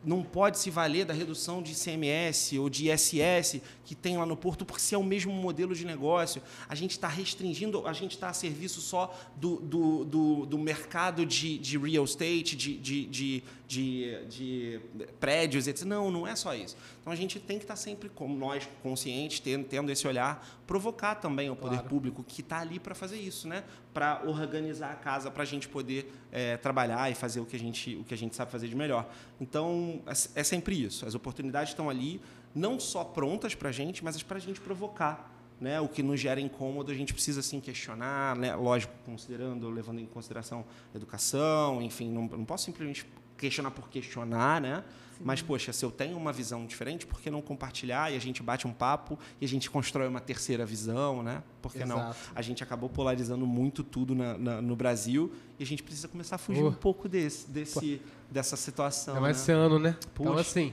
não 0.08 0.22
pode 0.22 0.58
se 0.58 0.70
valer 0.70 1.04
da 1.04 1.12
redução 1.12 1.62
de 1.62 1.72
ICMS 1.72 2.58
ou 2.58 2.70
de 2.70 2.90
ISS 2.90 3.60
que 3.84 3.94
tem 3.94 4.16
lá 4.16 4.24
no 4.24 4.38
Porto, 4.38 4.64
porque 4.64 4.80
se 4.80 4.94
é 4.94 4.98
o 4.98 5.04
mesmo 5.04 5.30
modelo 5.30 5.74
de 5.74 5.84
negócio, 5.84 6.40
a 6.66 6.74
gente 6.74 6.92
está 6.92 7.08
restringindo, 7.08 7.86
a 7.86 7.92
gente 7.92 8.12
está 8.12 8.30
a 8.30 8.32
serviço 8.32 8.80
só 8.80 9.14
do, 9.36 9.56
do, 9.56 10.04
do, 10.06 10.46
do 10.46 10.58
mercado 10.58 11.26
de, 11.26 11.58
de 11.58 11.76
real 11.76 12.04
estate, 12.04 12.56
de, 12.56 12.78
de, 12.78 13.06
de, 13.06 13.42
de, 13.66 14.24
de 14.28 14.80
prédios, 15.20 15.68
etc. 15.68 15.84
Não, 15.84 16.10
não 16.10 16.26
é 16.26 16.34
só 16.34 16.54
isso. 16.54 16.74
Então 17.02 17.12
a 17.12 17.16
gente 17.16 17.38
tem 17.38 17.58
que 17.58 17.64
estar 17.64 17.74
tá 17.74 17.80
sempre, 17.80 18.08
como 18.08 18.34
nós, 18.34 18.66
conscientes, 18.82 19.40
tendo, 19.40 19.66
tendo 19.66 19.92
esse 19.92 20.08
olhar, 20.08 20.57
provocar 20.68 21.14
também 21.14 21.48
o 21.48 21.56
poder 21.56 21.76
claro. 21.76 21.88
público 21.88 22.22
que 22.22 22.42
está 22.42 22.60
ali 22.60 22.78
para 22.78 22.94
fazer 22.94 23.18
isso, 23.18 23.48
né? 23.48 23.64
para 23.94 24.22
organizar 24.26 24.92
a 24.92 24.94
casa, 24.94 25.30
para 25.30 25.42
a 25.42 25.46
gente 25.46 25.66
poder 25.66 26.12
é, 26.30 26.58
trabalhar 26.58 27.10
e 27.10 27.14
fazer 27.14 27.40
o 27.40 27.46
que, 27.46 27.56
a 27.56 27.58
gente, 27.58 27.96
o 27.96 28.04
que 28.04 28.12
a 28.12 28.16
gente 28.16 28.36
sabe 28.36 28.52
fazer 28.52 28.68
de 28.68 28.76
melhor. 28.76 29.08
Então, 29.40 30.02
é, 30.06 30.40
é 30.40 30.44
sempre 30.44 30.80
isso. 30.80 31.06
As 31.06 31.14
oportunidades 31.14 31.72
estão 31.72 31.88
ali, 31.88 32.20
não 32.54 32.78
só 32.78 33.02
prontas 33.02 33.54
para 33.54 33.70
a 33.70 33.72
gente, 33.72 34.04
mas 34.04 34.22
para 34.22 34.36
a 34.36 34.40
gente 34.40 34.60
provocar. 34.60 35.34
Né, 35.60 35.80
o 35.80 35.88
que 35.88 36.04
nos 36.04 36.20
gera 36.20 36.40
incômodo, 36.40 36.92
a 36.92 36.94
gente 36.94 37.12
precisa 37.12 37.42
sim 37.42 37.58
questionar, 37.58 38.36
né, 38.36 38.54
lógico, 38.54 38.94
considerando, 39.04 39.68
levando 39.68 39.98
em 39.98 40.06
consideração 40.06 40.64
educação, 40.94 41.82
enfim, 41.82 42.08
não, 42.12 42.28
não 42.28 42.44
posso 42.44 42.66
simplesmente 42.66 43.04
questionar 43.36 43.72
por 43.72 43.88
questionar, 43.88 44.60
né? 44.60 44.84
Mas, 45.20 45.42
poxa, 45.42 45.72
se 45.72 45.84
eu 45.84 45.90
tenho 45.90 46.16
uma 46.16 46.32
visão 46.32 46.64
diferente, 46.66 47.06
por 47.06 47.20
que 47.20 47.30
não 47.30 47.42
compartilhar 47.42 48.12
e 48.12 48.16
a 48.16 48.20
gente 48.20 48.42
bate 48.42 48.66
um 48.66 48.72
papo 48.72 49.18
e 49.40 49.44
a 49.44 49.48
gente 49.48 49.68
constrói 49.70 50.06
uma 50.06 50.20
terceira 50.20 50.64
visão, 50.64 51.22
né? 51.22 51.42
Por 51.60 51.72
que 51.72 51.82
Exato. 51.82 52.00
não? 52.00 52.14
A 52.34 52.42
gente 52.42 52.62
acabou 52.62 52.88
polarizando 52.88 53.46
muito 53.46 53.82
tudo 53.82 54.14
na, 54.14 54.38
na, 54.38 54.62
no 54.62 54.76
Brasil 54.76 55.32
e 55.58 55.62
a 55.62 55.66
gente 55.66 55.82
precisa 55.82 56.08
começar 56.08 56.36
a 56.36 56.38
fugir 56.38 56.62
uh. 56.62 56.68
um 56.68 56.72
pouco 56.72 57.08
desse, 57.08 57.50
desse, 57.50 58.00
dessa 58.30 58.56
situação. 58.56 59.16
É 59.16 59.20
mais 59.20 59.36
né? 59.36 59.42
esse 59.42 59.52
ano, 59.52 59.78
né? 59.78 59.96
Puxa. 60.14 60.30
Então, 60.30 60.38
assim, 60.38 60.72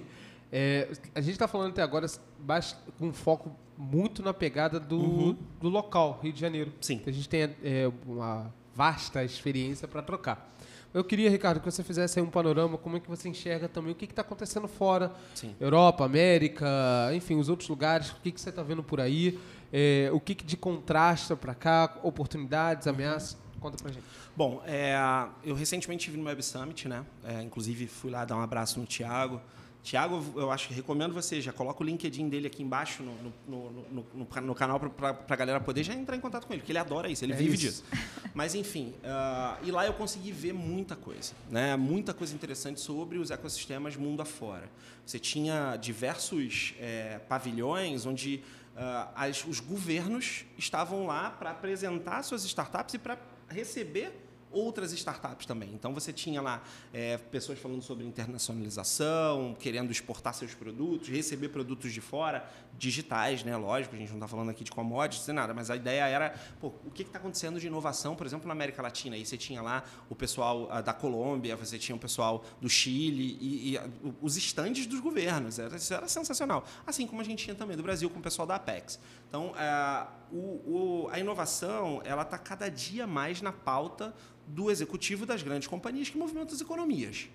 é, 0.52 0.90
a 1.14 1.22
gente 1.22 1.34
está 1.34 1.48
falando 1.48 1.72
até 1.72 1.82
agora 1.82 2.08
com 3.00 3.12
foco 3.12 3.56
muito 3.78 4.24
na 4.24 4.34
pegada 4.34 4.80
do, 4.80 4.98
uhum. 4.98 5.38
do 5.60 5.70
local, 5.70 6.20
Rio 6.22 6.32
de 6.32 6.40
Janeiro. 6.40 6.72
Sim. 6.80 7.02
A 7.06 7.12
gente 7.12 7.28
tem 7.28 7.42
é, 7.64 7.92
uma 8.06 8.54
vasta 8.74 9.24
experiência 9.24 9.88
para 9.88 10.02
trocar. 10.02 10.55
Eu 10.96 11.04
queria, 11.04 11.30
Ricardo, 11.30 11.60
que 11.60 11.66
você 11.70 11.84
fizesse 11.84 12.18
aí 12.18 12.26
um 12.26 12.30
panorama, 12.30 12.78
como 12.78 12.96
é 12.96 13.02
que 13.02 13.10
você 13.10 13.28
enxerga 13.28 13.68
também 13.68 13.92
o 13.92 13.96
que 13.96 14.06
está 14.06 14.22
acontecendo 14.22 14.66
fora, 14.66 15.12
Sim. 15.34 15.54
Europa, 15.60 16.06
América, 16.06 16.66
enfim, 17.14 17.36
os 17.36 17.50
outros 17.50 17.68
lugares, 17.68 18.12
o 18.12 18.16
que, 18.24 18.32
que 18.32 18.40
você 18.40 18.50
está 18.50 18.64
vendo 18.64 18.82
por 18.82 19.02
aí, 19.02 19.38
é, 19.74 20.10
o 20.14 20.22
que, 20.22 20.34
que 20.34 20.46
de 20.46 20.56
contrasta 20.56 21.36
para 21.36 21.54
cá, 21.54 22.00
oportunidades, 22.02 22.88
ameaças, 22.88 23.38
conta 23.60 23.78
para 23.78 23.92
gente. 23.92 24.06
Bom, 24.38 24.64
é, 24.66 24.96
eu 25.44 25.54
recentemente 25.54 26.04
estive 26.04 26.18
no 26.18 26.30
Web 26.30 26.42
Summit, 26.42 26.88
né? 26.88 27.06
É, 27.26 27.42
inclusive 27.42 27.88
fui 27.88 28.10
lá 28.10 28.24
dar 28.24 28.38
um 28.38 28.42
abraço 28.42 28.80
no 28.80 28.86
Tiago, 28.86 29.42
Tiago, 29.86 30.34
eu 30.36 30.50
acho 30.50 30.68
que 30.68 30.74
recomendo 30.74 31.14
você, 31.14 31.40
já 31.40 31.54
coloca 31.54 31.84
o 31.84 31.86
LinkedIn 31.86 32.28
dele 32.28 32.48
aqui 32.48 32.64
embaixo 32.64 33.04
no, 33.04 33.14
no, 33.48 33.86
no, 33.92 34.28
no, 34.42 34.56
canal 34.56 34.80
para 34.80 35.16
a 35.30 35.36
galera 35.36 35.60
poder 35.60 35.84
já 35.84 35.94
entrar 35.94 36.16
em 36.16 36.20
contato 36.20 36.48
com 36.48 36.54
ele, 36.54 36.62
porque 36.62 36.72
ele 36.72 36.80
adora 36.80 37.08
isso, 37.08 37.24
ele 37.24 37.34
é 37.34 37.36
vive 37.36 37.54
isso. 37.54 37.84
disso. 37.84 37.84
Mas, 38.34 38.56
enfim, 38.56 38.96
uh, 39.04 39.64
e 39.64 39.70
lá 39.70 39.86
eu 39.86 39.94
consegui 39.94 40.32
ver 40.32 40.54
muita 40.54 40.96
coisa, 40.96 41.34
né? 41.52 41.76
muita 41.76 42.16
coisa 42.16 42.34
interessante 42.34 42.82
sobre 42.82 43.20
os 43.20 43.30
ecossistemas 43.30 43.96
mundo 43.96 44.24
afora. 44.24 44.68
Você 45.06 45.20
tinha 45.20 45.78
diversos 45.78 46.74
é, 46.80 47.20
pavilhões 47.30 48.08
onde 48.08 48.42
uh, 48.76 49.12
as, 49.14 49.46
os 49.46 49.60
governos 49.60 50.46
estavam 50.58 51.06
lá 51.06 51.30
para 51.30 51.52
apresentar 51.52 52.24
suas 52.24 52.44
startups 52.44 52.96
e 52.96 52.98
para 52.98 53.20
receber 53.48 54.25
outras 54.56 54.94
startups 54.94 55.46
também. 55.46 55.70
Então 55.74 55.94
você 55.94 56.14
tinha 56.14 56.42
lá 56.42 56.64
é, 56.94 57.18
pessoas 57.18 57.60
falando 57.60 57.82
sobre 57.82 58.06
internacionalização, 58.06 59.56
querendo 59.60 59.92
exportar 59.92 60.34
seus 60.34 60.54
produtos, 60.54 61.10
receber 61.10 61.50
produtos 61.50 61.92
de 61.92 62.00
fora, 62.00 62.50
digitais, 62.78 63.44
né? 63.44 63.56
Lógico, 63.58 63.96
a 63.96 63.98
gente 63.98 64.10
não 64.10 64.18
está 64.18 64.28
falando 64.28 64.50
aqui 64.50 64.64
de 64.64 64.72
commodities 64.72 65.28
nem 65.28 65.36
nada, 65.36 65.54
mas 65.54 65.70
a 65.70 65.76
ideia 65.76 66.08
era 66.08 66.34
pô, 66.60 66.74
o 66.86 66.92
que 66.92 67.04
está 67.04 67.20
acontecendo 67.20 67.60
de 67.60 67.68
inovação, 67.68 68.16
por 68.16 68.26
exemplo, 68.26 68.48
na 68.48 68.54
América 68.54 68.82
Latina. 68.82 69.16
Aí 69.16 69.26
você 69.26 69.38
tinha 69.38 69.62
lá 69.62 69.84
o 70.10 70.16
pessoal 70.16 70.70
uh, 70.72 70.82
da 70.82 70.94
Colômbia, 70.94 71.56
você 71.56 71.78
tinha 71.78 71.96
o 71.96 72.00
pessoal 72.00 72.44
do 72.62 72.70
Chile 72.70 73.38
e, 73.42 73.76
e 73.76 73.80
os 74.22 74.38
estandes 74.38 74.86
dos 74.86 75.02
governos. 75.02 75.60
Era, 75.60 75.76
isso 75.76 75.94
era 75.94 76.08
sensacional. 76.08 76.66
Assim 76.88 77.06
como 77.06 77.22
a 77.22 77.26
gente 77.26 77.44
tinha 77.44 77.56
também 77.56 77.76
do 77.76 77.84
Brasil 77.84 78.10
com 78.10 78.20
o 78.20 78.22
pessoal 78.22 78.48
da 78.48 78.56
Apex. 78.56 79.00
Então, 79.28 79.52
uh, 79.52 80.08
o, 80.32 81.06
o, 81.06 81.10
a 81.12 81.20
inovação 81.20 82.02
ela 82.04 82.24
está 82.24 82.38
cada 82.38 82.70
dia 82.70 83.06
mais 83.06 83.42
na 83.42 83.52
pauta 83.52 84.14
do 84.48 84.70
executivo 84.70 85.26
das 85.26 85.42
grandes 85.42 85.68
companhias 85.68 86.10
que 86.10 86.18
movimentam 86.18 86.56
as 86.56 86.62
economias. 86.62 87.30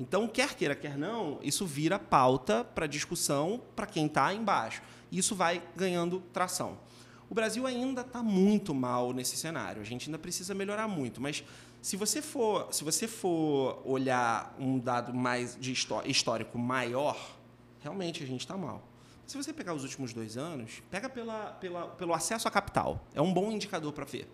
Então, 0.00 0.28
quer 0.28 0.54
queira, 0.54 0.76
quer 0.76 0.96
não, 0.96 1.40
isso 1.42 1.66
vira 1.66 1.98
pauta 1.98 2.62
para 2.62 2.86
discussão 2.86 3.60
para 3.74 3.86
quem 3.86 4.06
está 4.06 4.32
embaixo. 4.32 4.80
Isso 5.10 5.34
vai 5.34 5.62
ganhando 5.74 6.20
tração. 6.32 6.78
O 7.28 7.34
Brasil 7.34 7.66
ainda 7.66 8.00
está 8.02 8.22
muito 8.22 8.74
mal 8.74 9.12
nesse 9.12 9.36
cenário. 9.36 9.82
A 9.82 9.84
gente 9.84 10.08
ainda 10.08 10.18
precisa 10.18 10.54
melhorar 10.54 10.88
muito. 10.88 11.20
Mas 11.20 11.44
se 11.82 11.96
você 11.96 12.22
for, 12.22 12.72
se 12.72 12.84
você 12.84 13.06
for 13.06 13.82
olhar 13.84 14.54
um 14.58 14.78
dado 14.78 15.12
mais 15.12 15.56
de 15.60 15.72
histórico 15.72 16.58
maior, 16.58 17.36
realmente 17.80 18.22
a 18.22 18.26
gente 18.26 18.40
está 18.40 18.56
mal. 18.56 18.87
Se 19.28 19.36
você 19.36 19.52
pegar 19.52 19.74
os 19.74 19.82
últimos 19.82 20.14
dois 20.14 20.36
anos, 20.38 20.82
pega 20.90 21.08
pela, 21.08 21.52
pela, 21.52 21.86
pelo 21.88 22.14
acesso 22.14 22.48
a 22.48 22.50
capital. 22.50 23.06
É 23.14 23.20
um 23.20 23.32
bom 23.32 23.52
indicador 23.52 23.92
para 23.92 24.06
ver 24.06 24.26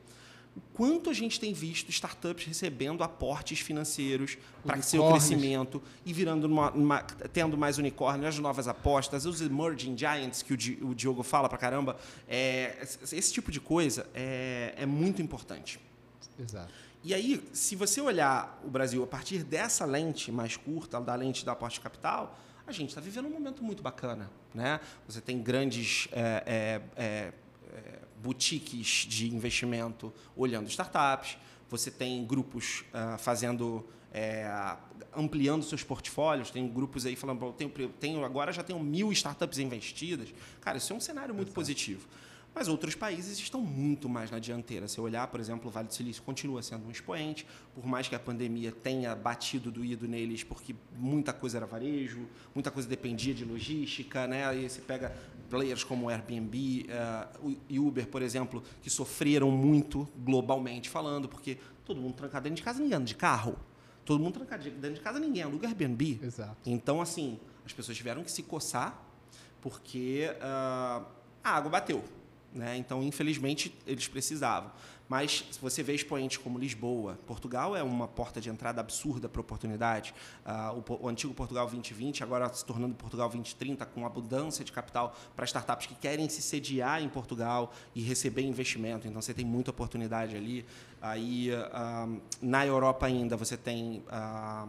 o 0.57 0.61
quanto 0.72 1.11
a 1.11 1.12
gente 1.12 1.40
tem 1.40 1.53
visto 1.53 1.90
startups 1.90 2.47
recebendo 2.47 3.03
aportes 3.03 3.59
financeiros 3.59 4.38
para 4.64 4.80
seu 4.82 5.09
crescimento 5.11 5.82
e 6.07 6.12
virando 6.12 6.45
uma, 6.45 6.70
uma, 6.70 7.03
tendo 7.32 7.59
mais 7.59 7.76
unicórnios, 7.76 8.28
as 8.28 8.38
novas 8.38 8.68
apostas, 8.68 9.26
os 9.26 9.40
emerging 9.40 9.99
giants 9.99 10.42
que 10.42 10.53
o, 10.55 10.90
o 10.90 10.95
Diogo 10.95 11.24
fala 11.24 11.49
para 11.49 11.59
caramba, 11.59 11.97
é, 12.28 12.78
esse 12.82 13.32
tipo 13.32 13.51
de 13.51 13.61
coisa 13.61 14.07
é, 14.14 14.74
é 14.76 14.86
muito 14.86 15.20
importante. 15.20 15.80
Exato. 16.38 16.72
E 17.03 17.12
aí, 17.12 17.47
se 17.53 17.76
você 17.76 18.01
olhar 18.01 18.61
o 18.64 18.70
Brasil 18.70 19.03
a 19.03 19.07
partir 19.07 19.42
dessa 19.42 19.84
lente 19.84 20.30
mais 20.30 20.57
curta, 20.57 21.01
da 21.01 21.14
lente 21.14 21.45
da 21.45 21.53
aporte 21.53 21.80
capital, 21.80 22.38
a 22.67 22.73
gente 22.73 22.91
está 22.91 23.01
vivendo 23.01 23.27
um 23.27 23.31
momento 23.31 23.62
muito 23.62 23.83
bacana. 23.83 24.31
Né? 24.55 24.81
Você 25.07 25.21
tem 25.21 25.43
grandes 25.43 26.09
é, 26.12 26.81
é, 26.97 27.03
é, 27.03 27.33
é 27.77 27.99
boutiques 28.23 29.07
de 29.09 29.35
investimento 29.35 30.12
olhando 30.37 30.69
startups, 30.69 31.37
você 31.69 31.91
tem 31.91 32.25
grupos 32.25 32.85
uh, 32.93 33.19
fazendo 33.19 33.85
é, 34.15 34.49
ampliando 35.12 35.65
seus 35.65 35.83
portfólios, 35.83 36.49
tem 36.51 36.69
grupos 36.69 37.05
aí 37.05 37.17
falando, 37.17 37.53
tenho, 37.53 37.71
tenho, 37.99 38.25
agora 38.25 38.53
já 38.53 38.62
tenho 38.62 38.79
mil 38.79 39.11
startups 39.11 39.59
investidas. 39.59 40.33
Cara, 40.61 40.79
isso 40.79 40.93
é 40.93 40.97
um 40.97 41.01
cenário 41.01 41.35
muito 41.35 41.49
Exato. 41.49 41.55
positivo. 41.57 42.07
Mas 42.55 42.68
outros 42.68 42.94
países 42.94 43.38
estão 43.38 43.61
muito 43.61 44.09
mais 44.09 44.30
na 44.30 44.38
dianteira. 44.38 44.86
Se 44.86 44.98
eu 44.98 45.05
olhar, 45.05 45.26
por 45.26 45.40
exemplo, 45.40 45.68
o 45.68 45.70
Vale 45.70 45.88
do 45.88 45.94
Silício 45.94 46.22
continua 46.22 46.62
sendo 46.62 46.86
um 46.86 46.90
expoente, 46.90 47.44
por 47.74 47.84
mais 47.84 48.07
que 48.07 48.14
a 48.14 48.18
pandemia 48.18 48.70
tenha 48.70 49.14
batido 49.16 49.72
doído 49.72 50.07
neles, 50.07 50.44
porque 50.44 50.74
muita 50.96 51.32
coisa 51.32 51.59
era 51.59 51.66
varejo, 51.66 52.28
muita 52.55 52.70
coisa 52.70 52.88
dependia 52.88 53.34
de 53.34 53.44
logística, 53.44 54.28
né? 54.28 54.46
Aí 54.46 54.70
você 54.70 54.80
pega 54.80 55.12
players 55.50 55.82
como 55.82 56.09
Airbnb 56.09 56.86
uh, 56.88 57.57
e 57.68 57.80
Uber, 57.80 58.07
por 58.07 58.22
exemplo, 58.22 58.62
que 58.80 58.88
sofreram 58.88 59.50
muito 59.50 60.09
globalmente 60.16 60.88
falando, 60.88 61.28
porque 61.28 61.59
todo 61.84 62.00
mundo 62.00 62.14
trancado 62.14 62.44
dentro 62.44 62.57
de 62.57 62.62
casa, 62.62 62.80
ninguém 62.80 62.96
anda 62.96 63.07
de 63.07 63.16
carro. 63.16 63.57
todo 64.05 64.22
mundo 64.22 64.34
trancadinho 64.34 64.76
dentro 64.76 64.96
de 64.96 65.00
casa, 65.00 65.18
ninguém 65.18 65.42
aluga 65.42 65.66
Airbnb. 65.66 66.20
Exato. 66.22 66.57
Então, 66.64 67.00
assim, 67.00 67.40
as 67.66 67.72
pessoas 67.72 67.96
tiveram 67.96 68.22
que 68.22 68.30
se 68.30 68.42
coçar 68.44 69.02
porque 69.61 70.30
ah, 70.40 71.02
a 71.42 71.57
água 71.57 71.70
bateu. 71.70 72.05
Né? 72.55 72.76
Então, 72.76 73.02
infelizmente, 73.02 73.74
eles 73.84 74.07
precisavam. 74.07 74.70
Mas 75.09 75.44
se 75.50 75.61
você 75.61 75.82
vê 75.82 75.94
expoentes 75.94 76.38
como 76.38 76.59
Lisboa, 76.59 77.18
Portugal 77.26 77.76
é 77.76 77.82
uma 77.82 78.09
porta 78.09 78.40
de 78.40 78.48
entrada 78.48 78.80
absurda 78.80 79.28
para 79.28 79.40
oportunidade. 79.40 80.14
Ah, 80.44 80.72
o, 80.72 81.05
o 81.05 81.09
antigo 81.09 81.34
Portugal 81.34 81.66
2020, 81.66 82.22
agora 82.22 82.48
se 82.55 82.64
tornando 82.64 82.94
Portugal 82.94 83.28
2030, 83.28 83.84
com 83.86 84.07
abundância 84.07 84.64
de 84.64 84.72
capital 84.72 85.14
para 85.36 85.44
startups 85.44 85.86
que 85.86 85.94
querem 85.94 86.28
se 86.28 86.40
sediar 86.40 87.02
em 87.02 87.09
Portugal 87.09 87.72
e 87.94 88.00
receber 88.00 88.42
investimento. 88.42 89.07
Então 89.07 89.20
você 89.20 89.34
tem 89.34 89.44
muita 89.44 89.70
oportunidade 89.70 90.36
ali. 90.36 90.64
Aí 91.02 91.50
ah, 91.72 92.09
na 92.40 92.64
Europa 92.64 93.05
ainda 93.05 93.36
você 93.36 93.57
tem 93.59 94.02
ah, 94.09 94.68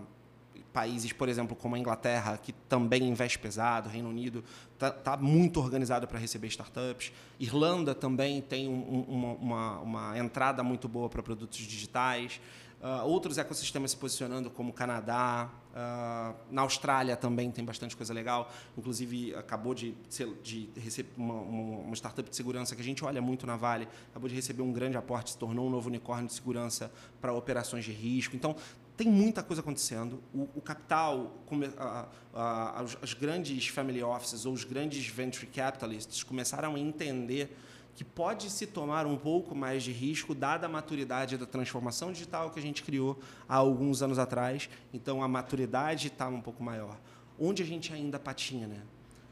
países, 0.76 1.14
por 1.14 1.30
exemplo, 1.30 1.56
como 1.56 1.74
a 1.76 1.80
Inglaterra, 1.80 2.38
que 2.38 2.52
também 2.68 3.02
investe 3.08 3.40
pesado, 3.40 3.88
Reino 3.90 4.10
Unido 4.10 4.44
está 4.74 4.92
tá 4.92 5.16
muito 5.18 5.62
organizado 5.62 6.06
para 6.06 6.20
receber 6.20 6.48
startups. 6.50 7.14
Irlanda 7.40 7.96
também 7.96 8.42
tem 8.42 8.68
um- 8.68 8.74
um- 8.74 9.06
uma, 9.08 9.34
uma- 9.36 9.80
uma 9.80 10.20
entrada 10.20 10.62
muito 10.64 10.88
boa 10.90 11.08
para 11.10 11.24
produtos 11.24 11.58
digitais. 11.60 12.42
Ah, 12.82 13.04
outros 13.04 13.38
ecossistemas 13.38 13.92
se 13.92 13.98
posicionando, 13.98 14.50
como 14.52 14.74
Canadá. 14.74 15.50
Ah, 15.74 16.34
na 16.52 16.62
Austrália 16.64 17.16
também 17.16 17.50
tem 17.50 17.64
bastante 17.64 17.96
coisa 17.96 18.14
legal. 18.14 18.52
Inclusive, 18.78 19.34
acabou 19.36 19.74
de, 19.74 19.96
de 20.44 20.70
receber 20.76 21.10
uma, 21.18 21.34
uma- 21.36 21.80
uma 21.88 21.96
startup 21.96 22.30
de 22.30 22.36
segurança 22.36 22.76
que 22.76 22.82
a 22.82 22.86
gente 22.86 23.04
olha 23.04 23.22
muito 23.22 23.48
na 23.48 23.56
Vale. 23.56 23.88
Acabou 24.12 24.28
de 24.30 24.36
receber 24.36 24.62
um 24.62 24.74
grande 24.74 24.98
aporte, 24.98 25.32
se 25.32 25.38
tornou 25.38 25.66
um 25.68 25.70
novo 25.70 25.88
unicórnio 25.88 26.28
de 26.28 26.34
segurança 26.34 26.92
para 27.22 27.32
operações 27.34 27.86
de 27.86 27.92
risco. 27.94 28.36
Então, 28.36 28.56
tem 28.98 29.08
muita 29.10 29.44
coisa 29.44 29.62
acontecendo. 29.62 30.22
O, 30.34 30.48
o 30.56 30.62
capital, 30.62 31.36
a- 31.78 32.08
a- 32.34 32.84
os, 32.84 32.98
as 33.02 33.14
grandes 33.14 33.68
family 33.68 34.02
offices 34.02 34.46
ou 34.46 34.54
os 34.54 34.64
grandes 34.64 35.06
venture 35.08 35.46
capitalists 35.48 36.24
começaram 36.24 36.76
a 36.76 36.80
entender 36.80 37.56
que 37.96 38.04
pode 38.04 38.50
se 38.50 38.68
tomar 38.68 39.06
um 39.06 39.16
pouco 39.18 39.56
mais 39.56 39.82
de 39.84 39.92
risco 39.92 40.36
dada 40.36 40.66
a 40.66 40.70
maturidade 40.70 41.38
da 41.38 41.46
transformação 41.46 42.12
digital 42.12 42.50
que 42.52 42.60
a 42.60 42.62
gente 42.62 42.84
criou 42.84 43.18
há 43.48 43.56
alguns 43.56 44.02
anos 44.02 44.20
atrás. 44.20 44.70
Então 44.94 45.24
a 45.24 45.28
maturidade 45.28 46.08
está 46.08 46.28
um 46.28 46.42
pouco 46.42 46.62
maior. 46.62 46.98
Onde 47.40 47.64
a 47.64 47.66
gente 47.66 47.94
ainda 47.94 48.20
patina, 48.20 48.68
né? 48.68 48.82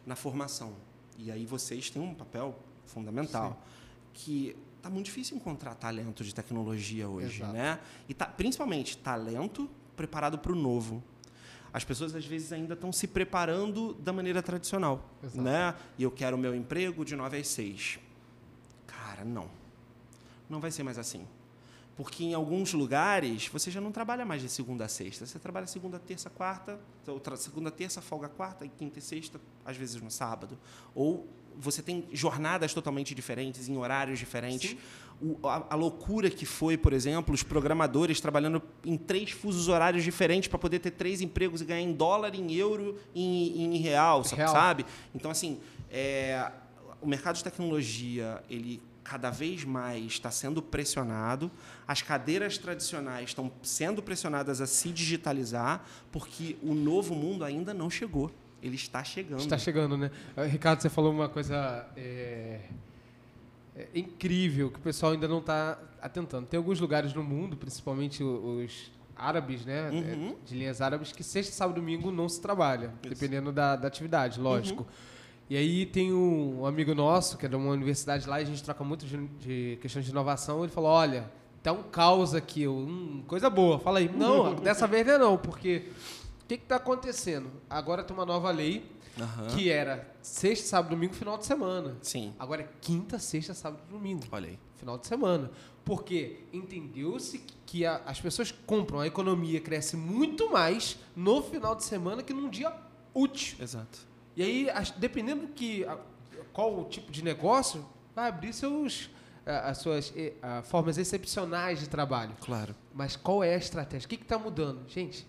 Na 0.05 0.15
formação. 0.15 0.73
E 1.17 1.29
aí 1.31 1.45
vocês 1.45 1.89
têm 1.89 2.01
um 2.01 2.13
papel 2.13 2.57
fundamental 2.85 3.61
que 4.13 4.55
tá 4.83 4.89
muito 4.89 5.05
difícil 5.05 5.37
encontrar 5.37 5.75
talento 5.75 6.25
de 6.25 6.35
tecnologia 6.35 7.07
hoje, 7.07 7.37
Exato. 7.37 7.53
né? 7.53 7.79
E 8.07 8.13
tá, 8.13 8.25
principalmente 8.25 8.97
talento 8.97 9.69
preparado 9.95 10.37
para 10.37 10.51
o 10.51 10.55
novo. 10.55 11.01
As 11.71 11.85
pessoas 11.85 12.13
às 12.13 12.25
vezes 12.25 12.51
ainda 12.51 12.73
estão 12.73 12.91
se 12.91 13.07
preparando 13.07 13.93
da 13.95 14.11
maneira 14.11 14.43
tradicional, 14.43 15.09
Exato. 15.23 15.41
né? 15.41 15.73
E 15.97 16.03
eu 16.03 16.11
quero 16.11 16.37
meu 16.37 16.53
emprego 16.53 17.05
de 17.05 17.15
9 17.15 17.37
às 17.37 17.47
6. 17.47 17.97
Cara, 18.85 19.23
não. 19.23 19.49
Não 20.49 20.59
vai 20.59 20.69
ser 20.69 20.83
mais 20.83 20.99
assim. 20.99 21.25
Porque 21.95 22.25
em 22.25 22.33
alguns 22.33 22.73
lugares 22.73 23.47
você 23.47 23.71
já 23.71 23.79
não 23.79 23.91
trabalha 23.91 24.25
mais 24.25 24.41
de 24.41 24.49
segunda 24.49 24.83
a 24.83 24.87
sexta. 24.89 25.25
Você 25.25 25.39
trabalha 25.39 25.65
segunda, 25.65 25.97
terça, 25.97 26.29
quarta, 26.29 26.77
segunda, 27.37 27.71
terça, 27.71 28.01
folga 28.01 28.27
quarta, 28.27 28.65
e 28.65 28.69
quinta 28.69 28.99
e 28.99 29.01
sexta, 29.01 29.39
às 29.63 29.77
vezes 29.77 30.01
no 30.01 30.11
sábado. 30.11 30.57
Ou 30.93 31.27
você 31.59 31.81
tem 31.81 32.05
jornadas 32.11 32.73
totalmente 32.73 33.13
diferentes, 33.15 33.67
em 33.69 33.77
horários 33.77 34.19
diferentes. 34.19 34.75
O- 35.21 35.47
a, 35.47 35.67
a 35.69 35.75
loucura 35.75 36.29
que 36.29 36.45
foi, 36.45 36.75
por 36.77 36.91
exemplo, 36.93 37.33
os 37.33 37.43
programadores 37.43 38.19
trabalhando 38.19 38.61
em 38.83 38.97
três 38.97 39.31
fusos 39.31 39.67
horários 39.67 40.03
diferentes 40.03 40.47
para 40.49 40.59
poder 40.59 40.79
ter 40.79 40.91
três 40.91 41.21
empregos 41.21 41.61
e 41.61 41.65
ganhar 41.65 41.81
em 41.81 41.93
dólar, 41.93 42.35
em 42.35 42.51
euro 42.53 42.99
e 43.15 43.63
em, 43.63 43.75
em 43.75 43.77
real, 43.77 44.21
Real. 44.23 44.51
sabe? 44.51 44.85
Então, 45.15 45.29
assim, 45.31 45.59
é, 45.89 46.51
o 47.01 47.07
mercado 47.07 47.35
de 47.35 47.43
tecnologia, 47.43 48.43
ele 48.49 48.81
cada 49.03 49.29
vez 49.29 49.65
mais 49.65 50.05
está 50.13 50.31
sendo 50.31 50.61
pressionado, 50.61 51.51
as 51.85 52.01
cadeiras 52.01 52.57
tradicionais 52.57 53.29
estão 53.29 53.51
sendo 53.61 54.01
pressionadas 54.01 54.61
a 54.61 54.65
se 54.65 54.89
digitalizar, 54.91 55.85
porque 56.09 56.55
o 56.63 56.73
novo 56.73 57.13
mundo 57.13 57.43
ainda 57.43 57.73
não 57.73 57.89
chegou. 57.89 58.31
Ele 58.63 58.75
está 58.75 59.03
chegando. 59.03 59.39
Está 59.39 59.57
chegando, 59.57 59.97
né? 59.97 60.09
Eh, 60.37 60.45
Ricardo, 60.45 60.81
você 60.81 60.89
falou 60.89 61.11
uma 61.11 61.27
coisa 61.27 61.85
é, 61.97 62.61
é, 63.75 63.87
incrível 63.93 64.71
que 64.71 64.79
o 64.79 64.81
pessoal 64.81 65.11
ainda 65.11 65.27
não 65.27 65.39
está 65.39 65.77
atentando. 66.01 66.47
Tem 66.47 66.57
alguns 66.57 66.79
lugares 66.79 67.13
no 67.13 67.21
mundo, 67.21 67.57
principalmente 67.57 68.23
os 68.23 68.89
árabes, 69.17 69.65
né? 69.65 69.89
Uhum. 69.89 70.29
é, 70.29 70.35
De 70.45 70.55
linhas 70.55 70.81
árabes, 70.81 71.11
que 71.11 71.23
sexta, 71.23 71.51
sábado 71.51 71.77
e 71.77 71.81
domingo 71.81 72.09
não 72.09 72.29
se 72.29 72.41
trabalha, 72.41 72.85
Isso. 72.85 72.93
Uhum. 73.03 73.09
dependendo 73.09 73.51
da, 73.51 73.75
da 73.75 73.87
atividade, 73.89 74.39
lógico. 74.39 74.87
E 75.49 75.57
aí 75.57 75.85
tem 75.85 76.13
um, 76.13 76.61
um 76.61 76.65
amigo 76.65 76.95
nosso, 76.95 77.37
que 77.37 77.45
é 77.45 77.49
de 77.49 77.55
uma 77.57 77.71
universidade 77.71 78.27
lá, 78.29 78.39
e 78.39 78.43
a 78.43 78.45
gente 78.45 78.63
troca 78.63 78.81
muito 78.85 79.05
de, 79.05 79.27
de 79.39 79.77
questões 79.81 80.05
de 80.05 80.11
inovação, 80.11 80.63
ele 80.63 80.71
falou, 80.71 80.89
olha, 80.89 81.29
tá 81.61 81.73
um 81.73 81.83
caos 81.83 82.33
aqui, 82.33 82.65
hum, 82.65 83.23
coisa 83.27 83.49
boa. 83.49 83.77
Fala 83.77 83.99
aí, 83.99 84.09
não, 84.09 84.55
dessa 84.63 84.87
vez 84.87 85.05
não 85.05 85.13
é 85.13 85.17
não, 85.17 85.37
porque 85.37 85.89
o 86.43 86.47
que 86.47 86.55
está 86.55 86.75
acontecendo? 86.77 87.49
Agora 87.69 88.03
tem 88.03 88.15
uma 88.15 88.25
nova 88.25 88.51
lei, 88.51 88.85
Aham. 89.19 89.47
que 89.55 89.69
era 89.69 90.11
sexta, 90.21 90.67
sábado, 90.67 90.91
domingo, 90.91 91.13
final 91.13 91.37
de 91.37 91.45
semana. 91.45 91.95
Sim. 92.01 92.33
Agora 92.39 92.61
é 92.63 92.69
quinta, 92.81 93.17
sexta, 93.19 93.53
sábado 93.53 93.81
domingo. 93.89 94.23
Olha 94.31 94.49
aí. 94.49 94.59
Final 94.77 94.97
de 94.97 95.07
semana. 95.07 95.49
Porque 95.85 96.39
entendeu-se 96.51 97.39
que 97.65 97.85
a- 97.85 98.01
as 98.05 98.19
pessoas 98.19 98.51
compram, 98.51 98.99
a 98.99 99.07
economia 99.07 99.59
cresce 99.61 99.95
muito 99.95 100.51
mais 100.51 100.97
no 101.15 101.41
final 101.41 101.75
de 101.75 101.83
semana 101.83 102.21
que 102.23 102.33
num 102.33 102.49
dia 102.49 102.73
útil. 103.13 103.57
Exato. 103.61 103.99
E 104.35 104.43
aí, 104.43 104.69
as- 104.69 104.91
dependendo 104.91 105.47
do 105.47 105.53
que, 105.53 105.85
a- 105.85 105.97
qual 106.51 106.77
o 106.79 106.85
tipo 106.85 107.11
de 107.11 107.23
negócio, 107.23 107.85
vai 108.15 108.27
abrir 108.29 108.53
seus, 108.53 109.09
a- 109.45 109.69
as 109.69 109.77
suas 109.79 110.13
ah, 110.41 110.61
formas 110.63 110.97
excepcionais 110.97 111.79
de 111.79 111.87
trabalho. 111.89 112.35
Claro. 112.41 112.75
Mas 112.93 113.15
qual 113.15 113.43
é 113.43 113.53
a 113.53 113.57
estratégia? 113.57 114.05
O 114.05 114.09
que 114.09 114.15
está 114.15 114.37
mudando? 114.39 114.87
Gente, 114.89 115.25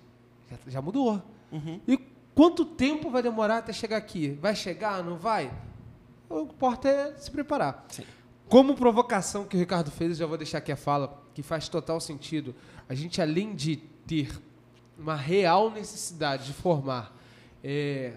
já, 0.67 0.83
mudou. 0.83 1.23
Uhum. 1.53 1.81
E 1.87 1.97
quanto 2.35 2.65
tempo 2.65 3.11
vai 3.11 3.23
demorar 3.23 3.59
até 3.59 3.73
chegar 3.73 3.97
aqui? 3.97 4.31
Vai 4.41 4.55
chegar, 4.55 5.03
não 5.03 5.17
vai? 5.17 5.53
O 6.29 6.47
que 6.47 6.55
importa 6.55 6.89
é 6.89 7.15
se 7.17 7.31
preparar. 7.31 7.85
Sim. 7.89 8.05
Como 8.49 8.75
provocação 8.75 9.45
que 9.45 9.57
o 9.57 9.59
Ricardo 9.59 9.91
fez, 9.91 10.11
eu 10.11 10.17
já 10.17 10.27
vou 10.27 10.37
deixar 10.37 10.59
aqui 10.59 10.73
a 10.73 10.77
fala, 10.77 11.23
que 11.35 11.43
faz 11.43 11.69
total 11.69 12.01
sentido. 12.01 12.55
A 12.89 12.95
gente, 12.95 13.21
além 13.21 13.55
de 13.55 13.77
ter 14.07 14.41
uma 14.99 15.17
real 15.17 15.71
necessidade 15.71 16.47
de 16.47 16.53
formar, 16.53 17.17
é, 17.63 18.15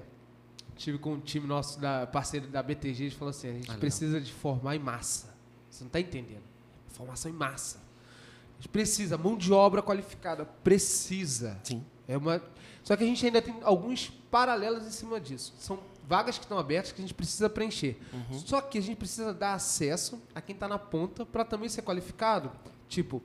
tive 0.75 0.97
com 0.97 1.13
um 1.13 1.19
time 1.19 1.47
nosso, 1.47 1.79
da, 1.79 2.05
parceiro 2.05 2.47
da 2.47 2.61
BTG, 2.61 3.05
eles 3.05 3.13
falou 3.13 3.31
assim, 3.31 3.49
a 3.49 3.53
gente 3.53 3.71
Ah, 3.71 3.75
precisa 3.75 4.21
de 4.21 4.31
formar 4.31 4.75
em 4.75 4.79
massa. 4.79 5.35
Você 5.69 5.83
não 5.83 5.88
está 5.88 5.99
entendendo. 5.99 6.43
Formação 6.89 7.31
em 7.31 7.33
massa. 7.33 7.77
A 7.77 8.55
gente 8.57 8.69
precisa, 8.69 9.17
mão 9.17 9.38
de 9.38 9.51
obra 9.53 9.81
qualificada, 9.81 10.45
precisa. 10.45 11.59
Sim. 11.63 11.83
É 12.07 12.17
uma... 12.17 12.41
Só 12.83 12.95
que 12.95 13.03
a 13.03 13.07
gente 13.07 13.25
ainda 13.25 13.41
tem 13.41 13.55
alguns 13.63 14.09
paralelos 14.31 14.85
em 14.85 14.91
cima 14.91 15.19
disso. 15.19 15.53
São 15.59 15.79
vagas 16.07 16.37
que 16.37 16.45
estão 16.45 16.57
abertas 16.57 16.91
que 16.91 17.01
a 17.01 17.03
gente 17.03 17.13
precisa 17.13 17.49
preencher. 17.49 17.97
Uhum. 18.13 18.39
Só 18.39 18.61
que 18.61 18.77
a 18.77 18.81
gente 18.81 18.97
precisa 18.97 19.33
dar 19.33 19.53
acesso 19.53 20.21
a 20.33 20.39
quem 20.39 20.53
está 20.53 20.67
na 20.67 20.79
ponta 20.79 21.25
para 21.25 21.43
também 21.43 21.67
ser 21.67 21.81
qualificado. 21.81 22.51
Tipo, 22.87 23.21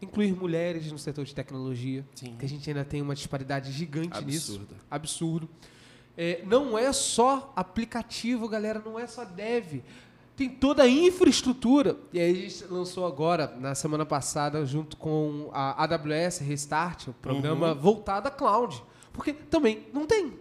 incluir 0.00 0.32
mulheres 0.32 0.90
no 0.90 0.98
setor 0.98 1.24
de 1.24 1.34
tecnologia, 1.34 2.04
Sim. 2.14 2.34
que 2.38 2.46
a 2.46 2.48
gente 2.48 2.68
ainda 2.68 2.84
tem 2.84 3.02
uma 3.02 3.14
disparidade 3.14 3.70
gigante 3.72 4.24
nisso. 4.24 4.52
Absurdo. 4.52 4.76
Absurdo. 4.90 5.48
É, 6.16 6.42
não 6.46 6.76
é 6.76 6.92
só 6.92 7.52
aplicativo, 7.54 8.48
galera, 8.48 8.82
não 8.84 8.98
é 8.98 9.06
só 9.06 9.24
dev. 9.24 9.82
Tem 10.38 10.48
toda 10.48 10.84
a 10.84 10.88
infraestrutura. 10.88 11.96
E 12.12 12.20
aí 12.20 12.30
a 12.30 12.34
gente 12.34 12.64
lançou 12.70 13.04
agora, 13.04 13.52
na 13.58 13.74
semana 13.74 14.06
passada, 14.06 14.64
junto 14.64 14.96
com 14.96 15.50
a 15.52 15.82
AWS 15.82 16.38
Restart, 16.38 17.08
o 17.08 17.12
programa 17.12 17.74
voltado 17.74 18.28
a 18.28 18.30
cloud. 18.30 18.80
Porque 19.12 19.32
também 19.32 19.88
não 19.92 20.06
tem. 20.06 20.32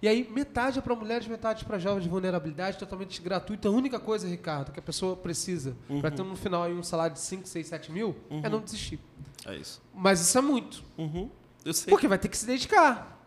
E 0.00 0.08
aí, 0.08 0.26
metade 0.30 0.78
é 0.78 0.82
para 0.82 0.96
mulheres, 0.96 1.26
metade 1.26 1.62
para 1.62 1.78
jovens 1.78 2.04
de 2.04 2.08
vulnerabilidade, 2.08 2.78
totalmente 2.78 3.20
gratuito. 3.20 3.68
A 3.68 3.70
única 3.70 4.00
coisa, 4.00 4.26
Ricardo, 4.26 4.72
que 4.72 4.78
a 4.78 4.82
pessoa 4.82 5.14
precisa 5.14 5.76
para 6.00 6.10
ter 6.10 6.22
no 6.22 6.36
final 6.36 6.62
aí 6.62 6.72
um 6.72 6.82
salário 6.82 7.12
de 7.12 7.20
5, 7.20 7.46
6, 7.46 7.66
7 7.66 7.92
mil, 7.92 8.16
é 8.42 8.48
não 8.48 8.62
desistir. 8.62 8.98
É 9.44 9.54
isso. 9.54 9.82
Mas 9.94 10.22
isso 10.22 10.38
é 10.38 10.40
muito. 10.40 10.82
Uhum. 10.96 11.28
Eu 11.62 11.74
sei. 11.74 11.90
Porque 11.90 12.08
vai 12.08 12.18
ter 12.18 12.28
que 12.28 12.36
se 12.38 12.46
dedicar. 12.46 13.23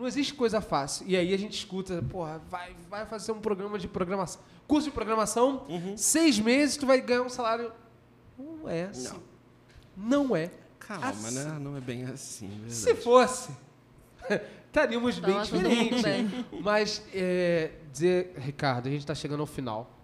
Não 0.00 0.06
existe 0.08 0.32
coisa 0.32 0.62
fácil. 0.62 1.06
E 1.06 1.14
aí 1.14 1.34
a 1.34 1.36
gente 1.36 1.52
escuta, 1.58 2.02
porra, 2.08 2.40
vai, 2.50 2.74
vai 2.88 3.04
fazer 3.04 3.32
um 3.32 3.40
programa 3.40 3.78
de 3.78 3.86
programação. 3.86 4.40
Curso 4.66 4.88
de 4.88 4.94
programação, 4.94 5.66
Uhum. 5.68 5.94
seis 5.94 6.38
meses 6.38 6.78
tu 6.78 6.86
vai 6.86 7.02
ganhar 7.02 7.20
um 7.20 7.28
salário. 7.28 7.70
Não 8.38 8.66
é 8.66 8.84
assim. 8.84 9.20
Não, 9.94 10.34
é. 10.34 10.50
Calma, 10.78 11.06
assim. 11.10 11.34
né? 11.34 11.58
Não 11.60 11.76
é 11.76 11.80
bem 11.82 12.04
assim, 12.04 12.48
verdade. 12.48 12.72
Se 12.72 12.94
fosse, 12.94 13.50
estaríamos 14.66 15.18
bem 15.18 15.42
diferentes. 15.42 16.02
Mas, 16.62 17.02
é, 17.12 17.72
dizer, 17.92 18.32
Ricardo, 18.38 18.86
a 18.86 18.90
gente 18.90 19.00
está 19.00 19.14
chegando 19.14 19.40
ao 19.40 19.46
final. 19.46 19.99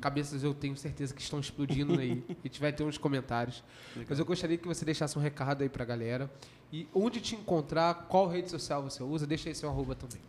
Cabeças 0.00 0.42
eu 0.42 0.54
tenho 0.54 0.76
certeza 0.76 1.14
que 1.14 1.20
estão 1.20 1.40
explodindo 1.40 1.98
aí. 1.98 2.22
a 2.30 2.46
gente 2.46 2.60
vai 2.60 2.72
ter 2.72 2.84
uns 2.84 2.98
comentários. 2.98 3.62
Mas 4.08 4.18
eu 4.18 4.24
gostaria 4.24 4.56
que 4.56 4.66
você 4.66 4.84
deixasse 4.84 5.18
um 5.18 5.20
recado 5.20 5.62
aí 5.62 5.68
pra 5.68 5.84
galera. 5.84 6.30
E 6.72 6.86
onde 6.94 7.20
te 7.20 7.34
encontrar, 7.34 8.06
qual 8.08 8.28
rede 8.28 8.50
social 8.50 8.82
você 8.82 9.02
usa, 9.02 9.26
deixa 9.26 9.48
aí 9.48 9.54
seu 9.54 9.68
arroba 9.68 9.94
também. 9.94 10.20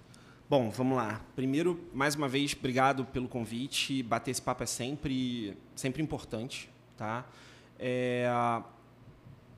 Bom, 0.49 0.71
vamos 0.71 0.97
lá. 0.97 1.21
Primeiro, 1.35 1.79
mais 1.93 2.15
uma 2.15 2.27
vez, 2.27 2.55
obrigado 2.57 3.05
pelo 3.05 3.27
convite. 3.27 4.01
Bater 4.01 4.31
esse 4.31 4.41
papo 4.41 4.63
é 4.63 4.65
sempre, 4.65 5.55
sempre 5.75 6.01
importante, 6.01 6.69
tá? 6.97 7.25
É, 7.77 8.27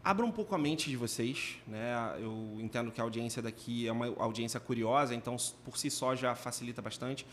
abra 0.04 0.26
um 0.26 0.32
pouco 0.32 0.54
a 0.54 0.58
mente 0.58 0.90
de 0.90 0.98
vocês, 0.98 1.58
né? 1.68 1.94
Eu 2.20 2.58
entendo 2.60 2.92
que 2.92 3.00
a 3.00 3.04
audiência 3.04 3.42
daqui 3.42 3.88
é 3.88 3.92
uma 3.92 4.08
audiência 4.18 4.60
curiosa, 4.60 5.16
então 5.16 5.38
por 5.64 5.78
si 5.78 5.90
só 5.90 6.16
já 6.16 6.36
facilita 6.36 6.82
bastante. 6.82 7.26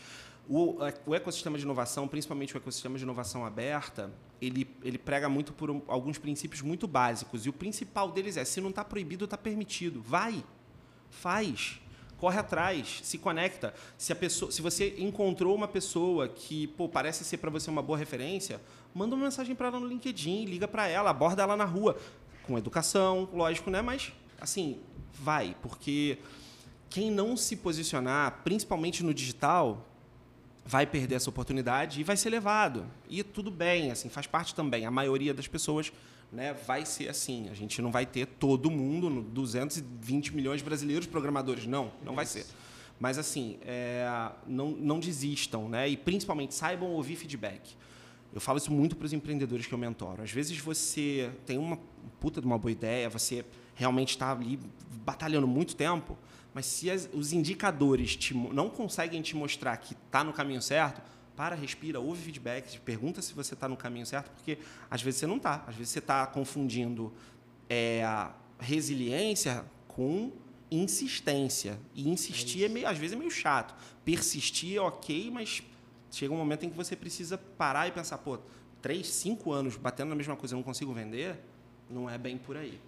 O, 0.51 0.77
o 1.05 1.13
ecossistema 1.13 1.59
de 1.59 1.63
inovação, 1.63 2.07
principalmente 2.07 2.55
o 2.55 2.57
ecossistema 2.57 2.97
de 2.97 3.03
inovação 3.03 3.45
aberta, 3.45 4.11
ele, 4.41 4.67
ele 4.83 4.97
prega 4.97 5.29
muito 5.29 5.53
por 5.53 5.69
um, 5.69 5.83
alguns 5.87 6.17
princípios 6.17 6.63
muito 6.63 6.87
básicos. 6.87 7.45
E 7.45 7.49
o 7.49 7.53
principal 7.53 8.11
deles 8.11 8.35
é: 8.35 8.43
se 8.43 8.59
não 8.59 8.71
está 8.71 8.83
proibido, 8.83 9.25
está 9.25 9.37
permitido. 9.37 10.01
Vai, 10.01 10.43
faz 11.09 11.79
corre 12.19 12.37
atrás, 12.37 12.99
se 13.03 13.17
conecta. 13.17 13.73
Se 13.97 14.11
a 14.11 14.15
pessoa, 14.15 14.51
se 14.51 14.61
você 14.61 14.95
encontrou 14.97 15.55
uma 15.55 15.67
pessoa 15.67 16.27
que 16.27 16.67
pô, 16.67 16.87
parece 16.87 17.23
ser 17.23 17.37
para 17.37 17.49
você 17.49 17.69
uma 17.69 17.81
boa 17.81 17.97
referência, 17.97 18.61
manda 18.93 19.15
uma 19.15 19.23
mensagem 19.25 19.55
para 19.55 19.67
ela 19.67 19.79
no 19.79 19.87
LinkedIn, 19.87 20.45
liga 20.45 20.67
para 20.67 20.87
ela, 20.87 21.09
aborda 21.09 21.41
ela 21.41 21.55
na 21.55 21.65
rua, 21.65 21.97
com 22.43 22.57
educação, 22.57 23.29
lógico, 23.33 23.71
né? 23.71 23.81
Mas 23.81 24.11
assim, 24.39 24.79
vai, 25.13 25.55
porque 25.61 26.19
quem 26.89 27.09
não 27.09 27.37
se 27.37 27.55
posicionar, 27.55 28.41
principalmente 28.43 29.03
no 29.03 29.13
digital, 29.13 29.88
vai 30.69 30.85
perder 30.85 31.15
essa 31.15 31.31
oportunidade 31.31 31.99
e 31.99 32.03
vai 32.03 32.15
ser 32.15 32.29
levado. 32.29 32.85
E 33.09 33.23
tudo 33.23 33.49
bem, 33.49 33.89
assim, 33.89 34.07
faz 34.07 34.27
parte 34.27 34.53
também. 34.53 34.85
A 34.85 34.91
maioria 34.91 35.33
das 35.33 35.47
pessoas 35.47 35.91
né, 36.31 36.53
vai 36.53 36.85
ser 36.85 37.09
assim. 37.09 37.49
A 37.49 37.55
gente 37.55 37.81
não 37.81 37.91
vai 37.91 38.05
ter 38.05 38.27
todo 38.27 38.69
mundo, 38.69 39.09
220 39.23 40.35
milhões 40.35 40.59
de 40.59 40.65
brasileiros 40.65 41.07
programadores. 41.07 41.65
Não, 41.65 41.91
não 42.05 42.13
vai 42.13 42.27
ser. 42.27 42.45
Mas, 42.99 43.17
assim, 43.17 43.57
é, 43.63 44.07
não, 44.45 44.69
não 44.69 44.99
desistam, 44.99 45.67
né? 45.67 45.89
E, 45.89 45.97
principalmente, 45.97 46.53
saibam 46.53 46.91
ouvir 46.91 47.15
feedback. 47.15 47.75
Eu 48.31 48.39
falo 48.39 48.59
isso 48.59 48.71
muito 48.71 48.95
para 48.95 49.05
os 49.05 49.13
empreendedores 49.13 49.65
que 49.65 49.73
eu 49.73 49.77
mentoro. 49.77 50.21
Às 50.21 50.29
vezes 50.29 50.55
você 50.59 51.31
tem 51.47 51.57
uma 51.57 51.79
puta 52.19 52.39
de 52.39 52.45
uma 52.45 52.59
boa 52.59 52.71
ideia, 52.71 53.09
você 53.09 53.43
realmente 53.73 54.09
está 54.09 54.31
ali 54.33 54.59
batalhando 55.03 55.47
muito 55.47 55.75
tempo, 55.75 56.15
mas 56.53 56.65
se 56.65 56.89
as, 56.89 57.09
os 57.13 57.33
indicadores 57.33 58.15
te, 58.15 58.33
não 58.33 58.69
conseguem 58.69 59.21
te 59.21 59.35
mostrar 59.35 59.77
que 59.77 59.93
está 59.93 60.23
no 60.23 60.33
caminho 60.33 60.61
certo, 60.61 61.01
para, 61.35 61.55
respira, 61.55 61.99
ouve 61.99 62.21
feedback, 62.21 62.79
pergunta 62.81 63.21
se 63.21 63.33
você 63.33 63.53
está 63.53 63.67
no 63.67 63.77
caminho 63.77 64.05
certo, 64.05 64.29
porque 64.31 64.57
às 64.91 65.01
vezes 65.01 65.21
você 65.21 65.27
não 65.27 65.37
está. 65.37 65.63
Às 65.67 65.75
vezes 65.75 65.93
você 65.93 65.99
está 65.99 66.27
confundindo 66.27 67.13
é, 67.69 68.03
resiliência 68.59 69.63
com 69.87 70.33
insistência. 70.69 71.79
E 71.95 72.09
insistir, 72.09 72.63
é, 72.63 72.65
é 72.65 72.69
meio, 72.69 72.87
às 72.87 72.97
vezes, 72.97 73.15
é 73.15 73.17
meio 73.17 73.31
chato. 73.31 73.73
Persistir 74.03 74.77
é 74.77 74.81
ok, 74.81 75.31
mas 75.31 75.63
chega 76.11 76.33
um 76.33 76.37
momento 76.37 76.65
em 76.65 76.69
que 76.69 76.75
você 76.75 76.95
precisa 76.95 77.37
parar 77.37 77.87
e 77.87 77.91
pensar, 77.91 78.17
pô, 78.17 78.39
três, 78.81 79.07
cinco 79.07 79.51
anos 79.51 79.77
batendo 79.77 80.09
na 80.09 80.15
mesma 80.15 80.35
coisa 80.35 80.55
e 80.55 80.57
não 80.57 80.63
consigo 80.63 80.93
vender, 80.93 81.39
não 81.89 82.09
é 82.09 82.17
bem 82.17 82.37
por 82.37 82.57
aí. 82.57 82.79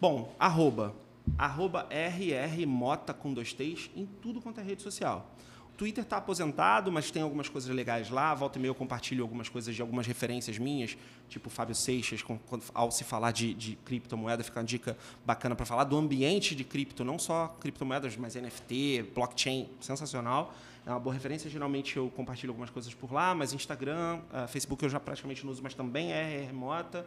Bom, 0.00 0.34
arroba. 0.38 0.94
Arroba 1.38 1.88
rrmota 1.90 3.14
com 3.14 3.32
dois 3.32 3.52
T's 3.52 3.90
em 3.96 4.06
tudo 4.06 4.40
quanto 4.40 4.60
é 4.60 4.62
rede 4.62 4.82
social. 4.82 5.34
Twitter 5.76 6.04
está 6.04 6.18
aposentado, 6.18 6.92
mas 6.92 7.10
tem 7.10 7.20
algumas 7.20 7.48
coisas 7.48 7.68
legais 7.74 8.08
lá. 8.08 8.32
Volta 8.32 8.58
e 8.58 8.62
meia 8.62 8.70
eu 8.70 8.74
compartilho 8.74 9.22
algumas 9.22 9.48
coisas 9.48 9.74
de 9.74 9.82
algumas 9.82 10.06
referências 10.06 10.56
minhas, 10.56 10.96
tipo 11.28 11.50
Fábio 11.50 11.74
Seixas, 11.74 12.22
com, 12.22 12.38
quando, 12.38 12.62
ao 12.72 12.92
se 12.92 13.02
falar 13.02 13.32
de, 13.32 13.52
de 13.54 13.74
criptomoeda, 13.84 14.44
fica 14.44 14.60
uma 14.60 14.64
dica 14.64 14.96
bacana 15.26 15.56
para 15.56 15.66
falar 15.66 15.84
do 15.84 15.96
ambiente 15.96 16.54
de 16.54 16.62
cripto, 16.62 17.04
não 17.04 17.18
só 17.18 17.48
criptomoedas, 17.60 18.16
mas 18.16 18.36
NFT, 18.36 19.10
blockchain, 19.14 19.68
sensacional. 19.80 20.54
É 20.86 20.90
uma 20.90 21.00
boa 21.00 21.12
referência. 21.12 21.50
Geralmente 21.50 21.96
eu 21.96 22.08
compartilho 22.14 22.50
algumas 22.50 22.70
coisas 22.70 22.94
por 22.94 23.12
lá, 23.12 23.34
mas 23.34 23.52
Instagram, 23.52 24.20
uh, 24.32 24.46
Facebook 24.46 24.84
eu 24.84 24.90
já 24.90 25.00
praticamente 25.00 25.44
não 25.44 25.50
uso, 25.50 25.62
mas 25.62 25.74
também 25.74 26.12
é 26.12 26.44
remota. 26.44 27.04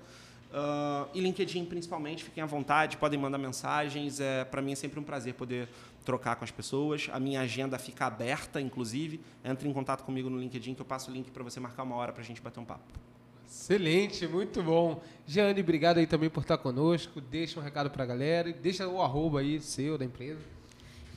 Uh, 0.50 1.10
e 1.14 1.20
LinkedIn, 1.20 1.66
principalmente, 1.66 2.24
fiquem 2.24 2.42
à 2.42 2.46
vontade, 2.46 2.98
podem 2.98 3.20
mandar 3.20 3.38
mensagens. 3.38 4.20
É, 4.20 4.46
Para 4.46 4.62
mim 4.62 4.72
é 4.72 4.76
sempre 4.76 5.00
um 5.00 5.04
prazer 5.04 5.34
poder 5.34 5.68
trocar 6.06 6.36
com 6.36 6.44
as 6.46 6.52
pessoas. 6.52 7.10
A 7.12 7.20
minha 7.20 7.42
agenda 7.42 7.78
fica 7.78 8.06
aberta, 8.06 8.62
inclusive. 8.62 9.20
Entre 9.44 9.68
em 9.68 9.74
contato 9.74 10.04
comigo 10.04 10.30
no 10.30 10.40
LinkedIn, 10.40 10.74
que 10.74 10.82
eu 10.82 10.86
passo 10.86 11.12
o 11.12 11.14
link 11.14 11.30
para 11.32 11.44
você 11.44 11.60
marcar 11.60 11.84
uma 11.84 11.96
hora 11.96 12.14
para 12.14 12.22
a 12.22 12.26
gente 12.26 12.42
bater 12.42 12.60
um 12.60 12.66
papo. 12.66 12.84
Excelente, 13.46 14.28
muito 14.28 14.62
bom. 14.62 15.02
Jeane, 15.26 15.62
obrigado 15.62 15.98
aí 15.98 16.08
também 16.08 16.30
por 16.30 16.42
estar 16.42 16.58
conosco. 16.58 17.22
Deixa 17.22 17.60
um 17.60 17.64
recado 17.64 17.90
para 17.90 18.04
a 18.04 18.06
galera 18.06 18.50
e 18.50 18.54
deixa 18.54 18.88
o 18.88 19.02
arroba 19.02 19.40
aí 19.40 19.60
seu 19.62 19.98
da 19.98 20.06
empresa. 20.06 20.57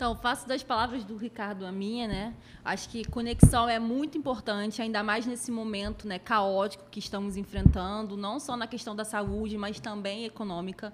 Então, 0.01 0.17
faço 0.17 0.49
das 0.49 0.63
palavras 0.63 1.05
do 1.05 1.15
Ricardo 1.15 1.67
a 1.67 1.71
minha, 1.71 2.09
né? 2.09 2.35
Acho 2.65 2.89
que 2.89 3.05
conexão 3.05 3.69
é 3.69 3.79
muito 3.79 4.17
importante, 4.17 4.81
ainda 4.81 5.03
mais 5.03 5.27
nesse 5.27 5.51
momento 5.53 6.09
né, 6.09 6.19
caótico 6.19 6.85
que 6.91 6.99
estamos 6.99 7.37
enfrentando, 7.37 8.17
não 8.17 8.41
só 8.41 8.57
na 8.57 8.67
questão 8.67 8.97
da 8.97 9.05
saúde, 9.05 9.59
mas 9.59 9.79
também 9.79 10.25
econômica. 10.25 10.91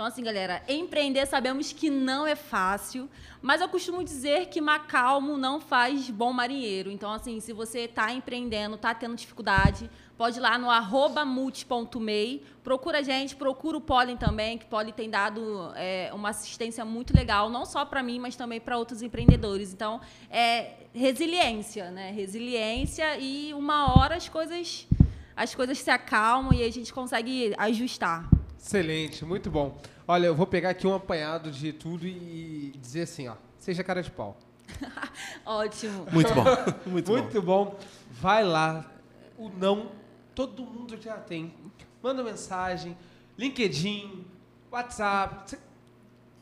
Então, 0.00 0.08
assim, 0.08 0.22
galera, 0.22 0.62
empreender 0.66 1.26
sabemos 1.26 1.74
que 1.74 1.90
não 1.90 2.26
é 2.26 2.34
fácil, 2.34 3.06
mas 3.42 3.60
eu 3.60 3.68
costumo 3.68 4.02
dizer 4.02 4.46
que 4.46 4.58
macalmo 4.58 5.36
não 5.36 5.60
faz 5.60 6.08
bom 6.08 6.32
marinheiro. 6.32 6.90
Então, 6.90 7.12
assim, 7.12 7.38
se 7.38 7.52
você 7.52 7.80
está 7.80 8.10
empreendendo, 8.10 8.76
está 8.76 8.94
tendo 8.94 9.14
dificuldade, 9.14 9.90
pode 10.16 10.38
ir 10.38 10.40
lá 10.40 10.56
no 10.56 10.70
arroba 10.70 11.22
multi.mei, 11.26 12.42
procura 12.64 13.00
a 13.00 13.02
gente, 13.02 13.36
procura 13.36 13.76
o 13.76 13.80
Pollen 13.82 14.16
também, 14.16 14.56
que 14.56 14.64
Pollen 14.64 14.90
tem 14.90 15.10
dado 15.10 15.70
é, 15.76 16.10
uma 16.14 16.30
assistência 16.30 16.82
muito 16.82 17.14
legal, 17.14 17.50
não 17.50 17.66
só 17.66 17.84
para 17.84 18.02
mim, 18.02 18.18
mas 18.18 18.34
também 18.34 18.58
para 18.58 18.78
outros 18.78 19.02
empreendedores. 19.02 19.70
Então, 19.70 20.00
é 20.30 20.76
resiliência, 20.94 21.90
né? 21.90 22.10
Resiliência 22.10 23.18
e 23.18 23.52
uma 23.52 23.94
hora 23.94 24.14
as 24.14 24.30
coisas, 24.30 24.88
as 25.36 25.54
coisas 25.54 25.78
se 25.78 25.90
acalmam 25.90 26.54
e 26.54 26.64
a 26.64 26.72
gente 26.72 26.90
consegue 26.90 27.52
ajustar. 27.58 28.39
Excelente, 28.60 29.24
muito 29.24 29.50
bom. 29.50 29.80
Olha, 30.06 30.26
eu 30.26 30.34
vou 30.34 30.46
pegar 30.46 30.70
aqui 30.70 30.86
um 30.86 30.94
apanhado 30.94 31.50
de 31.50 31.72
tudo 31.72 32.06
e 32.06 32.72
dizer 32.78 33.02
assim, 33.02 33.26
ó, 33.26 33.34
seja 33.58 33.82
cara 33.82 34.02
de 34.02 34.10
pau. 34.10 34.38
Ótimo. 35.44 36.06
Muito 36.12 36.32
bom. 36.34 36.44
Muito, 36.86 37.10
muito 37.10 37.42
bom. 37.42 37.64
bom. 37.64 37.78
Vai 38.10 38.44
lá. 38.44 38.88
O 39.36 39.48
não, 39.48 39.90
todo 40.34 40.62
mundo 40.64 41.00
já 41.00 41.16
tem. 41.16 41.54
Manda 42.02 42.22
mensagem, 42.22 42.96
LinkedIn, 43.36 44.24
WhatsApp. 44.70 45.58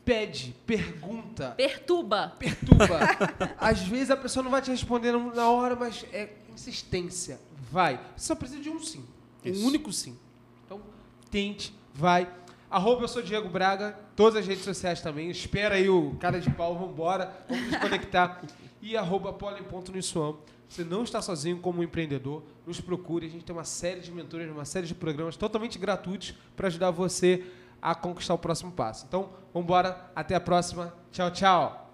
Pede, 0.03 0.55
pergunta. 0.65 1.51
Perturba. 1.51 2.35
Perturba. 2.37 2.99
Às 3.57 3.81
vezes 3.81 4.11
a 4.11 4.17
pessoa 4.17 4.43
não 4.43 4.51
vai 4.51 4.61
te 4.61 4.71
responder 4.71 5.11
na 5.11 5.49
hora, 5.49 5.75
mas 5.75 6.05
é 6.11 6.33
insistência. 6.51 7.39
Vai. 7.71 7.99
Você 8.15 8.27
só 8.27 8.35
precisa 8.35 8.61
de 8.61 8.69
um 8.69 8.79
sim. 8.79 9.05
Isso. 9.43 9.63
Um 9.63 9.67
único 9.67 9.93
sim. 9.93 10.17
Então, 10.65 10.81
tente, 11.29 11.73
vai. 11.99 12.27
Arroba 12.69 13.03
eu 13.03 13.07
sou 13.07 13.21
Diego 13.21 13.49
Braga, 13.49 13.97
todas 14.15 14.37
as 14.37 14.47
redes 14.47 14.63
sociais 14.63 15.01
também. 15.01 15.29
Espera 15.29 15.75
aí 15.75 15.89
o 15.89 16.15
cara 16.19 16.39
de 16.39 16.49
pau, 16.51 16.77
vambora, 16.77 17.31
vamos 17.47 17.67
nos 17.67 17.77
conectar. 17.77 18.41
E 18.81 18.95
arroba 18.95 19.33
polen.nissuam. 19.33 20.37
Você 20.69 20.85
não 20.85 21.03
está 21.03 21.21
sozinho 21.21 21.57
como 21.59 21.83
empreendedor, 21.83 22.43
nos 22.65 22.79
procure. 22.79 23.25
A 23.25 23.29
gente 23.29 23.43
tem 23.43 23.53
uma 23.53 23.65
série 23.65 23.99
de 23.99 24.09
mentores, 24.09 24.49
uma 24.49 24.63
série 24.63 24.87
de 24.87 24.95
programas 24.95 25.35
totalmente 25.35 25.77
gratuitos 25.77 26.33
para 26.55 26.67
ajudar 26.67 26.89
você 26.89 27.43
a 27.81 27.93
conquistar 27.93 28.35
o 28.35 28.37
próximo 28.37 28.71
passo. 28.71 29.05
Então, 29.05 29.31
vamos 29.53 29.65
embora. 29.65 30.09
Até 30.15 30.33
a 30.33 30.39
próxima. 30.39 30.93
Tchau, 31.11 31.29
tchau. 31.31 31.93